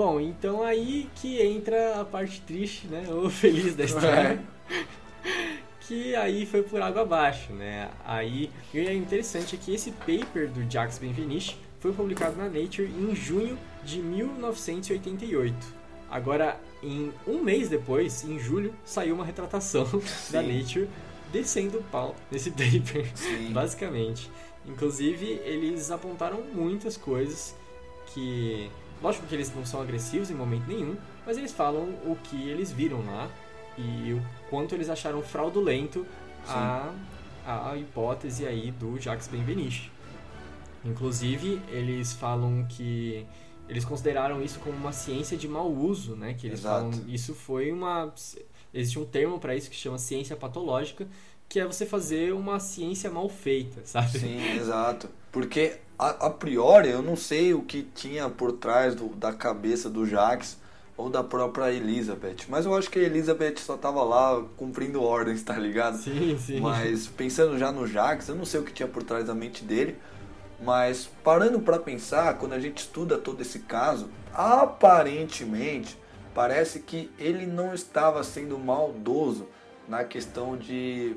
Bom, 0.00 0.18
então 0.18 0.62
aí 0.62 1.10
que 1.16 1.42
entra 1.42 2.00
a 2.00 2.06
parte 2.06 2.40
triste, 2.40 2.86
né? 2.86 3.04
Ou 3.12 3.28
feliz 3.28 3.74
da 3.74 3.84
história. 3.84 4.42
que 5.82 6.16
aí 6.16 6.46
foi 6.46 6.62
por 6.62 6.80
água 6.80 7.02
abaixo, 7.02 7.52
né? 7.52 7.90
Aí, 8.06 8.50
e 8.72 8.78
é 8.78 8.94
interessante 8.94 9.56
é 9.56 9.58
que 9.58 9.74
esse 9.74 9.90
paper 9.90 10.48
do 10.48 10.64
Jacques 10.72 10.96
Benveniste 10.96 11.60
foi 11.80 11.92
publicado 11.92 12.34
na 12.38 12.44
Nature 12.44 12.88
em 12.88 13.14
junho 13.14 13.58
de 13.84 13.98
1988. 13.98 15.54
Agora, 16.10 16.58
em 16.82 17.12
um 17.26 17.42
mês 17.42 17.68
depois, 17.68 18.24
em 18.24 18.38
julho, 18.38 18.72
saiu 18.86 19.14
uma 19.14 19.24
retratação 19.26 19.84
da 20.32 20.42
Sim. 20.42 20.62
Nature 20.62 20.88
descendo 21.30 21.76
o 21.76 21.82
pau 21.82 22.16
nesse 22.30 22.50
paper. 22.50 23.06
Sim. 23.14 23.52
Basicamente. 23.52 24.30
Inclusive, 24.66 25.26
eles 25.44 25.90
apontaram 25.90 26.40
muitas 26.54 26.96
coisas 26.96 27.54
que. 28.14 28.70
Lógico 29.02 29.26
que 29.26 29.34
eles 29.34 29.54
não 29.54 29.64
são 29.64 29.80
agressivos 29.80 30.30
em 30.30 30.34
momento 30.34 30.66
nenhum, 30.66 30.96
mas 31.24 31.38
eles 31.38 31.52
falam 31.52 31.84
o 32.04 32.16
que 32.22 32.48
eles 32.48 32.70
viram 32.70 33.04
lá 33.04 33.30
e 33.78 34.12
o 34.12 34.22
quanto 34.50 34.74
eles 34.74 34.90
acharam 34.90 35.22
fraudulento 35.22 36.06
a, 36.46 36.92
a 37.46 37.76
hipótese 37.76 38.46
aí 38.46 38.70
do 38.70 38.98
Jacques 38.98 39.28
Benveniste. 39.28 39.90
Inclusive, 40.84 41.60
eles 41.68 42.12
falam 42.12 42.66
que 42.68 43.26
eles 43.68 43.84
consideraram 43.84 44.42
isso 44.42 44.58
como 44.60 44.76
uma 44.76 44.92
ciência 44.92 45.36
de 45.36 45.46
mau 45.46 45.70
uso, 45.70 46.16
né? 46.16 46.34
Que 46.34 46.46
eles 46.46 46.60
Exato. 46.60 46.92
falam 46.92 47.08
isso 47.08 47.34
foi 47.34 47.70
uma 47.70 48.12
existe 48.72 48.98
um 48.98 49.04
termo 49.04 49.38
para 49.38 49.54
isso 49.54 49.70
que 49.70 49.76
chama 49.76 49.98
ciência 49.98 50.36
patológica, 50.36 51.06
que 51.50 51.58
é 51.60 51.66
você 51.66 51.84
fazer 51.84 52.32
uma 52.32 52.58
ciência 52.60 53.10
mal 53.10 53.28
feita, 53.28 53.80
sabe? 53.84 54.18
Sim, 54.18 54.56
exato. 54.56 55.10
Porque 55.32 55.74
a, 55.98 56.26
a 56.26 56.30
priori 56.30 56.88
eu 56.88 57.02
não 57.02 57.16
sei 57.16 57.52
o 57.52 57.60
que 57.62 57.82
tinha 57.82 58.28
por 58.30 58.52
trás 58.52 58.94
do- 58.94 59.08
da 59.08 59.32
cabeça 59.32 59.90
do 59.90 60.06
Jax 60.06 60.58
ou 60.96 61.10
da 61.10 61.24
própria 61.24 61.72
Elizabeth. 61.72 62.46
Mas 62.48 62.66
eu 62.66 62.74
acho 62.76 62.88
que 62.90 62.98
a 62.98 63.02
Elizabeth 63.02 63.56
só 63.58 63.76
tava 63.76 64.02
lá 64.04 64.42
cumprindo 64.56 65.02
ordens, 65.02 65.42
tá 65.42 65.54
ligado? 65.58 65.96
Sim, 65.98 66.38
sim. 66.38 66.60
Mas 66.60 67.06
pensando 67.08 67.58
já 67.58 67.72
no 67.72 67.86
Jax, 67.86 68.28
eu 68.28 68.36
não 68.36 68.44
sei 68.44 68.60
o 68.60 68.62
que 68.64 68.72
tinha 68.72 68.88
por 68.88 69.02
trás 69.02 69.26
da 69.26 69.34
mente 69.34 69.64
dele. 69.64 69.96
Mas 70.62 71.08
parando 71.24 71.58
pra 71.60 71.78
pensar, 71.78 72.34
quando 72.38 72.52
a 72.52 72.60
gente 72.60 72.78
estuda 72.78 73.16
todo 73.18 73.40
esse 73.40 73.60
caso, 73.60 74.08
aparentemente 74.32 75.98
parece 76.34 76.80
que 76.80 77.10
ele 77.18 77.46
não 77.46 77.74
estava 77.74 78.22
sendo 78.22 78.58
maldoso 78.58 79.48
na 79.88 80.04
questão 80.04 80.56
de 80.56 81.16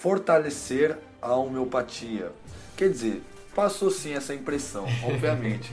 fortalecer 0.00 0.96
a 1.20 1.34
homeopatia. 1.34 2.32
Quer 2.76 2.90
dizer, 2.90 3.22
passou 3.54 3.90
sim 3.90 4.12
essa 4.12 4.34
impressão, 4.34 4.86
obviamente. 5.04 5.72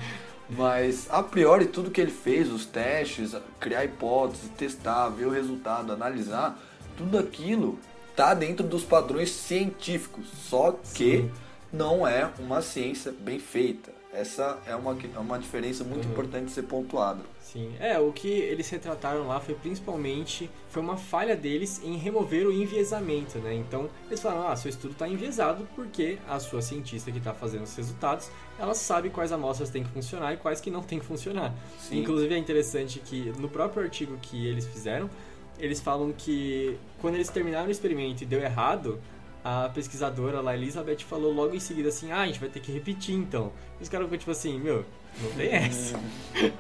Mas 0.50 1.08
a 1.10 1.24
priori 1.24 1.66
tudo 1.66 1.92
que 1.92 2.00
ele 2.00 2.12
fez, 2.12 2.52
os 2.52 2.66
testes, 2.66 3.36
criar 3.60 3.86
hipóteses, 3.86 4.50
testar, 4.58 5.10
ver 5.10 5.26
o 5.26 5.32
resultado, 5.32 5.92
analisar, 5.92 6.60
tudo 6.98 7.18
aquilo 7.18 7.80
tá 8.16 8.34
dentro 8.34 8.66
dos 8.66 8.84
padrões 8.84 9.30
científicos, 9.32 10.28
só 10.50 10.72
que 10.72 11.18
Sim. 11.18 11.32
não 11.74 12.08
é 12.08 12.30
uma 12.40 12.62
ciência 12.62 13.12
bem 13.12 13.40
feita. 13.40 13.92
Essa 14.16 14.58
é 14.66 14.76
uma, 14.76 14.98
é 15.14 15.20
uma 15.20 15.38
diferença 15.38 15.84
muito 15.84 16.06
Uhum. 16.06 16.12
importante 16.12 16.46
de 16.46 16.52
ser 16.52 16.64
pontuada. 16.64 17.20
Sim, 17.42 17.74
é, 17.80 18.00
o 18.00 18.12
que 18.12 18.28
eles 18.30 18.70
retrataram 18.70 19.28
lá 19.28 19.40
foi 19.40 19.56
principalmente, 19.56 20.50
foi 20.70 20.82
uma 20.82 20.98
falha 20.98 21.36
deles 21.36 21.82
em 21.84 21.96
remover 21.98 22.48
o 22.48 22.52
enviesamento, 22.52 23.38
né? 23.40 23.54
Então, 23.54 23.90
eles 24.08 24.22
falaram, 24.22 24.48
ah, 24.50 24.56
seu 24.56 24.70
estudo 24.70 24.92
está 24.94 25.08
enviesado 25.08 25.68
porque 25.76 26.18
a 26.28 26.40
sua 26.40 26.62
cientista 26.62 27.12
que 27.12 27.18
está 27.18 27.34
fazendo 27.34 27.64
os 27.64 27.76
resultados, 27.76 28.30
ela 28.60 28.74
sabe 28.74 29.10
quais 29.10 29.32
amostras 29.32 29.70
têm 29.70 29.84
que 29.84 29.90
funcionar 29.90 30.34
e 30.34 30.38
quais 30.38 30.60
que 30.62 30.72
não 30.72 30.82
têm 30.82 31.00
que 31.00 31.06
funcionar. 31.06 31.54
Sim. 31.80 32.00
Inclusive 32.00 32.34
é 32.34 32.38
interessante 32.38 33.00
que 33.00 33.32
no 33.38 33.48
próprio 33.50 33.84
artigo 33.84 34.18
que 34.22 34.48
eles 34.48 34.66
fizeram, 34.68 35.10
eles 35.58 35.80
falam 35.80 36.12
que 36.12 36.78
quando 37.00 37.16
eles 37.16 37.30
terminaram 37.30 37.68
o 37.68 37.72
experimento 37.72 38.24
e 38.24 38.26
deu 38.26 38.42
errado, 38.42 39.00
a 39.46 39.70
pesquisadora 39.70 40.42
lá, 40.42 40.56
Elizabeth, 40.56 41.02
falou 41.08 41.32
logo 41.32 41.54
em 41.54 41.60
seguida 41.60 41.90
assim, 41.90 42.12
ah, 42.12 42.22
a 42.22 42.26
gente 42.26 42.40
vai 42.40 42.50
ter 42.50 42.60
que 42.60 42.72
repetir 42.72 43.14
então. 43.14 43.52
E 43.80 43.84
os 43.84 43.88
caras 43.88 44.08
ficam 44.08 44.18
tipo 44.18 44.32
assim, 44.32 44.60
meu, 44.60 44.84
não 45.22 45.30
tem 45.34 45.52
essa. 45.52 46.00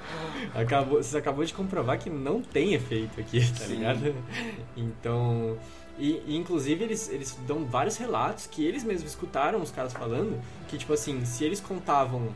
acabou, 0.54 1.02
você 1.02 1.18
acabou 1.18 1.44
de 1.44 1.52
comprovar 1.52 1.98
que 1.98 2.12
não 2.12 2.44
tem 2.44 2.76
efeito 2.76 3.20
aqui, 3.20 3.40
tá 3.40 3.66
Sim. 3.66 3.76
ligado? 3.78 4.16
Então... 4.78 5.58
E, 5.98 6.22
e, 6.28 6.36
inclusive 6.36 6.84
eles, 6.84 7.10
eles 7.10 7.40
dão 7.48 7.66
vários 7.66 7.96
relatos 7.96 8.46
que 8.46 8.64
eles 8.64 8.84
mesmos 8.84 9.12
escutaram 9.12 9.62
os 9.62 9.72
caras 9.72 9.94
falando 9.94 10.40
que 10.68 10.78
tipo 10.78 10.92
assim, 10.92 11.24
se 11.24 11.46
eles 11.46 11.62
contavam 11.62 12.36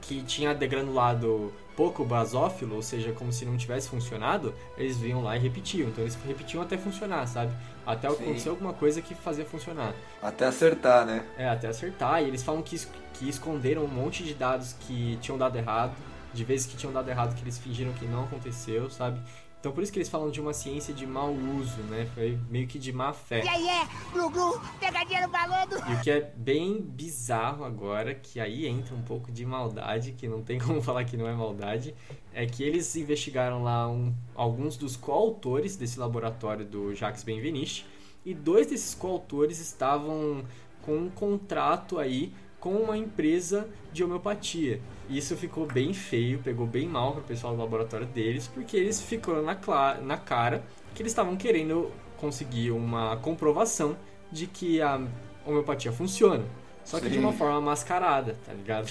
que 0.00 0.22
tinha 0.22 0.54
degranulado 0.54 1.52
pouco 1.76 2.04
basófilo, 2.04 2.76
ou 2.76 2.82
seja, 2.82 3.12
como 3.12 3.32
se 3.32 3.44
não 3.44 3.56
tivesse 3.56 3.88
funcionado, 3.88 4.54
eles 4.76 4.96
vinham 4.96 5.22
lá 5.22 5.36
e 5.36 5.40
repetiam. 5.40 5.88
Então 5.88 6.02
eles 6.02 6.18
repetiam 6.26 6.62
até 6.62 6.76
funcionar, 6.76 7.26
sabe? 7.26 7.52
Até 7.86 8.08
Sim. 8.08 8.14
acontecer 8.14 8.48
alguma 8.48 8.72
coisa 8.72 9.02
que 9.02 9.14
fazia 9.14 9.44
funcionar. 9.44 9.92
Até 10.22 10.46
acertar, 10.46 11.04
né? 11.04 11.24
É, 11.36 11.48
até 11.48 11.68
acertar. 11.68 12.22
E 12.22 12.28
eles 12.28 12.42
falam 12.42 12.62
que, 12.62 12.78
que 13.12 13.28
esconderam 13.28 13.84
um 13.84 13.88
monte 13.88 14.22
de 14.22 14.34
dados 14.34 14.74
que 14.80 15.18
tinham 15.20 15.36
dado 15.36 15.56
errado, 15.56 15.94
de 16.32 16.44
vezes 16.44 16.66
que 16.66 16.76
tinham 16.76 16.92
dado 16.92 17.08
errado 17.08 17.34
que 17.34 17.42
eles 17.42 17.58
fingiram 17.58 17.92
que 17.92 18.06
não 18.06 18.24
aconteceu, 18.24 18.90
sabe? 18.90 19.20
Então 19.64 19.72
por 19.72 19.82
isso 19.82 19.90
que 19.90 19.96
eles 19.98 20.10
falam 20.10 20.30
de 20.30 20.42
uma 20.42 20.52
ciência 20.52 20.92
de 20.92 21.06
mau 21.06 21.32
uso, 21.32 21.80
né? 21.84 22.06
Foi 22.14 22.38
meio 22.50 22.66
que 22.66 22.78
de 22.78 22.92
má 22.92 23.14
fé. 23.14 23.42
E 23.42 23.48
aí 23.48 23.66
é, 23.66 23.88
glu 24.12 24.60
pegadinha 24.78 25.22
no 25.22 25.32
balando. 25.32 25.76
E 25.90 25.94
o 25.94 26.00
que 26.02 26.10
é 26.10 26.20
bem 26.36 26.82
bizarro 26.82 27.64
agora, 27.64 28.14
que 28.14 28.38
aí 28.38 28.66
entra 28.66 28.94
um 28.94 29.00
pouco 29.00 29.32
de 29.32 29.46
maldade, 29.46 30.12
que 30.12 30.28
não 30.28 30.42
tem 30.42 30.58
como 30.60 30.82
falar 30.82 31.06
que 31.06 31.16
não 31.16 31.26
é 31.26 31.32
maldade, 31.32 31.94
é 32.34 32.44
que 32.44 32.62
eles 32.62 32.94
investigaram 32.94 33.62
lá 33.62 33.88
um- 33.88 34.12
alguns 34.34 34.76
dos 34.76 34.96
coautores 34.96 35.76
desse 35.76 35.98
laboratório 35.98 36.66
do 36.66 36.94
Jacques 36.94 37.22
Benveniste, 37.22 37.86
e 38.22 38.34
dois 38.34 38.66
desses 38.66 38.94
coautores 38.94 39.60
estavam 39.60 40.44
com 40.82 40.94
um 40.94 41.08
contrato 41.08 41.98
aí 41.98 42.34
com 42.64 42.76
uma 42.76 42.96
empresa 42.96 43.68
de 43.92 44.02
homeopatia. 44.02 44.80
E 45.06 45.18
Isso 45.18 45.36
ficou 45.36 45.66
bem 45.66 45.92
feio, 45.92 46.38
pegou 46.38 46.66
bem 46.66 46.88
mal 46.88 47.12
pro 47.12 47.20
pessoal 47.20 47.54
do 47.54 47.60
laboratório 47.60 48.06
deles, 48.06 48.48
porque 48.48 48.74
eles 48.74 49.02
ficaram 49.02 49.42
na, 49.42 49.54
na 50.02 50.16
cara 50.16 50.64
que 50.94 51.02
eles 51.02 51.12
estavam 51.12 51.36
querendo 51.36 51.92
conseguir 52.16 52.70
uma 52.70 53.18
comprovação 53.18 53.94
de 54.32 54.46
que 54.46 54.80
a 54.80 54.98
homeopatia 55.44 55.92
funciona. 55.92 56.42
Só 56.86 56.98
que 56.98 57.08
de 57.10 57.16
Sim. 57.16 57.20
uma 57.20 57.34
forma 57.34 57.60
mascarada, 57.60 58.34
tá 58.46 58.54
ligado? 58.54 58.88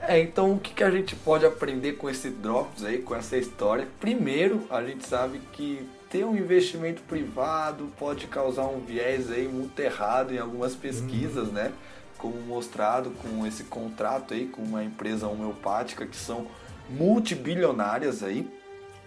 É, 0.00 0.20
então 0.20 0.52
o 0.52 0.60
que, 0.60 0.72
que 0.72 0.84
a 0.84 0.90
gente 0.90 1.16
pode 1.16 1.44
aprender 1.44 1.94
com 1.94 2.08
esse 2.08 2.30
Drops 2.30 2.84
aí, 2.84 2.98
com 2.98 3.14
essa 3.16 3.36
história? 3.36 3.88
Primeiro, 3.98 4.64
a 4.70 4.82
gente 4.82 5.04
sabe 5.06 5.40
que 5.52 5.86
ter 6.08 6.24
um 6.24 6.36
investimento 6.36 7.02
privado 7.02 7.92
pode 7.98 8.28
causar 8.28 8.66
um 8.66 8.80
viés 8.80 9.30
aí 9.30 9.46
muito 9.48 9.78
errado 9.80 10.32
em 10.32 10.38
algumas 10.38 10.74
pesquisas, 10.74 11.48
né? 11.52 11.72
Como 12.18 12.40
mostrado 12.42 13.10
com 13.10 13.46
esse 13.46 13.64
contrato 13.64 14.34
aí 14.34 14.46
com 14.46 14.62
uma 14.62 14.84
empresa 14.84 15.26
homeopática 15.26 16.06
que 16.06 16.16
são 16.16 16.46
multibilionárias 16.90 18.22
aí. 18.22 18.48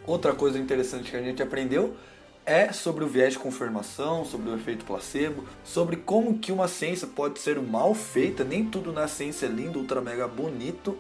Outra 0.07 0.33
coisa 0.33 0.57
interessante 0.57 1.11
que 1.11 1.17
a 1.17 1.21
gente 1.21 1.43
aprendeu 1.43 1.95
é 2.45 2.73
sobre 2.73 3.03
o 3.03 3.07
viés 3.07 3.33
de 3.33 3.39
confirmação, 3.39 4.25
sobre 4.25 4.49
o 4.49 4.55
efeito 4.55 4.83
placebo, 4.83 5.43
sobre 5.63 5.95
como 5.95 6.39
que 6.39 6.51
uma 6.51 6.67
ciência 6.67 7.07
pode 7.07 7.39
ser 7.39 7.59
mal 7.61 7.93
feita, 7.93 8.43
nem 8.43 8.65
tudo 8.65 8.91
na 8.91 9.07
ciência 9.07 9.45
é 9.45 9.49
lindo, 9.49 9.79
ultra 9.79 10.01
mega 10.01 10.27
bonito. 10.27 10.97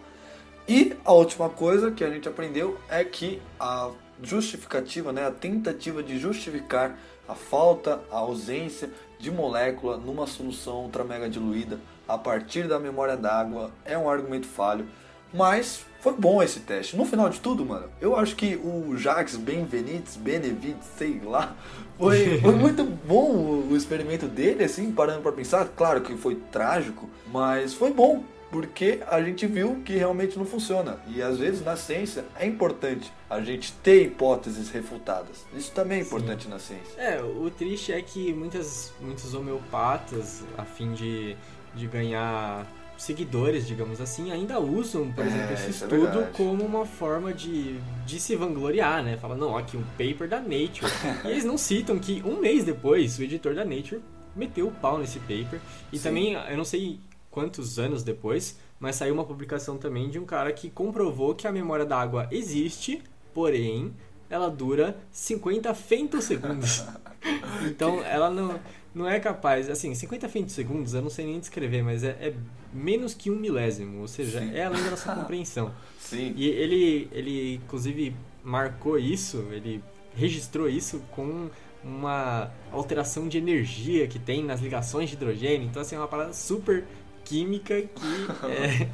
E 0.67 0.95
a 1.03 1.11
última 1.11 1.49
coisa 1.49 1.91
que 1.91 2.03
a 2.03 2.09
gente 2.09 2.29
aprendeu 2.29 2.79
é 2.87 3.03
que 3.03 3.41
a 3.59 3.89
justificativa, 4.21 5.11
né, 5.11 5.25
a 5.25 5.31
tentativa 5.31 6.03
de 6.03 6.19
justificar 6.19 6.97
a 7.31 7.35
falta, 7.35 8.01
a 8.11 8.17
ausência 8.17 8.89
de 9.17 9.31
molécula 9.31 9.97
numa 9.97 10.27
solução 10.27 10.83
ultra 10.83 11.03
mega 11.03 11.29
diluída 11.29 11.79
a 12.07 12.17
partir 12.17 12.67
da 12.67 12.77
memória 12.77 13.15
d'água 13.15 13.71
é 13.85 13.97
um 13.97 14.09
argumento 14.09 14.47
falho, 14.47 14.85
mas 15.33 15.85
foi 16.01 16.13
bom 16.13 16.43
esse 16.43 16.59
teste. 16.59 16.97
No 16.97 17.05
final 17.05 17.29
de 17.29 17.39
tudo, 17.39 17.65
mano, 17.65 17.87
eu 18.01 18.17
acho 18.17 18.35
que 18.35 18.55
o 18.55 18.97
Jacques 18.97 19.37
Benvenites, 19.37 20.17
Benevides, 20.17 20.85
sei 20.97 21.21
lá, 21.23 21.55
foi, 21.97 22.41
foi 22.41 22.51
muito 22.57 22.83
bom 22.83 23.31
o, 23.31 23.71
o 23.71 23.77
experimento 23.77 24.27
dele, 24.27 24.65
assim, 24.65 24.91
parando 24.91 25.21
pra 25.21 25.31
pensar. 25.31 25.69
Claro 25.69 26.01
que 26.01 26.17
foi 26.17 26.35
trágico, 26.51 27.09
mas 27.31 27.73
foi 27.73 27.93
bom, 27.93 28.23
porque 28.51 28.99
a 29.07 29.21
gente 29.21 29.47
viu 29.47 29.81
que 29.85 29.95
realmente 29.95 30.37
não 30.37 30.45
funciona. 30.45 30.99
E 31.07 31.21
às 31.21 31.37
vezes 31.37 31.63
na 31.63 31.75
ciência 31.77 32.25
é 32.37 32.45
importante 32.45 33.11
a 33.29 33.39
gente 33.41 33.71
ter 33.81 34.03
hipóteses 34.03 34.69
refutadas. 34.69 35.45
Isso 35.55 35.71
também 35.71 35.99
é 35.99 36.01
importante 36.01 36.47
na 36.49 36.59
ciência. 36.59 36.99
É, 37.01 37.21
o 37.23 37.49
triste 37.49 37.93
é 37.93 38.01
que 38.01 38.33
muitas, 38.33 38.93
muitos 38.99 39.33
homeopatas, 39.33 40.43
a 40.57 40.65
fim 40.65 40.91
de, 40.93 41.35
de 41.73 41.87
ganhar 41.87 42.67
seguidores, 42.97 43.65
digamos 43.65 43.99
assim, 43.99 44.31
ainda 44.31 44.59
usam, 44.59 45.11
por 45.11 45.23
É, 45.23 45.27
exemplo, 45.27 45.53
esse 45.53 45.65
é 45.65 45.69
estudo 45.69 46.01
verdade. 46.01 46.31
como 46.33 46.63
uma 46.63 46.85
forma 46.85 47.33
de, 47.33 47.79
de 48.05 48.19
se 48.19 48.35
vangloriar, 48.35 49.01
né? 49.03 49.17
Fala, 49.17 49.35
não, 49.35 49.57
aqui 49.57 49.75
um 49.75 49.83
paper 49.97 50.27
da 50.27 50.39
Nature. 50.39 50.91
e 51.25 51.29
eles 51.29 51.43
não 51.43 51.57
citam 51.57 51.97
que 51.97 52.21
um 52.23 52.39
mês 52.39 52.63
depois, 52.63 53.17
o 53.17 53.23
editor 53.23 53.55
da 53.55 53.65
Nature 53.65 54.01
meteu 54.35 54.67
o 54.67 54.71
pau 54.71 54.99
nesse 54.99 55.19
paper. 55.19 55.59
E 55.91 55.97
Sim. 55.97 56.03
também, 56.03 56.33
eu 56.33 56.57
não 56.57 56.63
sei 56.65 56.99
quantos 57.31 57.79
anos 57.79 58.03
depois, 58.03 58.59
mas 58.79 58.97
saiu 58.97 59.13
uma 59.13 59.23
publicação 59.23 59.77
também 59.77 60.09
de 60.09 60.19
um 60.19 60.25
cara 60.25 60.51
que 60.51 60.69
comprovou 60.69 61.33
que 61.33 61.47
a 61.47 61.51
memória 61.51 61.85
da 61.85 61.99
água 61.99 62.27
existe, 62.29 63.01
porém 63.33 63.93
ela 64.29 64.49
dura 64.49 64.97
50 65.11 65.73
femtosegundos. 65.73 66.83
então 67.65 68.03
ela 68.03 68.29
não, 68.29 68.59
não 68.93 69.07
é 69.07 69.19
capaz, 69.19 69.69
assim, 69.69 69.95
50 69.95 70.29
femtosegundos 70.29 70.93
eu 70.93 71.01
não 71.01 71.09
sei 71.09 71.25
nem 71.25 71.39
descrever, 71.39 71.81
mas 71.81 72.03
é, 72.03 72.09
é 72.09 72.33
menos 72.73 73.13
que 73.13 73.31
um 73.31 73.35
milésimo, 73.35 74.01
ou 74.01 74.07
seja, 74.07 74.39
Sim. 74.39 74.53
é 74.53 74.65
além 74.65 74.83
da 74.83 74.91
nossa 74.91 75.15
compreensão. 75.15 75.73
Sim. 75.99 76.33
E 76.35 76.47
ele, 76.47 77.09
ele 77.11 77.55
inclusive 77.55 78.15
marcou 78.43 78.97
isso, 78.97 79.45
ele 79.51 79.83
registrou 80.15 80.67
isso 80.67 81.01
com 81.11 81.49
uma 81.83 82.51
alteração 82.71 83.27
de 83.27 83.37
energia 83.37 84.07
que 84.07 84.19
tem 84.19 84.43
nas 84.43 84.59
ligações 84.59 85.09
de 85.09 85.15
hidrogênio. 85.15 85.67
Então, 85.67 85.81
assim, 85.81 85.95
é 85.95 85.97
uma 85.97 86.07
parada 86.07 86.33
super 86.33 86.85
química 87.31 87.81
que 87.81 88.27
é, 88.51 88.87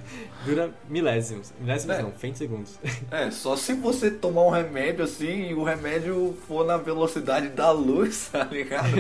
dura 0.45 0.71
milésimos. 0.88 1.51
Milésimos 1.59 1.97
É. 1.97 2.01
não, 2.03 2.11
femtosegundos. 2.11 2.75
É, 3.09 3.31
só 3.31 3.55
se 3.57 3.73
você 3.73 4.11
tomar 4.11 4.43
um 4.43 4.51
remédio 4.51 5.03
assim 5.03 5.49
e 5.49 5.53
o 5.55 5.63
remédio 5.63 6.38
for 6.47 6.63
na 6.63 6.77
velocidade 6.77 7.49
da 7.49 7.71
luz, 7.71 8.29
tá 8.31 8.43
ligado? 8.43 8.91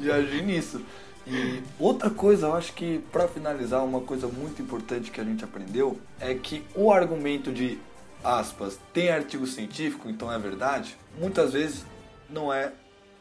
De 0.00 0.10
agir 0.10 0.42
nisso. 0.42 0.80
E 1.26 1.62
outra 1.78 2.10
coisa, 2.10 2.48
eu 2.48 2.54
acho 2.54 2.72
que 2.74 2.98
pra 3.12 3.28
finalizar, 3.28 3.82
uma 3.84 4.00
coisa 4.00 4.26
muito 4.26 4.60
importante 4.60 5.10
que 5.10 5.20
a 5.20 5.24
gente 5.24 5.44
aprendeu 5.44 5.98
é 6.20 6.34
que 6.34 6.62
o 6.74 6.92
argumento 6.92 7.52
de 7.52 7.78
aspas 8.22 8.78
tem 8.92 9.08
artigo 9.10 9.46
científico, 9.46 10.08
então 10.10 10.30
é 10.32 10.38
verdade, 10.38 10.96
muitas 11.18 11.52
vezes 11.52 11.84
não 12.28 12.52
é 12.52 12.72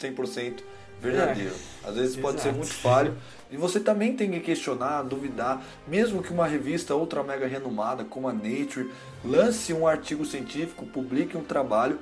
100% 0.01 0.61
verdadeiro. 1.01 1.53
Às 1.85 1.95
vezes 1.95 2.15
pode 2.15 2.41
ser 2.41 2.51
muito 2.53 2.73
falho. 2.73 3.15
E 3.53 3.55
você 3.55 3.79
também 3.79 4.15
tem 4.15 4.31
que 4.31 4.39
questionar, 4.39 5.03
duvidar, 5.03 5.63
mesmo 5.87 6.23
que 6.23 6.33
uma 6.33 6.47
revista 6.47 6.95
ultra 6.95 7.21
mega 7.21 7.45
renomada 7.45 8.03
como 8.03 8.27
a 8.27 8.33
Nature 8.33 8.89
lance 9.23 9.71
um 9.71 9.85
artigo 9.85 10.25
científico, 10.25 10.87
publique 10.87 11.37
um 11.37 11.43
trabalho 11.43 11.99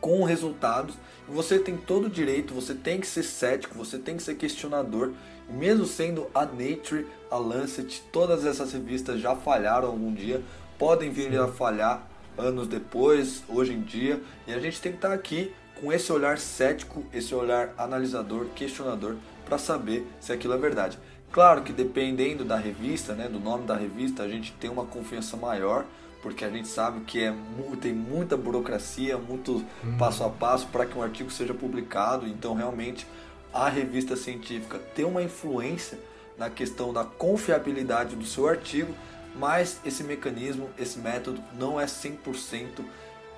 com 0.00 0.24
resultados, 0.24 0.94
você 1.28 1.58
tem 1.58 1.76
todo 1.76 2.06
o 2.06 2.10
direito, 2.10 2.54
você 2.54 2.72
tem 2.72 2.98
que 2.98 3.06
ser 3.06 3.22
cético, 3.22 3.76
você 3.76 3.98
tem 3.98 4.16
que 4.16 4.22
ser 4.22 4.34
questionador, 4.36 5.12
mesmo 5.46 5.84
sendo 5.84 6.26
a 6.34 6.46
Nature, 6.46 7.06
a 7.30 7.36
Lancet, 7.36 8.02
todas 8.10 8.46
essas 8.46 8.72
revistas 8.72 9.20
já 9.20 9.36
falharam 9.36 9.88
algum 9.88 10.14
dia, 10.14 10.42
podem 10.78 11.10
vir 11.10 11.38
a 11.38 11.48
falhar 11.48 12.08
anos 12.38 12.66
depois, 12.66 13.42
hoje 13.46 13.74
em 13.74 13.82
dia, 13.82 14.22
e 14.46 14.54
a 14.54 14.58
gente 14.58 14.80
tem 14.80 14.92
que 14.92 14.98
estar 14.98 15.12
aqui 15.12 15.52
com 15.78 15.92
esse 15.92 16.10
olhar 16.10 16.38
cético, 16.38 17.04
esse 17.12 17.34
olhar 17.34 17.74
analisador, 17.76 18.46
questionador, 18.54 19.16
para 19.46 19.56
saber 19.56 20.06
se 20.20 20.32
aquilo 20.32 20.52
é 20.52 20.58
verdade. 20.58 20.98
Claro 21.32 21.62
que 21.62 21.72
dependendo 21.72 22.44
da 22.44 22.56
revista, 22.56 23.14
né, 23.14 23.28
do 23.28 23.40
nome 23.40 23.66
da 23.66 23.76
revista, 23.76 24.22
a 24.22 24.28
gente 24.28 24.52
tem 24.52 24.68
uma 24.68 24.84
confiança 24.84 25.36
maior, 25.36 25.84
porque 26.22 26.44
a 26.44 26.50
gente 26.50 26.66
sabe 26.66 27.00
que 27.00 27.22
é, 27.22 27.34
tem 27.80 27.94
muita 27.94 28.36
burocracia, 28.36 29.16
muito 29.16 29.64
passo 29.98 30.24
a 30.24 30.28
passo 30.28 30.66
para 30.66 30.84
que 30.84 30.98
um 30.98 31.02
artigo 31.02 31.30
seja 31.30 31.54
publicado. 31.54 32.26
Então, 32.26 32.54
realmente, 32.54 33.06
a 33.54 33.68
revista 33.68 34.16
científica 34.16 34.78
tem 34.94 35.04
uma 35.04 35.22
influência 35.22 35.98
na 36.36 36.50
questão 36.50 36.92
da 36.92 37.04
confiabilidade 37.04 38.16
do 38.16 38.24
seu 38.24 38.48
artigo, 38.48 38.92
mas 39.36 39.80
esse 39.84 40.02
mecanismo, 40.02 40.68
esse 40.78 40.98
método 40.98 41.40
não 41.58 41.80
é 41.80 41.86
100% 41.86 42.84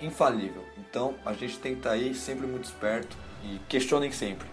infalível. 0.01 0.65
Então, 0.79 1.15
a 1.25 1.33
gente 1.33 1.59
tem 1.59 1.73
que 1.73 1.81
estar 1.81 1.91
aí 1.91 2.15
sempre 2.15 2.47
muito 2.47 2.65
esperto 2.65 3.17
e 3.45 3.59
questionem 3.69 4.13
sempre. 4.13 4.49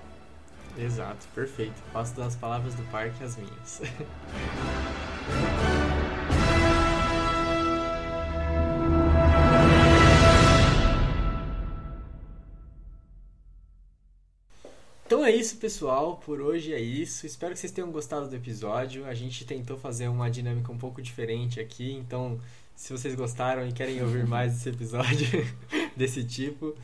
Exato, 0.78 1.26
perfeito. 1.34 1.82
Faço 1.94 2.16
das 2.16 2.36
palavras 2.36 2.76
do 2.76 2.84
parque 2.92 3.24
as 3.24 3.38
minhas. 3.38 3.82
Então 15.06 15.24
é 15.24 15.32
isso, 15.32 15.58
pessoal. 15.58 16.18
Por 16.18 16.42
hoje 16.42 16.74
é 16.74 16.80
isso. 16.80 17.28
Espero 17.28 17.54
que 17.54 17.60
vocês 17.60 17.72
tenham 17.72 17.92
gostado 17.92 18.28
do 18.28 18.36
episódio. 18.36 19.06
A 19.06 19.14
gente 19.14 19.46
tentou 19.46 19.78
fazer 19.78 20.08
uma 20.08 20.30
dinâmica 20.30 20.72
um 20.72 20.78
pouco 20.78 21.02
diferente 21.02 21.60
aqui, 21.60 21.94
então 21.94 22.40
se 22.76 22.92
vocês 22.92 23.16
gostaram 23.16 23.68
e 23.68 23.72
querem 23.72 24.02
ouvir 24.02 24.26
mais 24.28 24.54
desse 24.54 24.70
episódio 24.70 25.28
desse 25.96 26.24
tipo, 26.24 26.76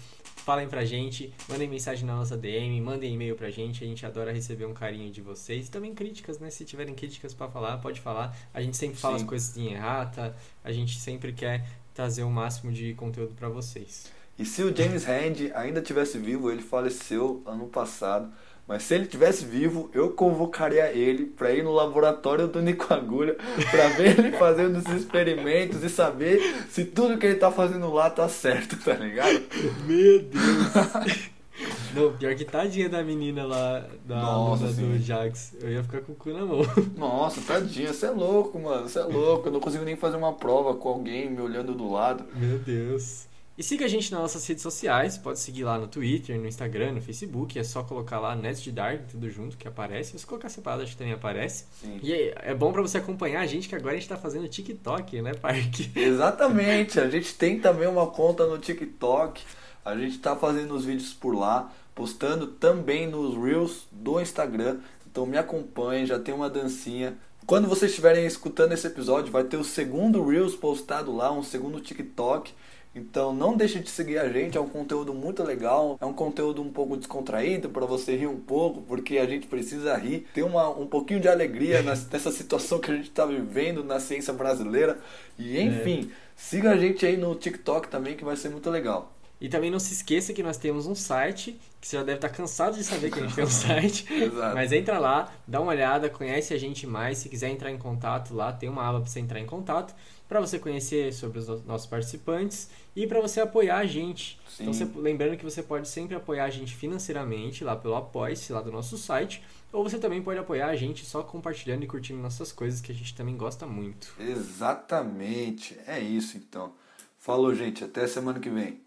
falem 0.41 0.67
pra 0.67 0.83
gente, 0.83 1.33
mandem 1.47 1.67
mensagem 1.67 2.05
na 2.05 2.15
nossa 2.15 2.35
DM, 2.35 2.79
mandem 2.81 3.13
e-mail 3.13 3.35
pra 3.35 3.49
gente, 3.49 3.83
a 3.83 3.87
gente 3.87 4.05
adora 4.05 4.31
receber 4.31 4.65
um 4.65 4.73
carinho 4.73 5.11
de 5.11 5.21
vocês. 5.21 5.67
E 5.67 5.71
também 5.71 5.93
críticas, 5.93 6.39
né? 6.39 6.49
Se 6.49 6.65
tiverem 6.65 6.93
críticas 6.93 7.33
pra 7.33 7.47
falar, 7.47 7.77
pode 7.77 7.99
falar. 8.01 8.35
A 8.53 8.61
gente 8.61 8.75
sempre 8.75 8.97
fala 8.97 9.17
Sim. 9.17 9.23
as 9.23 9.29
coisas 9.29 9.57
em 9.57 9.73
errata, 9.73 10.35
a 10.63 10.71
gente 10.71 10.99
sempre 10.99 11.31
quer 11.33 11.65
trazer 11.93 12.23
o 12.23 12.29
máximo 12.29 12.71
de 12.71 12.93
conteúdo 12.95 13.35
para 13.35 13.49
vocês. 13.49 14.11
E 14.37 14.45
se 14.45 14.63
o 14.63 14.75
James 14.75 15.05
Hand 15.07 15.51
ainda 15.53 15.81
tivesse 15.81 16.17
vivo, 16.17 16.51
ele 16.51 16.61
faleceu 16.61 17.43
ano 17.45 17.67
passado. 17.67 18.31
Mas 18.71 18.83
se 18.83 18.95
ele 18.95 19.05
tivesse 19.05 19.43
vivo, 19.43 19.89
eu 19.93 20.11
convocaria 20.11 20.93
ele 20.93 21.25
para 21.25 21.51
ir 21.51 21.61
no 21.61 21.73
laboratório 21.73 22.47
do 22.47 22.61
Nico 22.61 22.93
Agulha 22.93 23.35
para 23.69 23.89
ver 23.89 24.17
ele 24.17 24.31
fazendo 24.39 24.79
esses 24.79 25.01
experimentos 25.01 25.83
e 25.83 25.89
saber 25.89 26.39
se 26.69 26.85
tudo 26.85 27.17
que 27.17 27.25
ele 27.25 27.35
tá 27.35 27.51
fazendo 27.51 27.91
lá 27.91 28.09
tá 28.09 28.29
certo, 28.29 28.77
tá 28.77 28.93
ligado? 28.93 29.41
Meu 29.85 30.19
Deus! 30.21 31.31
Não, 31.93 32.13
pior 32.13 32.33
que 32.33 32.45
tadinha 32.45 32.87
da 32.87 33.03
menina 33.03 33.43
lá, 33.43 33.85
da 34.05 34.15
Nossa, 34.15 34.67
do 34.67 34.97
Jax. 34.97 35.53
Eu 35.61 35.69
ia 35.69 35.83
ficar 35.83 35.99
com 35.99 36.13
o 36.13 36.15
cu 36.15 36.29
na 36.29 36.45
mão. 36.45 36.61
Nossa, 36.95 37.41
tadinha, 37.41 37.91
você 37.91 38.05
é 38.05 38.09
louco, 38.09 38.57
mano, 38.57 38.87
você 38.87 38.99
é 38.99 39.03
louco. 39.03 39.49
Eu 39.49 39.51
não 39.51 39.59
consigo 39.59 39.83
nem 39.83 39.97
fazer 39.97 40.15
uma 40.15 40.31
prova 40.31 40.75
com 40.75 40.87
alguém 40.87 41.29
me 41.29 41.41
olhando 41.41 41.73
do 41.73 41.91
lado. 41.91 42.23
Meu 42.33 42.57
Deus. 42.57 43.27
E 43.61 43.63
siga 43.63 43.85
a 43.85 43.87
gente 43.87 44.11
nas 44.11 44.21
nossas 44.21 44.47
redes 44.47 44.63
sociais, 44.63 45.19
pode 45.19 45.37
seguir 45.37 45.65
lá 45.65 45.77
no 45.77 45.87
Twitter, 45.87 46.35
no 46.35 46.47
Instagram, 46.47 46.93
no 46.93 46.99
Facebook, 46.99 47.59
é 47.59 47.63
só 47.63 47.83
colocar 47.83 48.19
lá 48.19 48.35
Nest 48.35 48.63
de 48.63 48.71
Dark, 48.71 49.01
tudo 49.11 49.29
junto 49.29 49.55
que 49.55 49.67
aparece. 49.67 50.17
Se 50.17 50.25
colocar 50.25 50.49
separado, 50.49 50.81
acho 50.81 50.93
que 50.93 50.97
também 50.97 51.13
aparece. 51.13 51.65
Sim. 51.79 51.99
E 52.01 52.11
é, 52.11 52.33
é 52.41 52.55
bom 52.55 52.73
pra 52.73 52.81
você 52.81 52.97
acompanhar 52.97 53.41
a 53.41 53.45
gente, 53.45 53.69
que 53.69 53.75
agora 53.75 53.93
a 53.93 53.99
gente 53.99 54.09
tá 54.09 54.17
fazendo 54.17 54.47
TikTok, 54.47 55.21
né, 55.21 55.35
Parque? 55.35 55.91
Exatamente, 55.95 56.99
a 56.99 57.07
gente 57.07 57.35
tem 57.35 57.59
também 57.59 57.87
uma 57.87 58.07
conta 58.07 58.47
no 58.47 58.57
TikTok, 58.57 59.43
a 59.85 59.95
gente 59.95 60.17
tá 60.17 60.35
fazendo 60.35 60.73
os 60.73 60.83
vídeos 60.83 61.13
por 61.13 61.35
lá, 61.35 61.71
postando 61.93 62.47
também 62.47 63.05
nos 63.05 63.35
Reels 63.35 63.85
do 63.91 64.19
Instagram. 64.19 64.79
Então 65.05 65.23
me 65.27 65.37
acompanhem, 65.37 66.07
já 66.07 66.17
tem 66.17 66.33
uma 66.33 66.49
dancinha. 66.49 67.15
Quando 67.45 67.67
vocês 67.67 67.91
estiverem 67.91 68.25
escutando 68.25 68.71
esse 68.71 68.87
episódio, 68.87 69.31
vai 69.31 69.43
ter 69.43 69.57
o 69.57 69.63
segundo 69.63 70.25
Reels 70.25 70.55
postado 70.55 71.15
lá, 71.15 71.31
um 71.31 71.43
segundo 71.43 71.79
TikTok. 71.79 72.51
Então 72.93 73.33
não 73.33 73.55
deixe 73.55 73.79
de 73.79 73.89
seguir 73.89 74.17
a 74.17 74.27
gente, 74.29 74.57
é 74.57 74.61
um 74.61 74.67
conteúdo 74.67 75.13
muito 75.13 75.41
legal, 75.43 75.97
é 76.01 76.05
um 76.05 76.13
conteúdo 76.13 76.61
um 76.61 76.69
pouco 76.69 76.97
descontraído 76.97 77.69
para 77.69 77.85
você 77.85 78.17
rir 78.17 78.27
um 78.27 78.39
pouco, 78.39 78.81
porque 78.81 79.17
a 79.17 79.25
gente 79.25 79.47
precisa 79.47 79.95
rir, 79.95 80.27
ter 80.33 80.43
uma, 80.43 80.69
um 80.69 80.85
pouquinho 80.85 81.21
de 81.21 81.29
alegria 81.29 81.81
nessa 81.83 82.31
situação 82.31 82.79
que 82.79 82.91
a 82.91 82.95
gente 82.95 83.09
está 83.09 83.25
vivendo 83.25 83.83
na 83.83 83.99
ciência 83.99 84.33
brasileira. 84.33 84.99
E 85.39 85.59
enfim, 85.59 86.11
siga 86.35 86.71
a 86.71 86.77
gente 86.77 87.05
aí 87.05 87.15
no 87.15 87.33
TikTok 87.35 87.87
também 87.87 88.15
que 88.17 88.25
vai 88.25 88.35
ser 88.35 88.49
muito 88.49 88.69
legal. 88.69 89.13
E 89.41 89.49
também 89.49 89.71
não 89.71 89.79
se 89.79 89.91
esqueça 89.91 90.33
que 90.33 90.43
nós 90.43 90.55
temos 90.55 90.85
um 90.85 90.93
site, 90.93 91.59
que 91.79 91.87
você 91.87 91.97
já 91.97 92.03
deve 92.03 92.19
estar 92.19 92.29
cansado 92.29 92.77
de 92.77 92.83
saber 92.83 93.09
que 93.09 93.19
a 93.19 93.23
gente 93.23 93.33
tem 93.33 93.43
um 93.43 93.47
site. 93.49 94.05
Exato. 94.13 94.53
Mas 94.53 94.71
entra 94.71 94.99
lá, 94.99 95.33
dá 95.47 95.59
uma 95.59 95.71
olhada, 95.71 96.11
conhece 96.11 96.53
a 96.53 96.59
gente 96.59 96.85
mais. 96.85 97.17
Se 97.17 97.27
quiser 97.27 97.49
entrar 97.49 97.71
em 97.71 97.77
contato 97.77 98.35
lá, 98.35 98.53
tem 98.53 98.69
uma 98.69 98.87
aba 98.87 98.99
para 98.99 99.09
você 99.09 99.19
entrar 99.19 99.39
em 99.39 99.47
contato, 99.47 99.95
para 100.31 100.39
você 100.39 100.57
conhecer 100.57 101.11
sobre 101.13 101.39
os 101.39 101.47
no- 101.49 101.61
nossos 101.65 101.85
participantes 101.87 102.69
e 102.95 103.05
para 103.05 103.19
você 103.19 103.41
apoiar 103.41 103.79
a 103.79 103.85
gente. 103.85 104.39
Sim. 104.47 104.63
Então, 104.63 104.73
você- 104.73 104.87
lembrando 104.95 105.35
que 105.35 105.43
você 105.43 105.61
pode 105.61 105.89
sempre 105.89 106.15
apoiar 106.15 106.45
a 106.45 106.49
gente 106.49 106.73
financeiramente 106.73 107.65
lá 107.65 107.75
pelo 107.75 107.95
Apoia-se, 107.97 108.53
lá 108.53 108.61
do 108.61 108.71
nosso 108.71 108.97
site. 108.97 109.43
Ou 109.73 109.83
você 109.83 109.97
também 109.97 110.21
pode 110.21 110.39
apoiar 110.39 110.67
a 110.67 110.75
gente 110.77 111.05
só 111.05 111.21
compartilhando 111.21 111.83
e 111.83 111.87
curtindo 111.87 112.21
nossas 112.21 112.49
coisas, 112.53 112.79
que 112.79 112.93
a 112.93 112.95
gente 112.95 113.13
também 113.13 113.35
gosta 113.35 113.67
muito. 113.67 114.13
Exatamente, 114.17 115.77
é 115.85 115.99
isso 115.99 116.37
então. 116.37 116.71
Falou, 117.19 117.53
gente, 117.53 117.83
até 117.83 118.07
semana 118.07 118.39
que 118.39 118.49
vem. 118.49 118.79